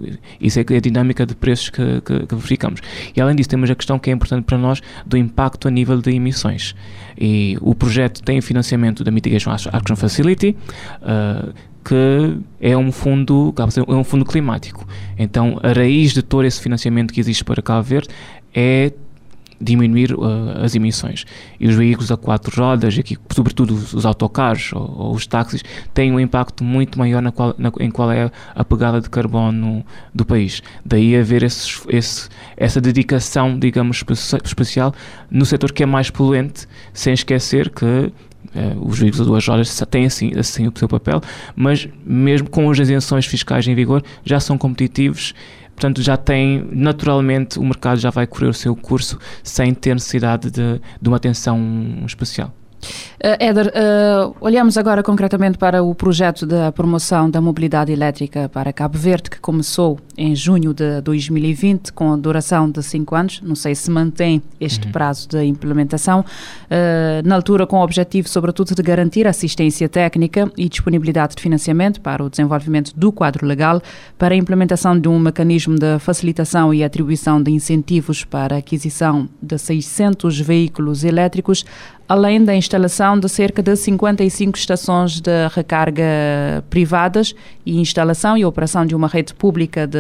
isso 0.40 0.58
é 0.58 0.76
a 0.76 0.80
dinâmica 0.80 1.26
de 1.26 1.34
preços 1.34 1.70
que, 1.70 2.00
que, 2.00 2.26
que, 2.26 2.34
verificamos. 2.34 2.80
E 3.14 3.20
além 3.20 3.36
disso, 3.36 3.48
temos 3.48 3.70
a 3.70 3.74
questão 3.74 3.98
que 3.98 4.10
é 4.10 4.12
importante 4.12 4.44
para 4.44 4.58
nós 4.58 4.80
do 5.06 5.16
impacto 5.16 5.68
a 5.68 5.70
nível 5.70 6.00
de 6.00 6.10
emissões. 6.10 6.74
E 7.18 7.56
o 7.60 7.74
projeto 7.74 8.22
tem 8.22 8.40
financiamento 8.40 9.04
da 9.04 9.10
Mitigation 9.10 9.50
Action 9.50 9.96
Facility. 9.96 10.56
Uh, 11.02 11.52
que 11.82 12.36
é 12.60 12.76
um 12.76 12.92
fundo 12.92 13.54
é 13.88 13.94
um 13.94 14.04
fundo 14.04 14.22
climático. 14.22 14.86
Então, 15.18 15.58
a 15.62 15.72
raiz 15.72 16.12
de 16.12 16.22
todo 16.22 16.44
esse 16.44 16.60
financiamento 16.60 17.10
que 17.10 17.18
existe 17.18 17.42
para 17.42 17.62
Cabo 17.62 17.82
Verde 17.82 18.08
é 18.54 18.92
diminuir 19.61 20.14
uh, 20.14 20.62
as 20.62 20.75
emissões. 20.75 21.25
E 21.59 21.68
os 21.68 21.75
veículos 21.75 22.11
a 22.11 22.16
quatro 22.16 22.59
rodas, 22.61 22.99
aqui, 22.99 23.18
sobretudo 23.31 23.75
os, 23.75 23.92
os 23.92 24.07
autocarros 24.07 24.73
ou, 24.73 24.96
ou, 24.99 25.14
os 25.14 25.27
táxis, 25.27 25.62
têm 25.92 26.12
um 26.12 26.18
impacto 26.18 26.64
muito 26.64 26.99
maior 26.99 27.20
na 27.20 27.31
qual, 27.31 27.55
na, 27.59 27.70
em 27.79 27.90
qual 27.90 28.11
é 28.11 28.31
a 28.55 28.64
pegada 28.64 29.01
de 29.01 29.11
carbono 29.11 29.85
do 30.14 30.25
país. 30.25 30.62
Daí 30.85 31.14
haver 31.16 31.42
esse, 31.42 32.29
essa 32.57 32.81
dedicação, 32.81 33.59
digamos, 33.59 34.03
especial 34.44 34.94
no 35.31 35.44
setor 35.44 35.73
que 35.73 35.83
é 35.83 35.87
mais 35.87 36.11
poluente, 36.11 36.66
sem 36.92 37.12
esquecer 37.12 37.70
que 37.70 38.12
Uh, 38.53 38.85
os 38.85 38.99
veículos 38.99 39.20
a 39.20 39.25
duas 39.25 39.46
rodas 39.46 39.81
têm 39.90 40.07
assim, 40.07 40.33
assim 40.37 40.66
o 40.66 40.73
seu 40.75 40.88
papel, 40.88 41.20
mas 41.55 41.87
mesmo 42.05 42.51
com 42.51 42.68
as 42.68 42.81
isenções 42.81 43.25
fiscais 43.25 43.68
em 43.68 43.77
vigor 43.77 44.03
já 44.25 44.40
são 44.40 44.59
competitivos 44.59 45.35
portanto 45.80 46.02
já 46.02 46.14
tem, 46.14 46.68
naturalmente, 46.72 47.58
o 47.58 47.64
mercado 47.64 47.98
já 47.98 48.10
vai 48.10 48.26
correr 48.26 48.48
o 48.48 48.54
seu 48.54 48.76
curso 48.76 49.18
sem 49.42 49.72
ter 49.72 49.94
necessidade 49.94 50.50
de, 50.50 50.78
de 51.00 51.08
uma 51.08 51.16
atenção 51.16 51.58
especial. 52.04 52.54
Uh, 52.80 53.36
Éder, 53.38 53.66
uh, 53.66 54.34
olhamos 54.40 54.78
agora 54.78 55.02
concretamente 55.02 55.58
para 55.58 55.82
o 55.82 55.94
projeto 55.94 56.46
da 56.46 56.72
promoção 56.72 57.28
da 57.28 57.40
mobilidade 57.40 57.92
elétrica 57.92 58.48
para 58.48 58.72
Cabo 58.72 58.96
Verde, 58.96 59.28
que 59.28 59.38
começou 59.38 59.98
em 60.16 60.34
junho 60.34 60.72
de 60.72 61.00
2020, 61.02 61.92
com 61.92 62.18
duração 62.18 62.70
de 62.70 62.82
cinco 62.82 63.14
anos. 63.14 63.40
Não 63.42 63.54
sei 63.54 63.74
se 63.74 63.90
mantém 63.90 64.42
este 64.58 64.86
uhum. 64.86 64.92
prazo 64.92 65.28
de 65.28 65.44
implementação. 65.44 66.20
Uh, 66.20 67.26
na 67.26 67.35
altura, 67.35 67.66
com 67.66 67.78
o 67.78 67.83
objetivo, 67.83 68.28
sobretudo, 68.28 68.74
de 68.74 68.83
garantir 68.83 69.26
assistência 69.26 69.88
técnica 69.88 70.50
e 70.56 70.68
disponibilidade 70.68 71.37
de 71.37 71.42
financiamento 71.42 72.00
para 72.00 72.24
o 72.24 72.31
desenvolvimento 72.31 72.92
do 72.96 73.12
quadro 73.12 73.46
legal, 73.46 73.83
para 74.18 74.35
a 74.35 74.38
implementação 74.38 74.98
de 74.98 75.08
um 75.08 75.18
mecanismo 75.18 75.74
de 75.78 75.98
facilitação 75.98 76.72
e 76.72 76.83
atribuição 76.83 77.42
de 77.42 77.50
incentivos 77.50 78.24
para 78.24 78.56
a 78.56 78.58
aquisição 78.58 79.28
de 79.42 79.58
600 79.58 80.40
veículos 80.40 81.04
elétricos 81.04 81.64
além 82.11 82.44
da 82.44 82.56
instalação 82.56 83.17
de 83.21 83.29
cerca 83.29 83.63
de 83.63 83.77
55 83.77 84.58
estações 84.58 85.21
de 85.21 85.46
recarga 85.54 86.02
privadas 86.69 87.37
e 87.65 87.79
instalação 87.79 88.37
e 88.37 88.44
operação 88.44 88.85
de 88.85 88.96
uma 88.96 89.06
rede 89.06 89.33
pública 89.33 89.87
de 89.87 89.96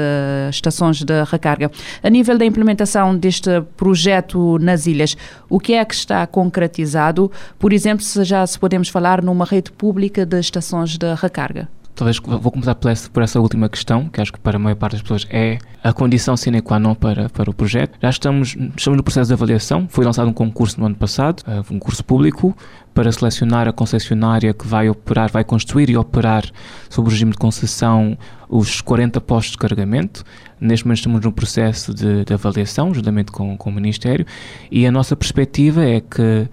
estações 0.50 1.04
de 1.04 1.22
recarga. 1.22 1.70
A 2.02 2.10
nível 2.10 2.36
da 2.36 2.44
implementação 2.44 3.16
deste 3.16 3.62
projeto 3.76 4.58
nas 4.58 4.88
ilhas, 4.88 5.16
o 5.48 5.60
que 5.60 5.74
é 5.74 5.84
que 5.84 5.94
está 5.94 6.26
concretizado? 6.26 7.30
Por 7.60 7.72
exemplo, 7.72 8.02
se 8.02 8.24
já 8.24 8.44
se 8.44 8.58
podemos 8.58 8.88
falar 8.88 9.22
numa 9.22 9.44
rede 9.44 9.70
pública 9.70 10.26
de 10.26 10.40
estações 10.40 10.98
de 10.98 11.14
recarga. 11.14 11.68
Talvez 12.00 12.18
vou 12.18 12.50
começar 12.50 12.74
por 12.76 12.90
essa, 12.90 13.10
por 13.10 13.22
essa 13.22 13.38
última 13.38 13.68
questão, 13.68 14.08
que 14.08 14.22
acho 14.22 14.32
que 14.32 14.40
para 14.40 14.56
a 14.56 14.58
maior 14.58 14.74
parte 14.74 14.92
das 14.92 15.02
pessoas 15.02 15.26
é 15.28 15.58
a 15.84 15.92
condição 15.92 16.34
sine 16.34 16.62
qua 16.62 16.78
non 16.78 16.94
para, 16.94 17.28
para 17.28 17.50
o 17.50 17.52
projeto. 17.52 17.98
Já 18.00 18.08
estamos, 18.08 18.56
estamos 18.74 18.96
no 18.96 19.02
processo 19.02 19.28
de 19.28 19.34
avaliação. 19.34 19.86
Foi 19.86 20.02
lançado 20.02 20.26
um 20.26 20.32
concurso 20.32 20.80
no 20.80 20.86
ano 20.86 20.94
passado, 20.94 21.42
eh, 21.46 21.60
um 21.60 21.78
concurso 21.78 22.02
público, 22.02 22.56
para 22.94 23.12
selecionar 23.12 23.68
a 23.68 23.72
concessionária 23.72 24.54
que 24.54 24.66
vai 24.66 24.88
operar, 24.88 25.30
vai 25.30 25.44
construir 25.44 25.90
e 25.90 25.96
operar 25.98 26.46
sob 26.88 27.06
o 27.06 27.10
regime 27.10 27.32
de 27.32 27.36
concessão 27.36 28.16
os 28.48 28.80
40 28.80 29.20
postos 29.20 29.52
de 29.52 29.58
carregamento. 29.58 30.24
Neste 30.58 30.86
momento 30.86 31.00
estamos 31.00 31.20
no 31.20 31.30
processo 31.30 31.92
de, 31.92 32.24
de 32.24 32.32
avaliação, 32.32 32.94
juntamente 32.94 33.30
com, 33.30 33.58
com 33.58 33.68
o 33.68 33.72
Ministério, 33.74 34.24
e 34.70 34.86
a 34.86 34.90
nossa 34.90 35.14
perspectiva 35.14 35.84
é 35.84 36.00
que 36.00 36.48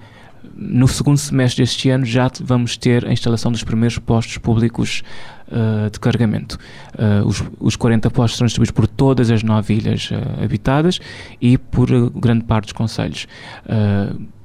no 0.58 0.88
segundo 0.88 1.18
semestre 1.18 1.64
deste 1.64 1.89
ano 1.89 2.03
já 2.03 2.30
vamos 2.41 2.76
ter 2.76 3.05
a 3.05 3.12
instalação 3.12 3.51
dos 3.51 3.64
primeiros 3.64 3.99
postos 3.99 4.38
públicos 4.39 5.03
uh, 5.49 5.89
de 5.89 5.99
carregamento. 5.99 6.58
Uh, 6.93 7.26
os, 7.28 7.43
os 7.60 7.76
40 7.76 8.10
postos 8.10 8.38
serão 8.38 8.47
distribuídos 8.47 8.72
por 8.72 8.88
todas 8.88 9.30
as 9.30 9.43
nove 9.43 9.76
ilhas 9.76 10.10
uh, 10.10 10.43
habitadas 10.43 10.99
e 11.39 11.58
por 11.58 11.88
grande 12.12 12.43
parte 12.43 12.66
dos 12.66 12.74
conselhos. 12.74 13.28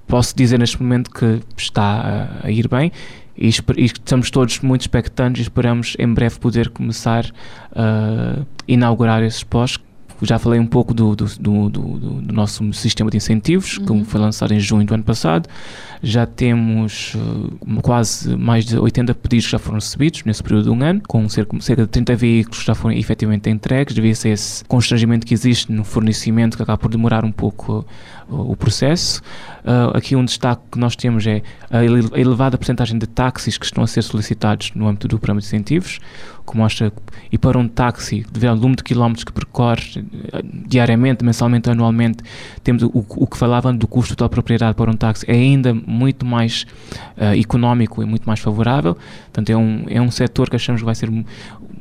posso 0.06 0.36
dizer 0.36 0.58
neste 0.58 0.80
momento 0.82 1.10
que 1.10 1.40
está 1.56 2.28
a 2.42 2.50
ir 2.50 2.68
bem 2.68 2.92
e, 3.34 3.48
e, 3.48 3.84
estamos 3.84 4.30
todos 4.30 4.60
muito 4.60 4.82
expectantes 4.82 5.40
e 5.40 5.42
esperamos 5.42 5.96
em 5.98 6.12
breve 6.12 6.38
poder 6.38 6.68
começar 6.68 7.24
a 7.74 8.44
inaugurar 8.68 9.22
esses 9.22 9.42
postos 9.42 9.82
já 10.22 10.38
falei 10.38 10.60
um 10.60 10.66
pouco 10.66 10.94
do, 10.94 11.16
do, 11.16 11.26
do, 11.36 11.68
do 11.68 12.32
nosso 12.32 12.72
sistema 12.72 13.10
de 13.10 13.16
incentivos, 13.16 13.78
uhum. 13.78 14.04
que 14.04 14.10
foi 14.10 14.20
lançado 14.20 14.52
em 14.54 14.60
junho 14.60 14.86
do 14.86 14.94
ano 14.94 15.02
passado. 15.02 15.48
Já 16.02 16.26
temos 16.26 17.14
uh, 17.14 17.80
quase 17.80 18.36
mais 18.36 18.64
de 18.64 18.76
80 18.76 19.14
pedidos 19.14 19.46
que 19.46 19.52
já 19.52 19.58
foram 19.58 19.76
recebidos 19.78 20.24
nesse 20.24 20.42
período 20.42 20.64
de 20.64 20.70
um 20.70 20.82
ano, 20.82 21.00
com 21.06 21.28
cerca, 21.28 21.58
cerca 21.60 21.82
de 21.82 21.88
30 21.88 22.16
veículos 22.16 22.58
que 22.60 22.66
já 22.66 22.74
foram 22.74 22.96
efetivamente 22.96 23.48
entregues, 23.48 23.94
devido 23.94 24.18
a 24.24 24.28
esse 24.28 24.64
constrangimento 24.64 25.24
que 25.24 25.32
existe 25.32 25.70
no 25.70 25.84
fornecimento, 25.84 26.56
que 26.56 26.62
acaba 26.62 26.76
por 26.76 26.90
demorar 26.90 27.24
um 27.24 27.30
pouco 27.30 27.86
uh, 28.28 28.50
o 28.50 28.56
processo. 28.56 29.22
Uh, 29.64 29.96
aqui 29.96 30.16
um 30.16 30.24
destaque 30.24 30.62
que 30.72 30.78
nós 30.78 30.96
temos 30.96 31.24
é 31.24 31.40
a 31.70 31.84
elevada 31.84 32.58
porcentagem 32.58 32.98
de 32.98 33.06
táxis 33.06 33.56
que 33.56 33.64
estão 33.64 33.84
a 33.84 33.86
ser 33.86 34.02
solicitados 34.02 34.72
no 34.74 34.88
âmbito 34.88 35.06
do 35.06 35.18
programa 35.18 35.40
de 35.40 35.46
incentivos, 35.46 36.00
que 36.44 36.56
mostra, 36.56 36.92
e 37.30 37.38
para 37.38 37.58
um 37.58 37.68
táxi, 37.68 38.26
devido 38.30 38.50
ao 38.50 38.56
número 38.56 38.76
de 38.76 38.84
quilómetros 38.84 39.24
que 39.24 39.32
percorre 39.32 40.04
eh, 40.32 40.42
diariamente, 40.66 41.24
mensalmente, 41.24 41.70
anualmente, 41.70 42.22
temos 42.62 42.82
o, 42.82 42.90
o 42.92 43.26
que 43.26 43.36
falavam 43.36 43.76
do 43.76 43.86
custo 43.86 44.16
da 44.16 44.28
propriedade 44.28 44.74
para 44.74 44.90
um 44.90 44.94
táxi 44.94 45.24
é 45.28 45.34
ainda 45.34 45.72
muito 45.92 46.24
mais 46.26 46.66
uh, 47.16 47.38
económico 47.38 48.02
e 48.02 48.06
muito 48.06 48.24
mais 48.24 48.40
favorável. 48.40 48.96
Portanto, 49.24 49.50
é 49.50 49.56
um, 49.56 49.84
é 49.88 50.00
um 50.00 50.10
setor 50.10 50.48
que 50.48 50.56
achamos 50.56 50.80
que 50.80 50.86
vai 50.86 50.94
ser 50.94 51.08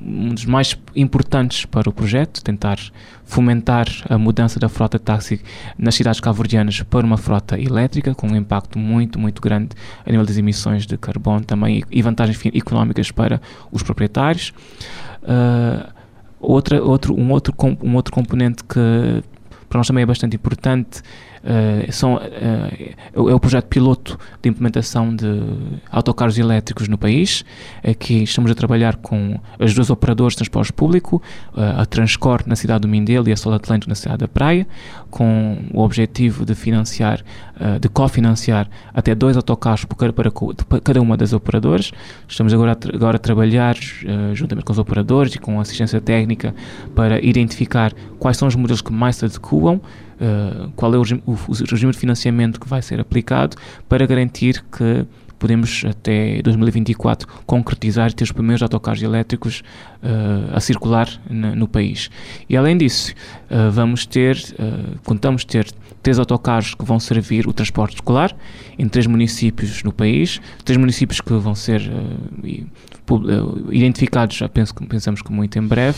um 0.04 0.34
dos 0.34 0.46
mais 0.46 0.78
importantes 0.96 1.66
para 1.66 1.88
o 1.88 1.94
projeto, 1.94 2.44
tentar 2.44 2.80
fomentar 3.24 3.88
a 4.10 4.18
mudança 4.18 4.60
da 4.60 4.68
frota 4.68 4.98
de 4.98 5.04
táxi 5.04 5.42
nas 5.78 5.96
cidades 5.96 6.20
calverdianas 6.20 6.82
para 6.82 7.06
uma 7.06 7.18
frota 7.18 7.60
elétrica, 7.60 8.16
com 8.16 8.28
um 8.28 8.36
impacto 8.36 8.80
muito, 8.80 9.20
muito 9.20 9.42
grande 9.42 9.70
a 10.06 10.10
nível 10.10 10.26
das 10.26 10.38
emissões 10.38 10.86
de 10.86 10.98
carbono 10.98 11.42
também 11.42 11.84
e 11.92 12.02
vantagens 12.02 12.40
económicas 12.54 13.12
para 13.12 13.40
os 13.72 13.84
proprietários. 13.84 14.52
Uh, 15.22 15.88
outra, 16.40 16.84
outro, 16.84 17.14
um, 17.14 17.32
outro, 17.32 17.54
um 17.84 17.96
outro 17.96 18.12
componente 18.12 18.64
que 18.64 19.24
para 19.70 19.78
nós 19.78 19.88
também 19.88 20.02
é 20.02 20.06
bastante 20.06 20.36
importante 20.36 21.02
Uh, 21.44 21.92
são, 21.92 22.16
uh, 22.16 23.30
é 23.30 23.34
o 23.34 23.40
projeto 23.40 23.66
piloto 23.66 24.18
de 24.42 24.50
implementação 24.50 25.16
de 25.16 25.26
autocarros 25.92 26.38
elétricos 26.38 26.88
no 26.88 26.98
país. 26.98 27.44
Aqui 27.84 28.24
estamos 28.24 28.52
a 28.52 28.56
trabalhar 28.56 28.98
com 28.98 29.40
as 29.60 29.74
duas 29.74 29.90
operadoras 29.90 30.34
de 30.34 30.38
transporte 30.38 30.72
público, 30.72 31.22
uh, 31.56 31.82
a 31.82 31.86
Transcor 31.86 32.44
na 32.46 32.56
cidade 32.56 32.82
do 32.82 32.88
Mindelo 32.88 33.28
e 33.28 33.32
a 33.32 33.38
Sol 33.38 33.54
Atlântico 33.54 33.90
na 33.90 33.96
cidade 33.96 34.20
da 34.20 34.28
Praia, 34.28 34.68
com 35.10 35.58
o 35.74 35.82
objetivo 35.82 36.46
de 36.46 36.54
financiar, 36.56 37.22
de 37.80 37.90
cofinanciar 37.90 38.70
até 38.94 39.14
dois 39.14 39.36
autocarros 39.36 39.84
para, 39.86 40.14
para, 40.14 40.32
cada 40.82 41.02
uma 41.02 41.18
das 41.18 41.34
operadoras. 41.34 41.92
Estamos 42.28 42.54
agora 42.54 42.72
a, 42.72 42.96
agora 42.96 43.18
a 43.18 43.20
trabalhar 43.20 43.76
juntamente 44.34 44.66
com 44.66 44.72
os 44.72 44.80
operadores 44.80 45.36
e 45.36 45.40
com 45.40 45.60
assistência 45.60 46.00
técnica 46.00 46.56
para 46.96 47.24
identificar 47.24 47.94
quais 48.18 48.38
são 48.38 48.48
os 48.48 48.56
modelos 48.56 48.82
que 48.82 48.94
mais 48.94 49.18
se 49.18 49.26
adequam 49.26 49.82
uh, 50.22 50.72
qual 50.76 50.94
é 50.94 50.98
o 50.98 51.02
regime, 51.02 51.24
o, 51.26 51.34
o 51.34 51.54
regime 51.70 51.92
de 51.92 51.98
financiamento 51.98 52.60
que 52.60 52.68
vai 52.68 52.82
ser 52.82 53.00
aplicado 53.00 53.58
para 53.90 54.06
garantir 54.06 54.64
que 54.72 55.06
podemos 55.42 55.84
até 55.90 56.40
2024 56.44 57.28
concretizar 57.48 58.12
e 58.12 58.14
ter 58.14 58.24
os 58.24 58.32
primeiros 58.32 58.62
autocarros 58.62 59.02
elétricos 59.02 59.64
uh, 60.04 60.56
a 60.56 60.60
circular 60.60 61.10
na, 61.28 61.56
no 61.56 61.68
país. 61.68 62.12
E 62.48 62.56
além 62.56 62.78
disso, 62.78 63.12
uh, 63.50 63.72
vamos 63.72 64.06
ter, 64.06 64.38
uh, 64.38 65.00
contamos 65.04 65.44
ter 65.44 65.66
três 66.04 66.20
autocarros 66.20 66.76
que 66.76 66.86
vão 66.86 67.00
servir 67.00 67.48
o 67.48 67.54
transporte 67.54 67.96
escolar 67.96 68.36
em 68.78 68.88
três 68.88 69.08
municípios 69.08 69.82
no 69.82 69.92
país, 69.92 70.40
três 70.64 70.78
municípios 70.78 71.20
que 71.20 71.34
vão 71.34 71.56
ser 71.56 71.82
identificados, 73.72 74.38
já 74.38 74.48
penso, 74.48 74.74
pensamos 74.74 75.22
que 75.22 75.32
muito 75.32 75.58
em 75.60 75.64
breve. 75.64 75.98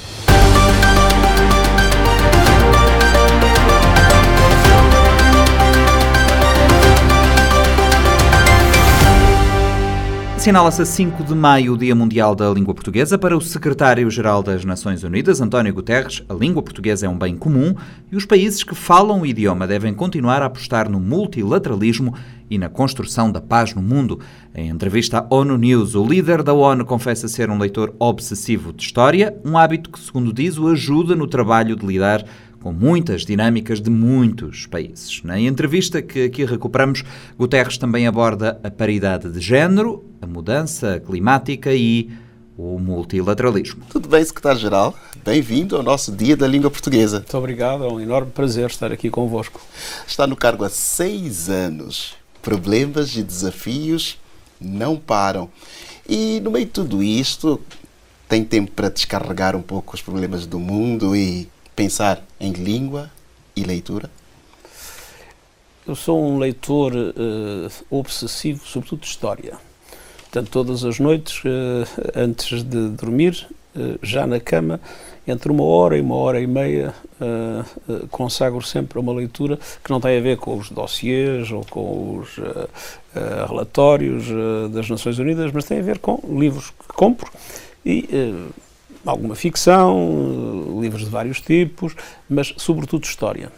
Assinala-se 10.43 10.81
a 10.81 10.85
5 10.85 11.23
de 11.23 11.33
maio 11.33 11.71
o 11.71 11.77
Dia 11.77 11.95
Mundial 11.95 12.35
da 12.35 12.49
Língua 12.49 12.73
Portuguesa. 12.73 13.17
Para 13.17 13.37
o 13.37 13.39
secretário-geral 13.39 14.43
das 14.43 14.65
Nações 14.65 15.01
Unidas, 15.01 15.39
António 15.39 15.73
Guterres, 15.73 16.21
a 16.27 16.33
língua 16.33 16.61
portuguesa 16.61 17.05
é 17.05 17.09
um 17.09 17.17
bem 17.17 17.37
comum 17.37 17.73
e 18.11 18.17
os 18.17 18.25
países 18.25 18.61
que 18.61 18.75
falam 18.75 19.21
o 19.21 19.25
idioma 19.25 19.65
devem 19.65 19.93
continuar 19.93 20.41
a 20.41 20.47
apostar 20.47 20.89
no 20.89 20.99
multilateralismo 20.99 22.13
e 22.49 22.57
na 22.57 22.67
construção 22.67 23.31
da 23.31 23.39
paz 23.39 23.73
no 23.73 23.81
mundo. 23.81 24.19
Em 24.53 24.67
entrevista 24.67 25.19
à 25.19 25.33
ONU 25.33 25.57
News, 25.57 25.95
o 25.95 26.05
líder 26.05 26.43
da 26.43 26.51
ONU 26.51 26.83
confessa 26.83 27.29
ser 27.29 27.49
um 27.49 27.57
leitor 27.57 27.95
obsessivo 27.97 28.73
de 28.73 28.83
história, 28.83 29.39
um 29.45 29.57
hábito 29.57 29.89
que, 29.89 29.99
segundo 29.99 30.33
diz, 30.33 30.57
o 30.57 30.67
ajuda 30.67 31.15
no 31.15 31.25
trabalho 31.25 31.73
de 31.73 31.85
lidar 31.85 32.21
com 32.63 32.71
muitas 32.71 33.25
dinâmicas 33.25 33.81
de 33.81 33.89
muitos 33.89 34.65
países. 34.65 35.21
Na 35.21 35.37
entrevista 35.37 36.01
que 36.01 36.23
aqui 36.23 36.45
recuperamos, 36.45 37.03
Guterres 37.37 37.77
também 37.77 38.07
aborda 38.07 38.57
a 38.63 38.71
paridade 38.71 39.29
de 39.29 39.41
género, 39.41 40.05
a 40.21 40.25
mudança 40.25 40.97
climática 41.05 41.73
e 41.73 42.09
o 42.57 42.79
multilateralismo. 42.79 43.83
Tudo 43.89 44.07
bem, 44.07 44.23
secretário-geral? 44.23 44.95
Bem-vindo 45.25 45.75
ao 45.75 45.83
nosso 45.83 46.09
Dia 46.09 46.37
da 46.37 46.47
Língua 46.47 46.71
Portuguesa. 46.71 47.17
Muito 47.17 47.37
obrigado, 47.37 47.83
é 47.83 47.87
um 47.91 47.99
enorme 47.99 48.31
prazer 48.31 48.69
estar 48.69 48.93
aqui 48.93 49.09
convosco. 49.09 49.59
Está 50.07 50.25
no 50.25 50.37
cargo 50.37 50.63
há 50.63 50.69
seis 50.69 51.49
anos. 51.49 52.15
Problemas 52.41 53.13
e 53.17 53.23
desafios 53.23 54.17
não 54.61 54.95
param. 54.95 55.49
E 56.07 56.39
no 56.39 56.49
meio 56.49 56.65
de 56.65 56.71
tudo 56.71 57.03
isto, 57.03 57.59
tem 58.29 58.41
tempo 58.45 58.71
para 58.71 58.87
descarregar 58.87 59.53
um 59.53 59.61
pouco 59.61 59.95
os 59.95 60.01
problemas 60.01 60.45
do 60.45 60.59
mundo 60.59 61.13
e 61.13 61.49
pensar 61.75 62.23
em 62.39 62.51
língua 62.51 63.09
e 63.55 63.63
leitura? 63.63 64.09
Eu 65.85 65.95
sou 65.95 66.23
um 66.23 66.39
leitor 66.39 66.93
uh, 66.93 67.69
obsessivo, 67.89 68.65
sobretudo 68.65 69.01
de 69.01 69.07
história. 69.07 69.57
Portanto, 70.21 70.49
todas 70.49 70.85
as 70.85 70.97
noites, 70.97 71.43
uh, 71.43 71.85
antes 72.15 72.63
de 72.63 72.87
dormir, 72.87 73.45
uh, 73.75 73.99
já 74.01 74.25
na 74.25 74.39
cama, 74.39 74.79
entre 75.27 75.51
uma 75.51 75.65
hora 75.65 75.97
e 75.97 76.01
uma 76.01 76.15
hora 76.15 76.41
e 76.41 76.47
meia, 76.47 76.93
consagro 78.11 78.61
sempre 78.61 78.99
uma 78.99 79.13
leitura 79.13 79.57
que 79.81 79.89
não 79.89 80.01
tem 80.01 80.17
a 80.17 80.21
ver 80.21 80.35
com 80.35 80.57
os 80.57 80.69
dossiês 80.69 81.49
ou 81.49 81.65
com 81.69 82.17
os 82.17 82.37
relatórios 83.47 84.25
das 84.69 84.89
Nações 84.89 85.17
Unidas, 85.19 85.49
mas 85.53 85.63
tem 85.63 85.79
a 85.79 85.81
ver 85.81 85.99
com 85.99 86.19
livros 86.27 86.71
que 86.71 86.87
compro 86.93 87.31
e 87.85 88.05
alguma 89.05 89.35
ficção, 89.35 90.79
livros 90.81 91.03
de 91.03 91.09
vários 91.09 91.41
tipos, 91.41 91.95
mas 92.29 92.53
sobretudo 92.57 93.03
história. 93.03 93.51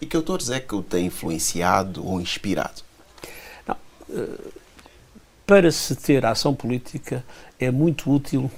E 0.00 0.06
que 0.06 0.16
autores 0.16 0.50
é 0.50 0.58
que 0.58 0.74
o 0.74 0.82
tem 0.82 1.06
influenciado 1.06 2.06
ou 2.06 2.20
inspirado? 2.20 2.82
Não, 3.66 3.76
eh, 4.10 4.38
para 5.46 5.70
se 5.70 5.94
ter 5.94 6.24
ação 6.24 6.54
política 6.54 7.24
é 7.58 7.70
muito 7.70 8.10
útil, 8.10 8.50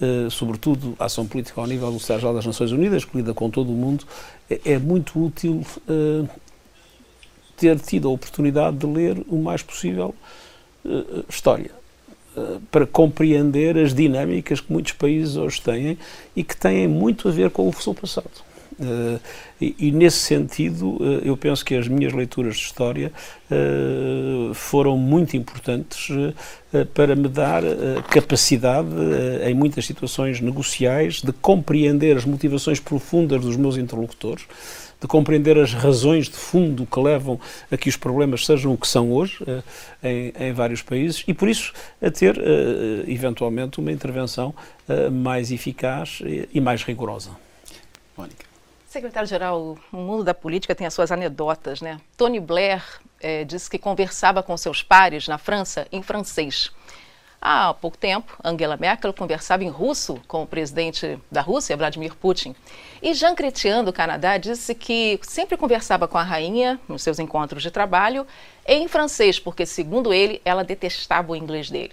eh, 0.00 0.28
sobretudo 0.30 0.96
a 0.98 1.04
ação 1.04 1.26
política 1.26 1.60
ao 1.60 1.66
nível 1.66 1.92
do 1.92 2.00
Secretário 2.00 2.34
das 2.34 2.46
Nações 2.46 2.72
Unidas, 2.72 3.04
que 3.04 3.16
lida 3.16 3.34
com 3.34 3.50
todo 3.50 3.70
o 3.70 3.74
mundo, 3.74 4.04
é, 4.48 4.72
é 4.72 4.78
muito 4.78 5.22
útil 5.22 5.64
eh, 5.88 6.28
ter 7.56 7.78
tido 7.78 8.08
a 8.08 8.10
oportunidade 8.10 8.78
de 8.78 8.86
ler 8.86 9.22
o 9.28 9.36
mais 9.36 9.62
possível 9.62 10.14
história 11.28 11.79
para 12.70 12.86
compreender 12.86 13.76
as 13.76 13.94
dinâmicas 13.94 14.60
que 14.60 14.72
muitos 14.72 14.92
países 14.92 15.36
hoje 15.36 15.60
têm 15.60 15.98
e 16.34 16.44
que 16.44 16.56
têm 16.56 16.86
muito 16.86 17.28
a 17.28 17.30
ver 17.30 17.50
com 17.50 17.68
o 17.68 17.72
seu 17.72 17.94
passado. 17.94 18.50
Uh, 18.80 19.20
e, 19.60 19.76
e, 19.78 19.92
nesse 19.92 20.16
sentido, 20.16 20.92
uh, 20.92 21.20
eu 21.22 21.36
penso 21.36 21.62
que 21.62 21.74
as 21.74 21.86
minhas 21.86 22.14
leituras 22.14 22.56
de 22.56 22.62
história 22.62 23.12
uh, 23.50 24.54
foram 24.54 24.96
muito 24.96 25.36
importantes 25.36 26.08
para 26.94 27.16
me 27.16 27.28
dar 27.28 27.62
capacidade, 28.08 28.88
em 29.44 29.52
muitas 29.52 29.84
situações 29.84 30.40
negociais, 30.40 31.20
de 31.20 31.32
compreender 31.32 32.16
as 32.16 32.24
motivações 32.24 32.78
profundas 32.78 33.40
dos 33.40 33.56
meus 33.56 33.76
interlocutores, 33.76 34.44
de 35.00 35.06
compreender 35.06 35.58
as 35.58 35.72
razões 35.72 36.26
de 36.26 36.36
fundo 36.36 36.84
que 36.84 37.00
levam 37.00 37.40
a 37.70 37.76
que 37.76 37.88
os 37.88 37.96
problemas 37.96 38.44
sejam 38.44 38.72
o 38.72 38.78
que 38.78 38.86
são 38.86 39.12
hoje 39.12 39.38
em, 40.02 40.32
em 40.38 40.52
vários 40.52 40.82
países 40.82 41.24
e, 41.26 41.32
por 41.32 41.48
isso, 41.48 41.72
a 42.02 42.10
ter, 42.10 42.36
eventualmente, 43.08 43.80
uma 43.80 43.90
intervenção 43.90 44.54
mais 45.10 45.50
eficaz 45.50 46.20
e 46.52 46.60
mais 46.60 46.82
rigorosa. 46.84 47.30
Mônica. 48.16 48.44
Secretário-geral, 48.86 49.78
o 49.92 49.96
mundo 49.96 50.24
da 50.24 50.34
política 50.34 50.74
tem 50.74 50.84
as 50.84 50.92
suas 50.92 51.12
anedotas, 51.12 51.80
né? 51.80 52.00
Tony 52.16 52.40
Blair 52.40 52.82
é, 53.20 53.44
disse 53.44 53.70
que 53.70 53.78
conversava 53.78 54.42
com 54.42 54.56
seus 54.56 54.82
pares 54.82 55.28
na 55.28 55.38
França 55.38 55.86
em 55.92 56.02
francês. 56.02 56.72
Há 57.42 57.72
pouco 57.72 57.96
tempo, 57.96 58.36
Angela 58.44 58.76
Merkel 58.76 59.14
conversava 59.14 59.64
em 59.64 59.70
russo 59.70 60.20
com 60.28 60.42
o 60.42 60.46
presidente 60.46 61.18
da 61.32 61.40
Rússia, 61.40 61.74
Vladimir 61.74 62.14
Putin. 62.14 62.54
E 63.00 63.14
Jean 63.14 63.34
Chrétien, 63.34 63.82
do 63.82 63.94
Canadá, 63.94 64.36
disse 64.36 64.74
que 64.74 65.18
sempre 65.22 65.56
conversava 65.56 66.06
com 66.06 66.18
a 66.18 66.22
rainha 66.22 66.78
nos 66.86 67.02
seus 67.02 67.18
encontros 67.18 67.62
de 67.62 67.70
trabalho 67.70 68.26
em 68.66 68.86
francês, 68.86 69.38
porque, 69.38 69.64
segundo 69.64 70.12
ele, 70.12 70.42
ela 70.44 70.62
detestava 70.62 71.32
o 71.32 71.36
inglês 71.36 71.70
dele. 71.70 71.92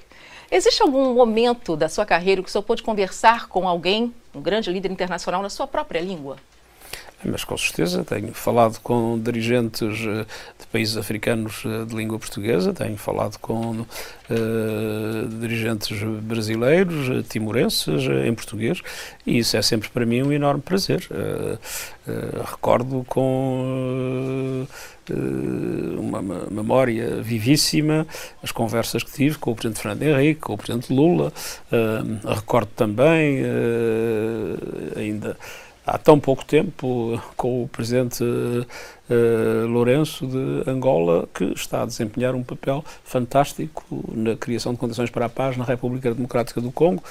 Existe 0.51 0.81
algum 0.81 1.13
momento 1.13 1.77
da 1.77 1.87
sua 1.87 2.05
carreira 2.05 2.43
que 2.43 2.49
o 2.49 2.51
senhor 2.51 2.63
pôde 2.63 2.83
conversar 2.83 3.47
com 3.47 3.65
alguém, 3.65 4.13
um 4.35 4.41
grande 4.41 4.69
líder 4.69 4.91
internacional, 4.91 5.41
na 5.41 5.49
sua 5.49 5.65
própria 5.65 6.01
língua? 6.01 6.35
Mas 7.25 7.43
com 7.43 7.57
certeza 7.57 8.03
tenho 8.03 8.31
falado 8.31 8.79
com 8.81 9.19
dirigentes 9.19 9.99
eh, 10.01 10.25
de 10.59 10.67
países 10.71 10.97
africanos 10.97 11.63
eh, 11.65 11.85
de 11.85 11.95
língua 11.95 12.19
portuguesa, 12.19 12.73
tenho 12.73 12.95
falado 12.95 13.39
com 13.39 13.81
uh, 13.81 13.87
dirigentes 15.39 15.99
brasileiros, 16.21 17.25
timorenses, 17.27 18.03
em 18.25 18.33
português, 18.35 18.81
e 19.25 19.39
isso 19.39 19.57
é 19.57 19.61
sempre 19.63 19.89
para 19.89 20.05
mim 20.05 20.21
um 20.21 20.31
enorme 20.31 20.61
prazer. 20.61 21.07
Uh, 21.09 21.57
uh, 22.09 22.43
recordo 22.45 23.03
com 23.07 24.67
uma 25.97 26.21
memória 26.51 27.21
vivíssima 27.21 28.05
as 28.43 28.51
conversas 28.51 29.03
que 29.03 29.11
tive 29.11 29.37
com 29.37 29.51
o 29.51 29.55
Presidente 29.55 29.81
Fernando 29.81 30.03
Henrique, 30.03 30.41
com 30.41 30.53
o 30.53 30.57
Presidente 30.57 30.91
Lula. 30.91 31.31
recordo 32.25 32.69
também 32.75 33.41
ainda 34.97 35.37
há 35.87 35.97
tão 35.97 36.19
pouco 36.19 36.43
tempo 36.43 37.19
com 37.37 37.63
o 37.63 37.67
presidente 37.69 38.23
uh, 39.09 39.67
Lourenço 39.67 40.25
de 40.25 40.69
Angola, 40.69 41.27
que 41.33 41.45
está 41.45 41.83
a 41.83 41.85
desempenhar 41.85 42.35
um 42.35 42.43
papel 42.43 42.83
fantástico 43.03 43.85
na 44.13 44.35
criação 44.35 44.73
de 44.73 44.79
condições 44.79 45.09
para 45.09 45.25
a 45.25 45.29
paz 45.29 45.57
na 45.57 45.63
República 45.63 46.13
Democrática 46.13 46.61
do 46.61 46.71
Congo. 46.71 47.03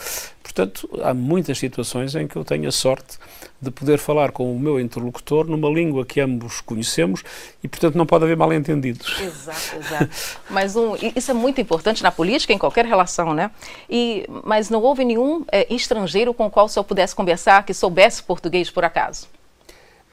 Portanto, 0.42 0.88
há 1.02 1.12
muitas 1.12 1.58
situações 1.58 2.14
em 2.14 2.26
que 2.26 2.36
eu 2.36 2.44
tenho 2.44 2.68
a 2.68 2.72
sorte 2.72 3.18
de 3.60 3.70
poder 3.70 3.98
falar 3.98 4.32
com 4.32 4.54
o 4.54 4.58
meu 4.58 4.78
interlocutor 4.78 5.46
numa 5.46 5.68
língua 5.68 6.04
que 6.04 6.20
ambos 6.20 6.60
conhecemos 6.60 7.22
e, 7.62 7.68
portanto, 7.68 7.96
não 7.96 8.06
pode 8.06 8.24
haver 8.24 8.36
mal-entendidos. 8.36 9.20
Exato, 9.20 9.76
exato. 9.76 10.08
mas 10.48 10.76
um, 10.76 10.94
isso 11.14 11.30
é 11.30 11.34
muito 11.34 11.60
importante 11.60 12.02
na 12.02 12.10
política, 12.10 12.52
em 12.52 12.58
qualquer 12.58 12.84
relação, 12.84 13.34
né? 13.34 13.50
E, 13.88 14.26
mas 14.44 14.70
não 14.70 14.82
houve 14.82 15.04
nenhum 15.04 15.44
é, 15.50 15.72
estrangeiro 15.74 16.32
com 16.32 16.46
o 16.46 16.50
qual 16.50 16.66
o 16.66 16.68
senhor 16.68 16.84
pudesse 16.84 17.14
conversar 17.14 17.64
que 17.64 17.74
soubesse 17.74 18.22
português 18.22 18.70
por 18.70 18.84
acaso? 18.84 19.26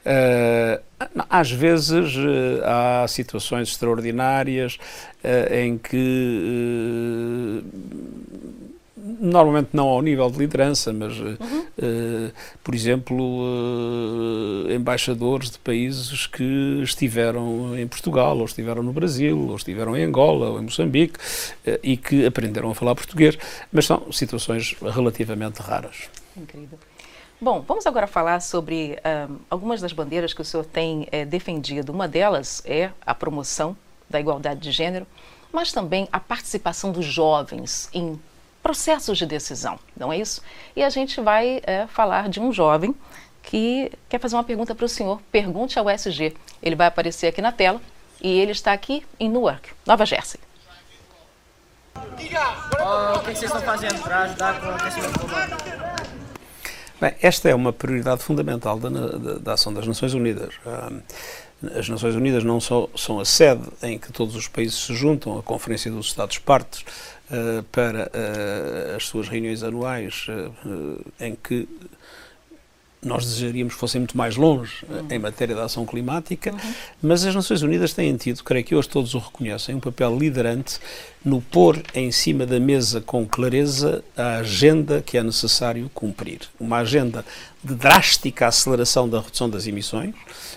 Uh, 0.04 0.80
às 1.30 1.50
vezes 1.50 2.14
uh, 2.16 2.62
há 2.64 3.08
situações 3.08 3.68
extraordinárias 3.68 4.78
uh, 5.24 5.54
em 5.54 5.78
que 5.78 7.62
normalmente 9.20 9.70
não 9.72 9.88
ao 9.88 10.00
nível 10.00 10.30
de 10.30 10.38
liderança, 10.38 10.92
mas, 10.92 11.18
uhum. 11.18 11.34
uh, 11.38 12.32
por 12.62 12.74
exemplo, 12.74 13.16
uh, 13.16 14.72
embaixadores 14.72 15.50
de 15.50 15.58
países 15.58 16.26
que 16.26 16.80
estiveram 16.82 17.78
em 17.78 17.86
Portugal, 17.86 18.36
ou 18.38 18.44
estiveram 18.44 18.82
no 18.82 18.92
Brasil, 18.92 19.38
ou 19.48 19.56
estiveram 19.56 19.96
em 19.96 20.04
Angola, 20.04 20.50
ou 20.50 20.58
em 20.58 20.62
Moçambique, 20.62 21.18
uh, 21.18 21.78
e 21.82 21.96
que 21.96 22.24
aprenderam 22.24 22.70
a 22.70 22.74
falar 22.74 22.94
português, 22.94 23.38
mas 23.72 23.86
são 23.86 24.10
situações 24.12 24.74
relativamente 24.80 25.60
raras. 25.60 26.08
Incrível. 26.36 26.78
Bom, 27.44 27.60
vamos 27.60 27.86
agora 27.86 28.06
falar 28.06 28.40
sobre 28.40 28.98
um, 29.28 29.36
algumas 29.50 29.78
das 29.78 29.92
bandeiras 29.92 30.32
que 30.32 30.40
o 30.40 30.44
senhor 30.46 30.64
tem 30.64 31.06
é, 31.12 31.26
defendido. 31.26 31.92
Uma 31.92 32.08
delas 32.08 32.62
é 32.64 32.90
a 33.04 33.14
promoção 33.14 33.76
da 34.08 34.18
igualdade 34.18 34.60
de 34.60 34.72
gênero, 34.72 35.06
mas 35.52 35.70
também 35.70 36.08
a 36.10 36.18
participação 36.18 36.90
dos 36.90 37.04
jovens 37.04 37.90
em 37.92 38.18
processos 38.62 39.18
de 39.18 39.26
decisão, 39.26 39.78
não 39.94 40.10
é 40.10 40.16
isso? 40.16 40.40
E 40.74 40.82
a 40.82 40.88
gente 40.88 41.20
vai 41.20 41.60
é, 41.64 41.86
falar 41.86 42.30
de 42.30 42.40
um 42.40 42.50
jovem 42.50 42.94
que 43.42 43.92
quer 44.08 44.18
fazer 44.18 44.36
uma 44.36 44.44
pergunta 44.44 44.74
para 44.74 44.86
o 44.86 44.88
senhor. 44.88 45.20
Pergunte 45.30 45.78
ao 45.78 45.90
SG. 45.90 46.34
Ele 46.62 46.74
vai 46.74 46.86
aparecer 46.86 47.26
aqui 47.26 47.42
na 47.42 47.52
tela 47.52 47.78
e 48.22 48.40
ele 48.40 48.52
está 48.52 48.72
aqui 48.72 49.04
em 49.20 49.28
Newark, 49.28 49.70
Nova 49.84 50.06
Jersey. 50.06 50.40
Oh, 51.94 53.18
o 53.18 53.20
que 53.20 53.34
vocês 53.34 53.42
estão 53.42 53.60
fazendo 53.60 54.02
para 54.02 54.20
ajudar 54.20 54.58
com 54.62 54.66
o 54.68 54.70
aquecimento 54.70 55.18
global? 55.18 56.03
Bem, 57.04 57.12
esta 57.20 57.50
é 57.50 57.54
uma 57.54 57.70
prioridade 57.70 58.22
fundamental 58.22 58.78
da, 58.78 58.88
da, 58.88 59.34
da 59.34 59.52
ação 59.52 59.74
das 59.74 59.86
Nações 59.86 60.14
Unidas. 60.14 60.54
As 61.78 61.86
Nações 61.86 62.14
Unidas 62.14 62.42
não 62.42 62.58
só 62.58 62.88
são 62.96 63.20
a 63.20 63.26
sede 63.26 63.60
em 63.82 63.98
que 63.98 64.10
todos 64.10 64.34
os 64.34 64.48
países 64.48 64.86
se 64.86 64.94
juntam, 64.94 65.38
a 65.38 65.42
Conferência 65.42 65.90
dos 65.90 66.06
Estados-Partes, 66.06 66.82
uh, 67.30 67.62
para 67.64 68.04
uh, 68.06 68.96
as 68.96 69.04
suas 69.04 69.28
reuniões 69.28 69.62
anuais, 69.62 70.28
uh, 70.30 71.04
em 71.20 71.34
que 71.34 71.68
nós 73.04 73.24
desejaríamos 73.24 73.74
que 73.74 73.80
fossem 73.80 74.00
muito 74.00 74.16
mais 74.16 74.36
longe 74.36 74.84
uhum. 74.88 75.06
em 75.10 75.18
matéria 75.18 75.54
de 75.54 75.60
ação 75.60 75.84
climática, 75.84 76.52
uhum. 76.52 76.74
mas 77.02 77.24
as 77.24 77.34
Nações 77.34 77.62
Unidas 77.62 77.92
têm 77.92 78.16
tido, 78.16 78.42
creio 78.42 78.64
que 78.64 78.74
hoje 78.74 78.88
todos 78.88 79.14
o 79.14 79.18
reconhecem, 79.18 79.74
um 79.74 79.80
papel 79.80 80.16
liderante 80.18 80.78
no 81.24 81.40
pôr 81.40 81.82
em 81.94 82.12
cima 82.12 82.44
da 82.44 82.60
mesa 82.60 83.00
com 83.00 83.26
clareza 83.26 84.04
a 84.16 84.36
agenda 84.36 85.00
que 85.00 85.16
é 85.16 85.22
necessário 85.22 85.90
cumprir. 85.94 86.40
Uma 86.60 86.78
agenda 86.78 87.24
de 87.64 87.74
drástica 87.74 88.46
aceleração 88.46 89.08
da 89.08 89.20
redução 89.20 89.48
das 89.48 89.66
emissões, 89.66 90.14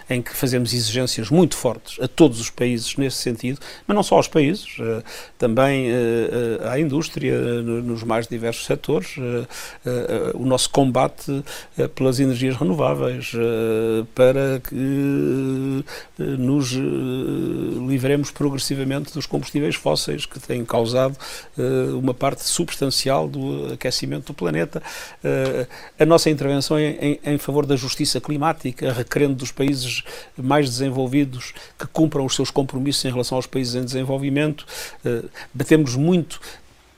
em 0.09 0.21
que 0.21 0.33
fazemos 0.33 0.73
exigências 0.73 1.29
muito 1.29 1.55
fortes 1.55 2.01
a 2.01 2.07
todos 2.07 2.39
os 2.39 2.49
países 2.49 2.95
nesse 2.97 3.17
sentido, 3.17 3.59
mas 3.85 3.95
não 3.95 4.03
só 4.03 4.15
aos 4.15 4.27
países, 4.27 4.75
eh, 4.79 5.03
também 5.37 5.89
eh, 5.89 5.93
eh, 6.61 6.69
à 6.69 6.79
indústria, 6.79 7.37
nos 7.61 8.03
mais 8.03 8.27
diversos 8.27 8.65
setores, 8.65 9.15
o 10.33 10.45
nosso 10.45 10.69
combate 10.69 11.43
pelas 11.95 12.19
energias 12.19 12.55
renováveis, 12.55 13.31
para 14.13 14.59
que 14.59 15.83
nos 16.17 16.71
livremos 17.87 18.31
progressivamente 18.31 19.13
dos 19.13 19.25
combustíveis 19.25 19.75
fósseis 19.75 20.25
que 20.25 20.39
têm 20.39 20.65
causado 20.65 21.17
uma 21.99 22.13
parte 22.13 22.43
substancial 22.43 23.27
do 23.27 23.73
aquecimento 23.73 24.27
do 24.27 24.33
planeta. 24.33 24.81
A 25.99 26.05
nossa 26.05 26.29
intervenção 26.29 26.79
em, 26.79 26.96
em, 26.99 27.19
em 27.23 27.37
favor 27.37 27.65
da 27.65 27.75
justiça 27.75 28.19
climática, 28.19 28.91
requerendo 28.91 29.35
dos 29.35 29.51
países 29.51 30.03
mais 30.37 30.69
desenvolvidos 30.69 31.53
que 31.77 31.87
cumpram 31.87 32.25
os 32.25 32.35
seus 32.35 32.51
compromissos 32.51 33.05
em 33.05 33.11
relação 33.11 33.37
aos 33.37 33.47
países 33.47 33.75
em 33.75 33.83
desenvolvimento. 33.83 34.65
Uh, 35.05 35.29
batemos 35.53 35.95
muito 35.95 36.39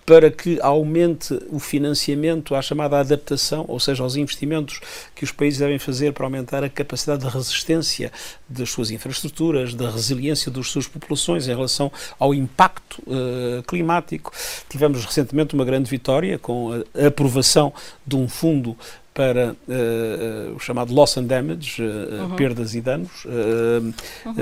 para 0.10 0.32
que 0.32 0.60
aumente 0.64 1.40
o 1.52 1.60
financiamento 1.60 2.56
à 2.56 2.64
chamada 2.64 3.00
adaptação, 3.00 3.64
ou 3.68 3.80
seja, 3.80 4.02
aos 4.02 4.16
investimentos 4.16 4.82
que 5.14 5.24
os 5.24 5.32
países 5.32 5.60
devem 5.60 5.78
fazer 5.78 6.14
para 6.14 6.26
aumentar 6.26 6.64
a 6.64 6.70
capacidade 6.70 7.24
de 7.24 7.30
resistência 7.30 8.12
das 8.50 8.72
suas 8.72 8.90
infraestruturas, 8.90 9.76
da 9.76 9.88
resiliência 9.92 10.52
das 10.52 10.68
suas 10.68 10.88
populações 10.88 11.48
em 11.48 11.52
relação 11.52 11.92
ao 12.18 12.34
impacto 12.34 13.04
uh, 13.06 13.62
climático. 13.68 14.32
Tivemos 14.68 15.06
recentemente 15.06 15.54
uma 15.54 15.64
grande 15.64 15.88
vitória 15.88 16.40
com 16.40 16.84
a 16.96 17.06
aprovação 17.06 17.72
de 18.04 18.16
um 18.16 18.28
fundo 18.28 18.76
para 19.20 19.52
uh, 19.68 20.56
o 20.56 20.60
chamado 20.62 20.94
loss 20.94 21.18
and 21.18 21.26
damage, 21.26 21.84
uh, 21.84 22.22
uhum. 22.22 22.36
perdas 22.38 22.74
e 22.74 22.80
danos. 22.80 23.26
Uh, 23.26 23.94
uhum. 24.26 24.34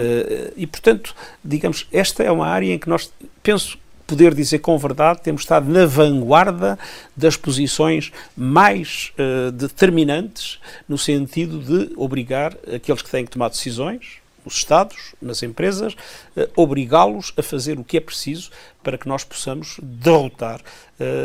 e, 0.55 0.67
portanto, 0.67 1.15
digamos, 1.43 1.87
esta 1.91 2.21
é 2.21 2.29
uma 2.29 2.45
área 2.45 2.71
em 2.71 2.77
que 2.77 2.87
nós, 2.87 3.11
penso, 3.41 3.75
poder 4.05 4.35
dizer 4.35 4.59
com 4.59 4.77
verdade, 4.77 5.21
temos 5.23 5.41
estado 5.41 5.67
na 5.67 5.87
vanguarda 5.87 6.77
das 7.15 7.35
posições 7.35 8.11
mais 8.37 9.11
determinantes 9.53 10.59
no 10.87 10.97
sentido 10.97 11.59
de 11.59 11.93
obrigar 11.97 12.55
aqueles 12.73 13.01
que 13.01 13.09
têm 13.09 13.25
que 13.25 13.31
tomar 13.31 13.49
decisões, 13.49 14.19
os 14.47 14.55
Estados, 14.55 15.13
nas 15.21 15.43
empresas, 15.43 15.93
uh, 15.93 16.49
obrigá-los 16.55 17.33
a 17.37 17.43
fazer 17.43 17.77
o 17.79 17.83
que 17.83 17.97
é 17.97 17.99
preciso 17.99 18.49
para 18.81 18.97
que 18.97 19.07
nós 19.07 19.23
possamos 19.23 19.77
derrotar 19.81 20.61
uh, 20.99 21.15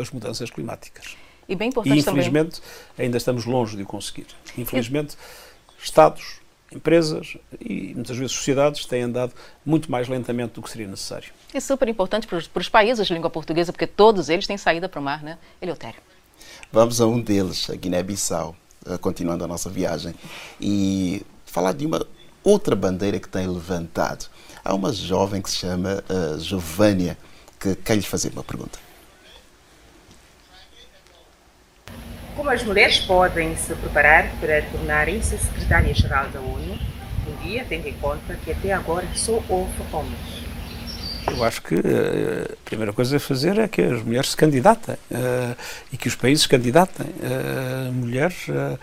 as 0.00 0.10
mudanças 0.10 0.50
climáticas. 0.50 1.16
E 1.48 1.56
bem 1.56 1.68
importante 1.68 1.96
e, 1.96 2.00
infelizmente, 2.00 2.60
também. 2.60 3.06
ainda 3.06 3.16
estamos 3.16 3.44
longe 3.44 3.76
de 3.76 3.82
o 3.82 3.86
conseguir. 3.86 4.26
Infelizmente, 4.56 5.16
Estados, 5.82 6.40
empresas 6.72 7.36
e 7.60 7.92
muitas 7.94 8.16
vezes 8.16 8.32
sociedades 8.32 8.86
têm 8.86 9.02
andado 9.02 9.32
muito 9.64 9.90
mais 9.90 10.08
lentamente 10.08 10.54
do 10.54 10.62
que 10.62 10.70
seria 10.70 10.86
necessário. 10.86 11.32
É 11.52 11.60
super 11.60 11.88
importante 11.88 12.26
para 12.26 12.38
os, 12.38 12.46
para 12.46 12.60
os 12.60 12.68
países 12.68 13.06
de 13.06 13.12
língua 13.12 13.28
portuguesa, 13.28 13.72
porque 13.72 13.86
todos 13.86 14.28
eles 14.28 14.46
têm 14.46 14.56
saída 14.56 14.88
para 14.88 15.00
o 15.00 15.02
mar, 15.02 15.22
né? 15.22 15.38
Eleutério. 15.60 16.00
Vamos 16.70 17.00
a 17.00 17.06
um 17.06 17.20
deles, 17.20 17.68
a 17.68 17.74
Guiné-Bissau, 17.74 18.56
eh, 18.56 18.61
continuando 19.00 19.44
a 19.44 19.48
nossa 19.48 19.70
viagem, 19.70 20.14
e 20.60 21.22
falar 21.46 21.72
de 21.72 21.86
uma 21.86 22.04
outra 22.42 22.74
bandeira 22.74 23.20
que 23.20 23.28
tem 23.28 23.46
levantado. 23.46 24.26
Há 24.64 24.74
uma 24.74 24.92
jovem 24.92 25.40
que 25.40 25.50
se 25.50 25.56
chama 25.56 26.02
uh, 26.08 26.38
Giovânia, 26.38 27.16
que 27.58 27.74
quer 27.74 27.96
lhe 27.96 28.02
fazer 28.02 28.32
uma 28.32 28.44
pergunta. 28.44 28.78
Como 32.36 32.48
as 32.48 32.62
mulheres 32.62 32.98
podem 32.98 33.56
se 33.56 33.74
preparar 33.74 34.32
para 34.40 34.62
tornarem-se 34.62 35.36
secretárias-geral 35.36 36.28
da 36.30 36.40
ONU 36.40 36.78
um 37.28 37.36
dia, 37.42 37.64
tendo 37.68 37.86
em 37.86 37.94
conta 37.94 38.34
que 38.44 38.50
até 38.50 38.72
agora 38.72 39.06
só 39.14 39.42
houve 39.48 39.72
homens? 39.92 40.51
Eu 41.32 41.42
acho 41.44 41.62
que 41.62 41.74
eh, 41.74 42.46
a 42.52 42.64
primeira 42.64 42.92
coisa 42.92 43.16
a 43.16 43.20
fazer 43.20 43.58
é 43.58 43.66
que 43.66 43.80
as 43.80 44.02
mulheres 44.02 44.30
se 44.30 44.36
candidatem 44.36 44.94
uh, 44.94 45.56
e 45.90 45.96
que 45.96 46.06
os 46.06 46.14
países 46.14 46.46
candidatem 46.46 47.06
uh, 47.06 47.90
mulheres 47.92 48.48
uh, 48.48 48.78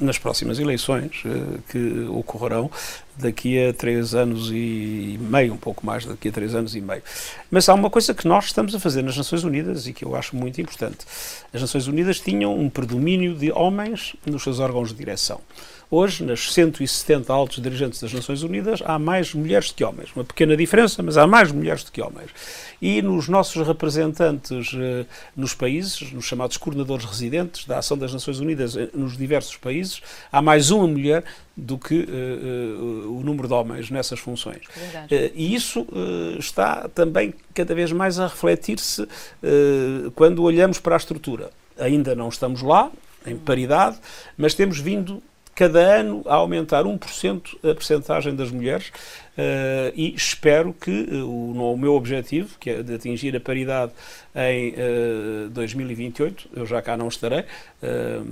nas 0.00 0.16
próximas 0.16 0.60
eleições 0.60 1.22
que 1.68 2.06
ocorrerão 2.10 2.70
daqui 3.16 3.64
a 3.66 3.72
três 3.72 4.14
anos 4.14 4.50
e 4.50 5.18
meio, 5.20 5.54
um 5.54 5.56
pouco 5.56 5.84
mais 5.84 6.04
daqui 6.04 6.28
a 6.28 6.32
três 6.32 6.54
anos 6.54 6.74
e 6.74 6.80
meio. 6.80 7.02
Mas 7.50 7.68
há 7.68 7.74
uma 7.74 7.90
coisa 7.90 8.14
que 8.14 8.26
nós 8.26 8.46
estamos 8.46 8.74
a 8.74 8.80
fazer 8.80 9.02
nas 9.02 9.16
Nações 9.16 9.44
Unidas 9.44 9.86
e 9.86 9.92
que 9.92 10.04
eu 10.04 10.16
acho 10.16 10.36
muito 10.36 10.60
importante. 10.60 10.98
As 11.52 11.60
Nações 11.60 11.86
Unidas 11.86 12.20
tinham 12.20 12.58
um 12.58 12.70
predomínio 12.70 13.34
de 13.34 13.52
homens 13.52 14.14
nos 14.24 14.42
seus 14.42 14.58
órgãos 14.58 14.90
de 14.90 14.94
direção. 14.94 15.40
Hoje, 15.92 16.22
nas 16.22 16.52
170 16.52 17.32
altos 17.32 17.60
dirigentes 17.60 18.00
das 18.00 18.12
Nações 18.12 18.44
Unidas, 18.44 18.80
há 18.84 18.96
mais 18.96 19.34
mulheres 19.34 19.70
do 19.70 19.74
que 19.74 19.82
homens. 19.82 20.10
Uma 20.14 20.24
pequena 20.24 20.56
diferença, 20.56 21.02
mas 21.02 21.16
há 21.16 21.26
mais 21.26 21.50
mulheres 21.50 21.82
do 21.82 21.90
que 21.90 22.00
homens. 22.00 22.30
E 22.80 23.02
nos 23.02 23.28
nossos 23.28 23.66
representantes 23.66 24.70
eh, 24.72 25.04
nos 25.34 25.52
países, 25.52 26.12
nos 26.12 26.26
chamados 26.26 26.56
coordenadores 26.56 27.04
residentes 27.04 27.64
da 27.64 27.78
ação 27.78 27.98
das 27.98 28.12
Nações 28.12 28.38
Unidas 28.38 28.76
eh, 28.76 28.88
nos 28.94 29.16
diversos 29.16 29.56
países, 29.56 30.00
há 30.30 30.40
mais 30.40 30.70
uma 30.70 30.86
mulher 30.86 31.24
do 31.56 31.76
que 31.76 32.08
uh, 32.08 33.12
o 33.12 33.22
número 33.22 33.46
de 33.48 33.52
homens 33.52 33.90
nessas 33.90 34.20
funções. 34.20 34.64
Uh, 34.66 35.32
e 35.34 35.54
isso 35.54 35.86
está 36.38 36.88
também 36.88 37.34
cada 37.52 37.74
vez 37.74 37.90
mais 37.90 38.18
a 38.18 38.28
refletir-se 38.28 39.06
quando 40.14 40.42
olhamos 40.42 40.78
para 40.78 40.94
a 40.94 40.96
estrutura. 40.96 41.50
Ainda 41.78 42.14
não 42.14 42.28
estamos 42.28 42.62
lá, 42.62 42.90
em 43.26 43.36
paridade, 43.36 43.98
mas 44.38 44.54
temos 44.54 44.78
vindo 44.78 45.22
cada 45.54 45.78
ano 45.78 46.22
a 46.26 46.34
aumentar 46.36 46.84
1% 46.84 47.56
a 47.58 47.74
percentagem 47.74 48.34
das 48.34 48.50
mulheres 48.50 48.88
uh, 48.88 49.92
e 49.94 50.14
espero 50.14 50.72
que 50.72 50.90
uh, 50.90 51.26
o, 51.26 51.72
o, 51.72 51.78
meu 51.78 51.94
objetivo, 51.94 52.58
que 52.58 52.70
é 52.70 52.82
de 52.82 52.94
atingir 52.94 53.36
a 53.36 53.40
paridade 53.40 53.92
em 54.34 54.70
uh, 54.70 55.46
eh, 55.46 55.48
2028, 55.50 56.48
eu 56.54 56.64
já 56.64 56.80
cá 56.80 56.96
não 56.96 57.08
estarei, 57.08 57.44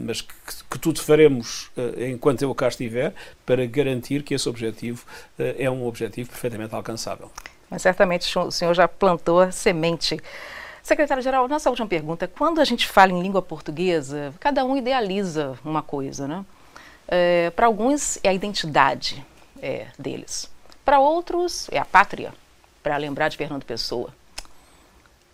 mas 0.05 0.21
que, 0.21 0.35
que, 0.71 0.79
tudo 0.79 1.01
faremos 1.01 1.71
enquanto 1.99 2.43
eu 2.43 2.55
cá 2.55 2.69
estiver 2.69 3.13
para 3.45 3.67
garantir 3.67 4.23
que 4.23 4.35
esse 4.35 4.49
objetivo 4.49 5.05
é 5.39 5.69
um 5.69 5.87
objetivo 5.87 6.31
perfeitamente 6.31 6.75
alcançável. 6.75 7.31
Mas 7.69 7.83
certamente 7.83 8.39
o 8.39 8.51
senhor 8.51 8.75
já 8.75 8.87
plantou 8.87 9.41
a 9.41 9.51
semente. 9.51 10.19
Secretário-Geral, 10.83 11.49
nossa 11.49 11.69
última 11.69 11.89
pergunta. 11.89 12.29
Quando 12.29 12.61
a 12.61 12.65
gente 12.65 12.87
fala 12.87 13.13
em 13.13 13.21
língua 13.21 13.43
portuguesa, 13.43 14.33
cada 14.39 14.65
um 14.65 14.77
idealiza 14.77 15.59
uma 15.65 15.83
coisa, 15.83 16.29
né? 16.29 16.45
É, 17.09 17.51
para 17.51 17.67
alguns 17.67 18.19
é 18.23 18.29
a 18.29 18.35
identidade 18.35 19.25
é, 19.63 19.87
deles. 19.99 20.51
Para 20.85 21.01
outros 21.01 21.69
é 21.73 21.79
a 21.79 21.85
pátria, 21.85 22.33
para 22.83 22.97
lembrar 22.97 23.29
de 23.29 23.37
Fernando 23.37 23.65
Pessoa. 23.65 24.15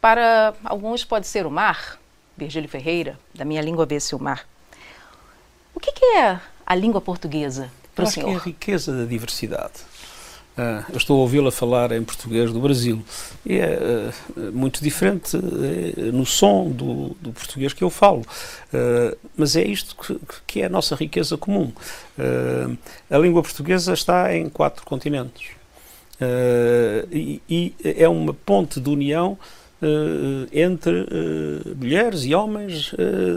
Para 0.00 0.54
alguns 0.64 1.04
pode 1.04 1.26
ser 1.26 1.46
o 1.46 1.50
mar, 1.50 1.98
Virgílio 2.36 2.68
Ferreira, 2.68 3.18
da 3.34 3.44
minha 3.44 3.62
língua 3.62 3.86
vê-se 3.86 4.14
o 4.14 4.18
mar. 4.18 4.46
O 5.74 5.80
que, 5.80 5.92
que, 5.92 6.04
é 6.04 6.40
a 6.64 6.74
língua 6.74 7.00
portuguesa 7.00 7.70
para 7.94 8.04
o 8.04 8.06
senhor? 8.06 8.28
Que 8.28 8.34
é 8.34 8.36
a 8.36 8.40
riqueza 8.40 8.92
da 8.92 9.04
diversidade. 9.04 9.74
Uh, 10.56 10.84
eu 10.92 10.98
estou 10.98 11.18
a 11.18 11.20
ouvi-la 11.22 11.50
falar 11.50 11.90
em 11.90 12.04
português 12.04 12.52
do 12.52 12.60
Brasil 12.60 13.02
e 13.44 13.58
é 13.58 14.12
uh, 14.36 14.52
muito 14.52 14.80
diferente 14.84 15.36
uh, 15.36 16.12
no 16.12 16.24
som 16.24 16.70
do, 16.70 17.16
do, 17.20 17.32
português 17.32 17.72
que 17.72 17.82
eu 17.82 17.90
falo. 17.90 18.24
mas 19.36 19.56
é 19.56 19.64
isto 19.64 19.96
que, 19.96 20.16
que, 20.46 20.62
é 20.62 20.66
a 20.66 20.68
nossa 20.68 20.94
riqueza 20.94 21.36
comum. 21.36 21.72
a 23.10 23.18
língua 23.18 23.42
portuguesa 23.42 23.94
está 23.94 24.34
em 24.36 24.48
quatro 24.48 24.84
continentes 24.84 25.50
e, 27.10 27.74
é 27.82 28.08
uma 28.08 28.32
ponte 28.32 28.78
de 28.78 28.88
união 28.88 29.36
entre 30.52 31.06
mulheres 31.76 32.24
e 32.24 32.34
homens 32.34 32.92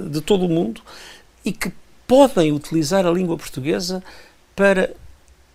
de 0.10 0.22
todo 0.22 0.46
o 0.46 0.50
mundo 0.50 0.82
e 1.44 1.52
que 1.52 1.72
podem 2.08 2.52
utilizar 2.52 3.06
a 3.06 3.12
língua 3.12 3.38
portuguesa 3.38 4.04
para 4.56 4.92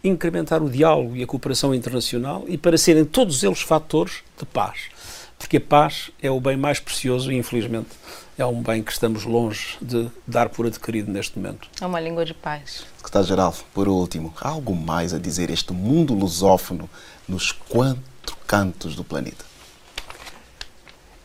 incrementar 0.05 0.63
o 0.63 0.71
diálogo 0.71 1.17
e 1.17 1.23
a 1.23 1.27
cooperação 1.27 1.75
internacional 1.75 2.45
e 2.49 2.59
para 2.59 2.77
serem 2.77 3.05
todos 3.05 3.43
eles 3.43 3.61
fatores 3.61 4.23
de 4.39 4.45
paz. 4.45 4.91
Porque 5.39 5.57
a 5.57 5.61
paz 5.61 6.11
é 6.21 6.31
o 6.31 6.41
bem 6.41 6.57
mais 6.57 6.81
precioso 6.81 7.31
e, 7.31 7.37
infelizmente, 7.37 7.91
é 8.39 8.47
um 8.47 8.63
bem 8.63 8.83
que 8.83 8.93
estamos 8.93 9.25
longe 9.25 9.77
de 9.81 10.09
dar 10.27 10.49
por 10.49 10.67
adquirido 10.67 11.11
neste 11.11 11.39
momento. 11.39 11.69
É 11.81 11.87
uma 11.87 12.01
língua 12.01 12.25
de 12.25 12.35
paz. 12.35 12.85
Secretário-Geral, 12.97 13.55
por 13.75 13.89
último, 13.89 14.33
há 14.41 14.49
algo 14.49 14.75
mais 14.75 15.13
a 15.13 15.19
dizer 15.19 15.51
este 15.51 15.73
mundo 15.73 16.15
lusófono 16.15 16.89
nos 17.29 17.53
quatro 17.53 18.37
cantos 18.47 18.95
do 18.95 19.05
planeta? 19.05 19.45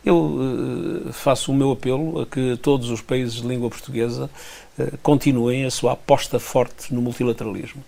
Eu 0.03 0.17
uh, 0.17 1.13
faço 1.13 1.51
o 1.51 1.55
meu 1.55 1.71
apelo 1.71 2.21
a 2.21 2.25
que 2.25 2.57
todos 2.57 2.89
os 2.89 3.01
países 3.01 3.36
de 3.36 3.47
língua 3.47 3.69
portuguesa 3.69 4.30
uh, 4.80 4.97
continuem 5.03 5.65
a 5.65 5.71
sua 5.71 5.93
aposta 5.93 6.39
forte 6.39 6.93
no 6.93 7.01
multilateralismo 7.01 7.84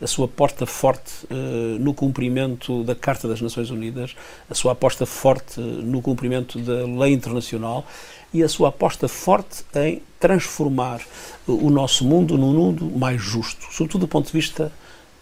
a 0.00 0.06
sua 0.06 0.24
aposta 0.26 0.66
forte 0.66 1.26
uh, 1.30 1.78
no 1.78 1.92
cumprimento 1.92 2.82
da 2.84 2.94
Carta 2.94 3.28
das 3.28 3.40
Nações 3.40 3.70
Unidas, 3.70 4.14
a 4.48 4.54
sua 4.54 4.72
aposta 4.72 5.04
forte 5.04 5.60
no 5.60 6.00
cumprimento 6.00 6.58
da 6.58 6.84
lei 6.86 7.12
internacional 7.12 7.84
e 8.32 8.42
a 8.42 8.48
sua 8.48 8.68
aposta 8.68 9.08
forte 9.08 9.64
em 9.74 10.02
transformar 10.18 11.00
o 11.46 11.70
nosso 11.70 12.04
mundo 12.04 12.36
num 12.38 12.52
mundo 12.52 12.84
mais 12.84 13.20
justo, 13.20 13.66
sobretudo 13.70 14.02
do 14.02 14.08
ponto 14.08 14.26
de 14.26 14.32
vista 14.32 14.72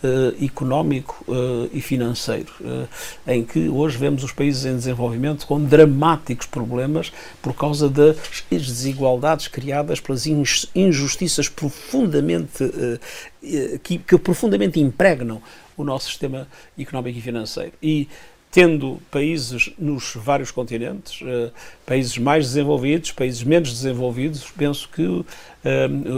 uh, 0.03 0.45
económico 0.45 1.25
uh, 1.29 1.69
e 1.73 1.81
financeiro, 1.81 2.53
uh, 2.61 2.89
em 3.27 3.45
que 3.45 3.69
hoje 3.69 3.97
vemos 3.97 4.23
os 4.23 4.33
países 4.33 4.65
em 4.65 4.77
desenvolvimento 4.77 5.47
com 5.47 5.63
dramáticos 5.63 6.47
problemas 6.47 7.13
por 7.43 7.55
causa 7.55 7.89
das 7.89 8.17
desigualdades 8.51 9.49
criadas 9.49 10.01
pelas 10.01 10.27
injustiças 10.75 11.49
profundamente 11.49 12.65
que, 13.83 13.99
que 13.99 14.19
profundamente 14.19 14.81
impregnam 14.81 15.41
o 15.77 15.85
nosso 15.85 16.09
sistema 16.09 16.49
económico 16.79 17.19
e 17.19 17.23
financeiro. 17.23 17.73
E 17.83 18.09
tendo 18.51 19.01
países 19.11 19.71
nos 19.79 20.15
vários 20.17 20.51
continentes, 20.51 21.21
países 21.87 22.17
mais 22.19 22.47
desenvolvidos, 22.47 23.13
países 23.13 23.45
menos 23.45 23.71
desenvolvidos, 23.71 24.45
penso 24.57 24.89
que 24.89 25.25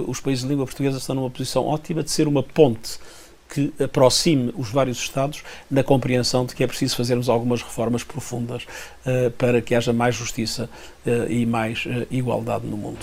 os 0.07 0.20
países 0.20 0.45
de 0.45 0.51
língua 0.51 0.64
portuguesa 0.64 0.99
estão 0.99 1.14
numa 1.14 1.31
posição 1.31 1.66
ótima 1.66 2.03
de 2.03 2.11
ser 2.11 2.26
uma 2.26 2.43
ponte 2.43 2.99
que 3.53 3.72
aproxime 3.82 4.55
os 4.57 4.70
vários 4.70 4.98
Estados 4.98 5.42
na 5.70 5.82
compreensão 5.82 6.46
de 6.46 6.55
que 6.55 6.62
é 6.62 6.66
preciso 6.66 6.96
fazermos 6.96 7.28
algumas 7.28 7.62
reformas 7.62 8.05
profundas 8.05 8.64
uh, 9.05 9.30
para 9.32 9.61
que 9.61 9.74
haja 9.74 9.92
mais 9.92 10.14
justiça 10.14 10.70
uh, 11.05 11.30
e 11.30 11.44
mais 11.44 11.84
uh, 11.86 12.07
igualdade 12.11 12.66
no 12.66 12.76
mundo. 12.76 12.98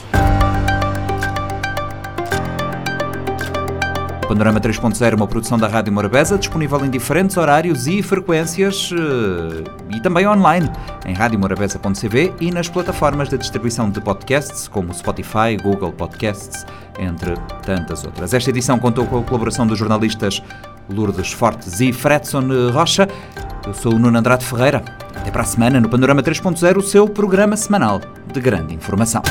Panorama 4.28 4.60
3.0 4.60 5.14
é 5.14 5.16
uma 5.16 5.26
produção 5.26 5.58
da 5.58 5.70
Rádio 5.70 5.94
Morabeza, 5.94 6.38
disponível 6.38 6.84
em 6.86 6.90
diferentes 6.90 7.38
horários 7.38 7.88
e 7.88 8.04
frequências 8.04 8.92
e 9.90 10.02
também 10.02 10.28
online 10.28 10.70
em 11.06 11.14
radiomorabeza.cv 11.14 12.34
e 12.42 12.52
nas 12.52 12.68
plataformas 12.68 13.30
de 13.30 13.38
distribuição 13.38 13.90
de 13.90 14.02
podcasts 14.02 14.68
como 14.68 14.94
Spotify, 14.94 15.56
Google 15.64 15.94
Podcasts, 15.94 16.66
entre 17.00 17.36
tantas 17.66 18.04
outras. 18.04 18.34
Esta 18.34 18.50
edição 18.50 18.80
contou 18.80 19.06
com 19.06 19.20
a 19.20 19.24
colaboração 19.24 19.66
dos 19.66 19.78
jornalistas 19.78 20.42
Lourdes 20.90 21.32
Fortes 21.32 21.80
e 21.80 21.92
Fredson 21.92 22.44
Rocha. 22.72 23.08
Eu 23.66 23.74
sou 23.74 23.94
o 23.94 24.00
Nuno 24.00 24.18
Andrade 24.18 24.46
Ferreira. 24.46 24.84
Até 25.16 25.32
para 25.32 25.42
a 25.42 25.46
semana 25.46 25.80
no 25.80 25.90
Panorama 25.90 26.24
3.0, 26.24 26.78
o 26.78 26.82
seu 26.82 27.08
programa 27.08 27.58
semanal 27.58 28.00
de 28.32 28.40
grande 28.40 28.74
informação. 28.74 29.22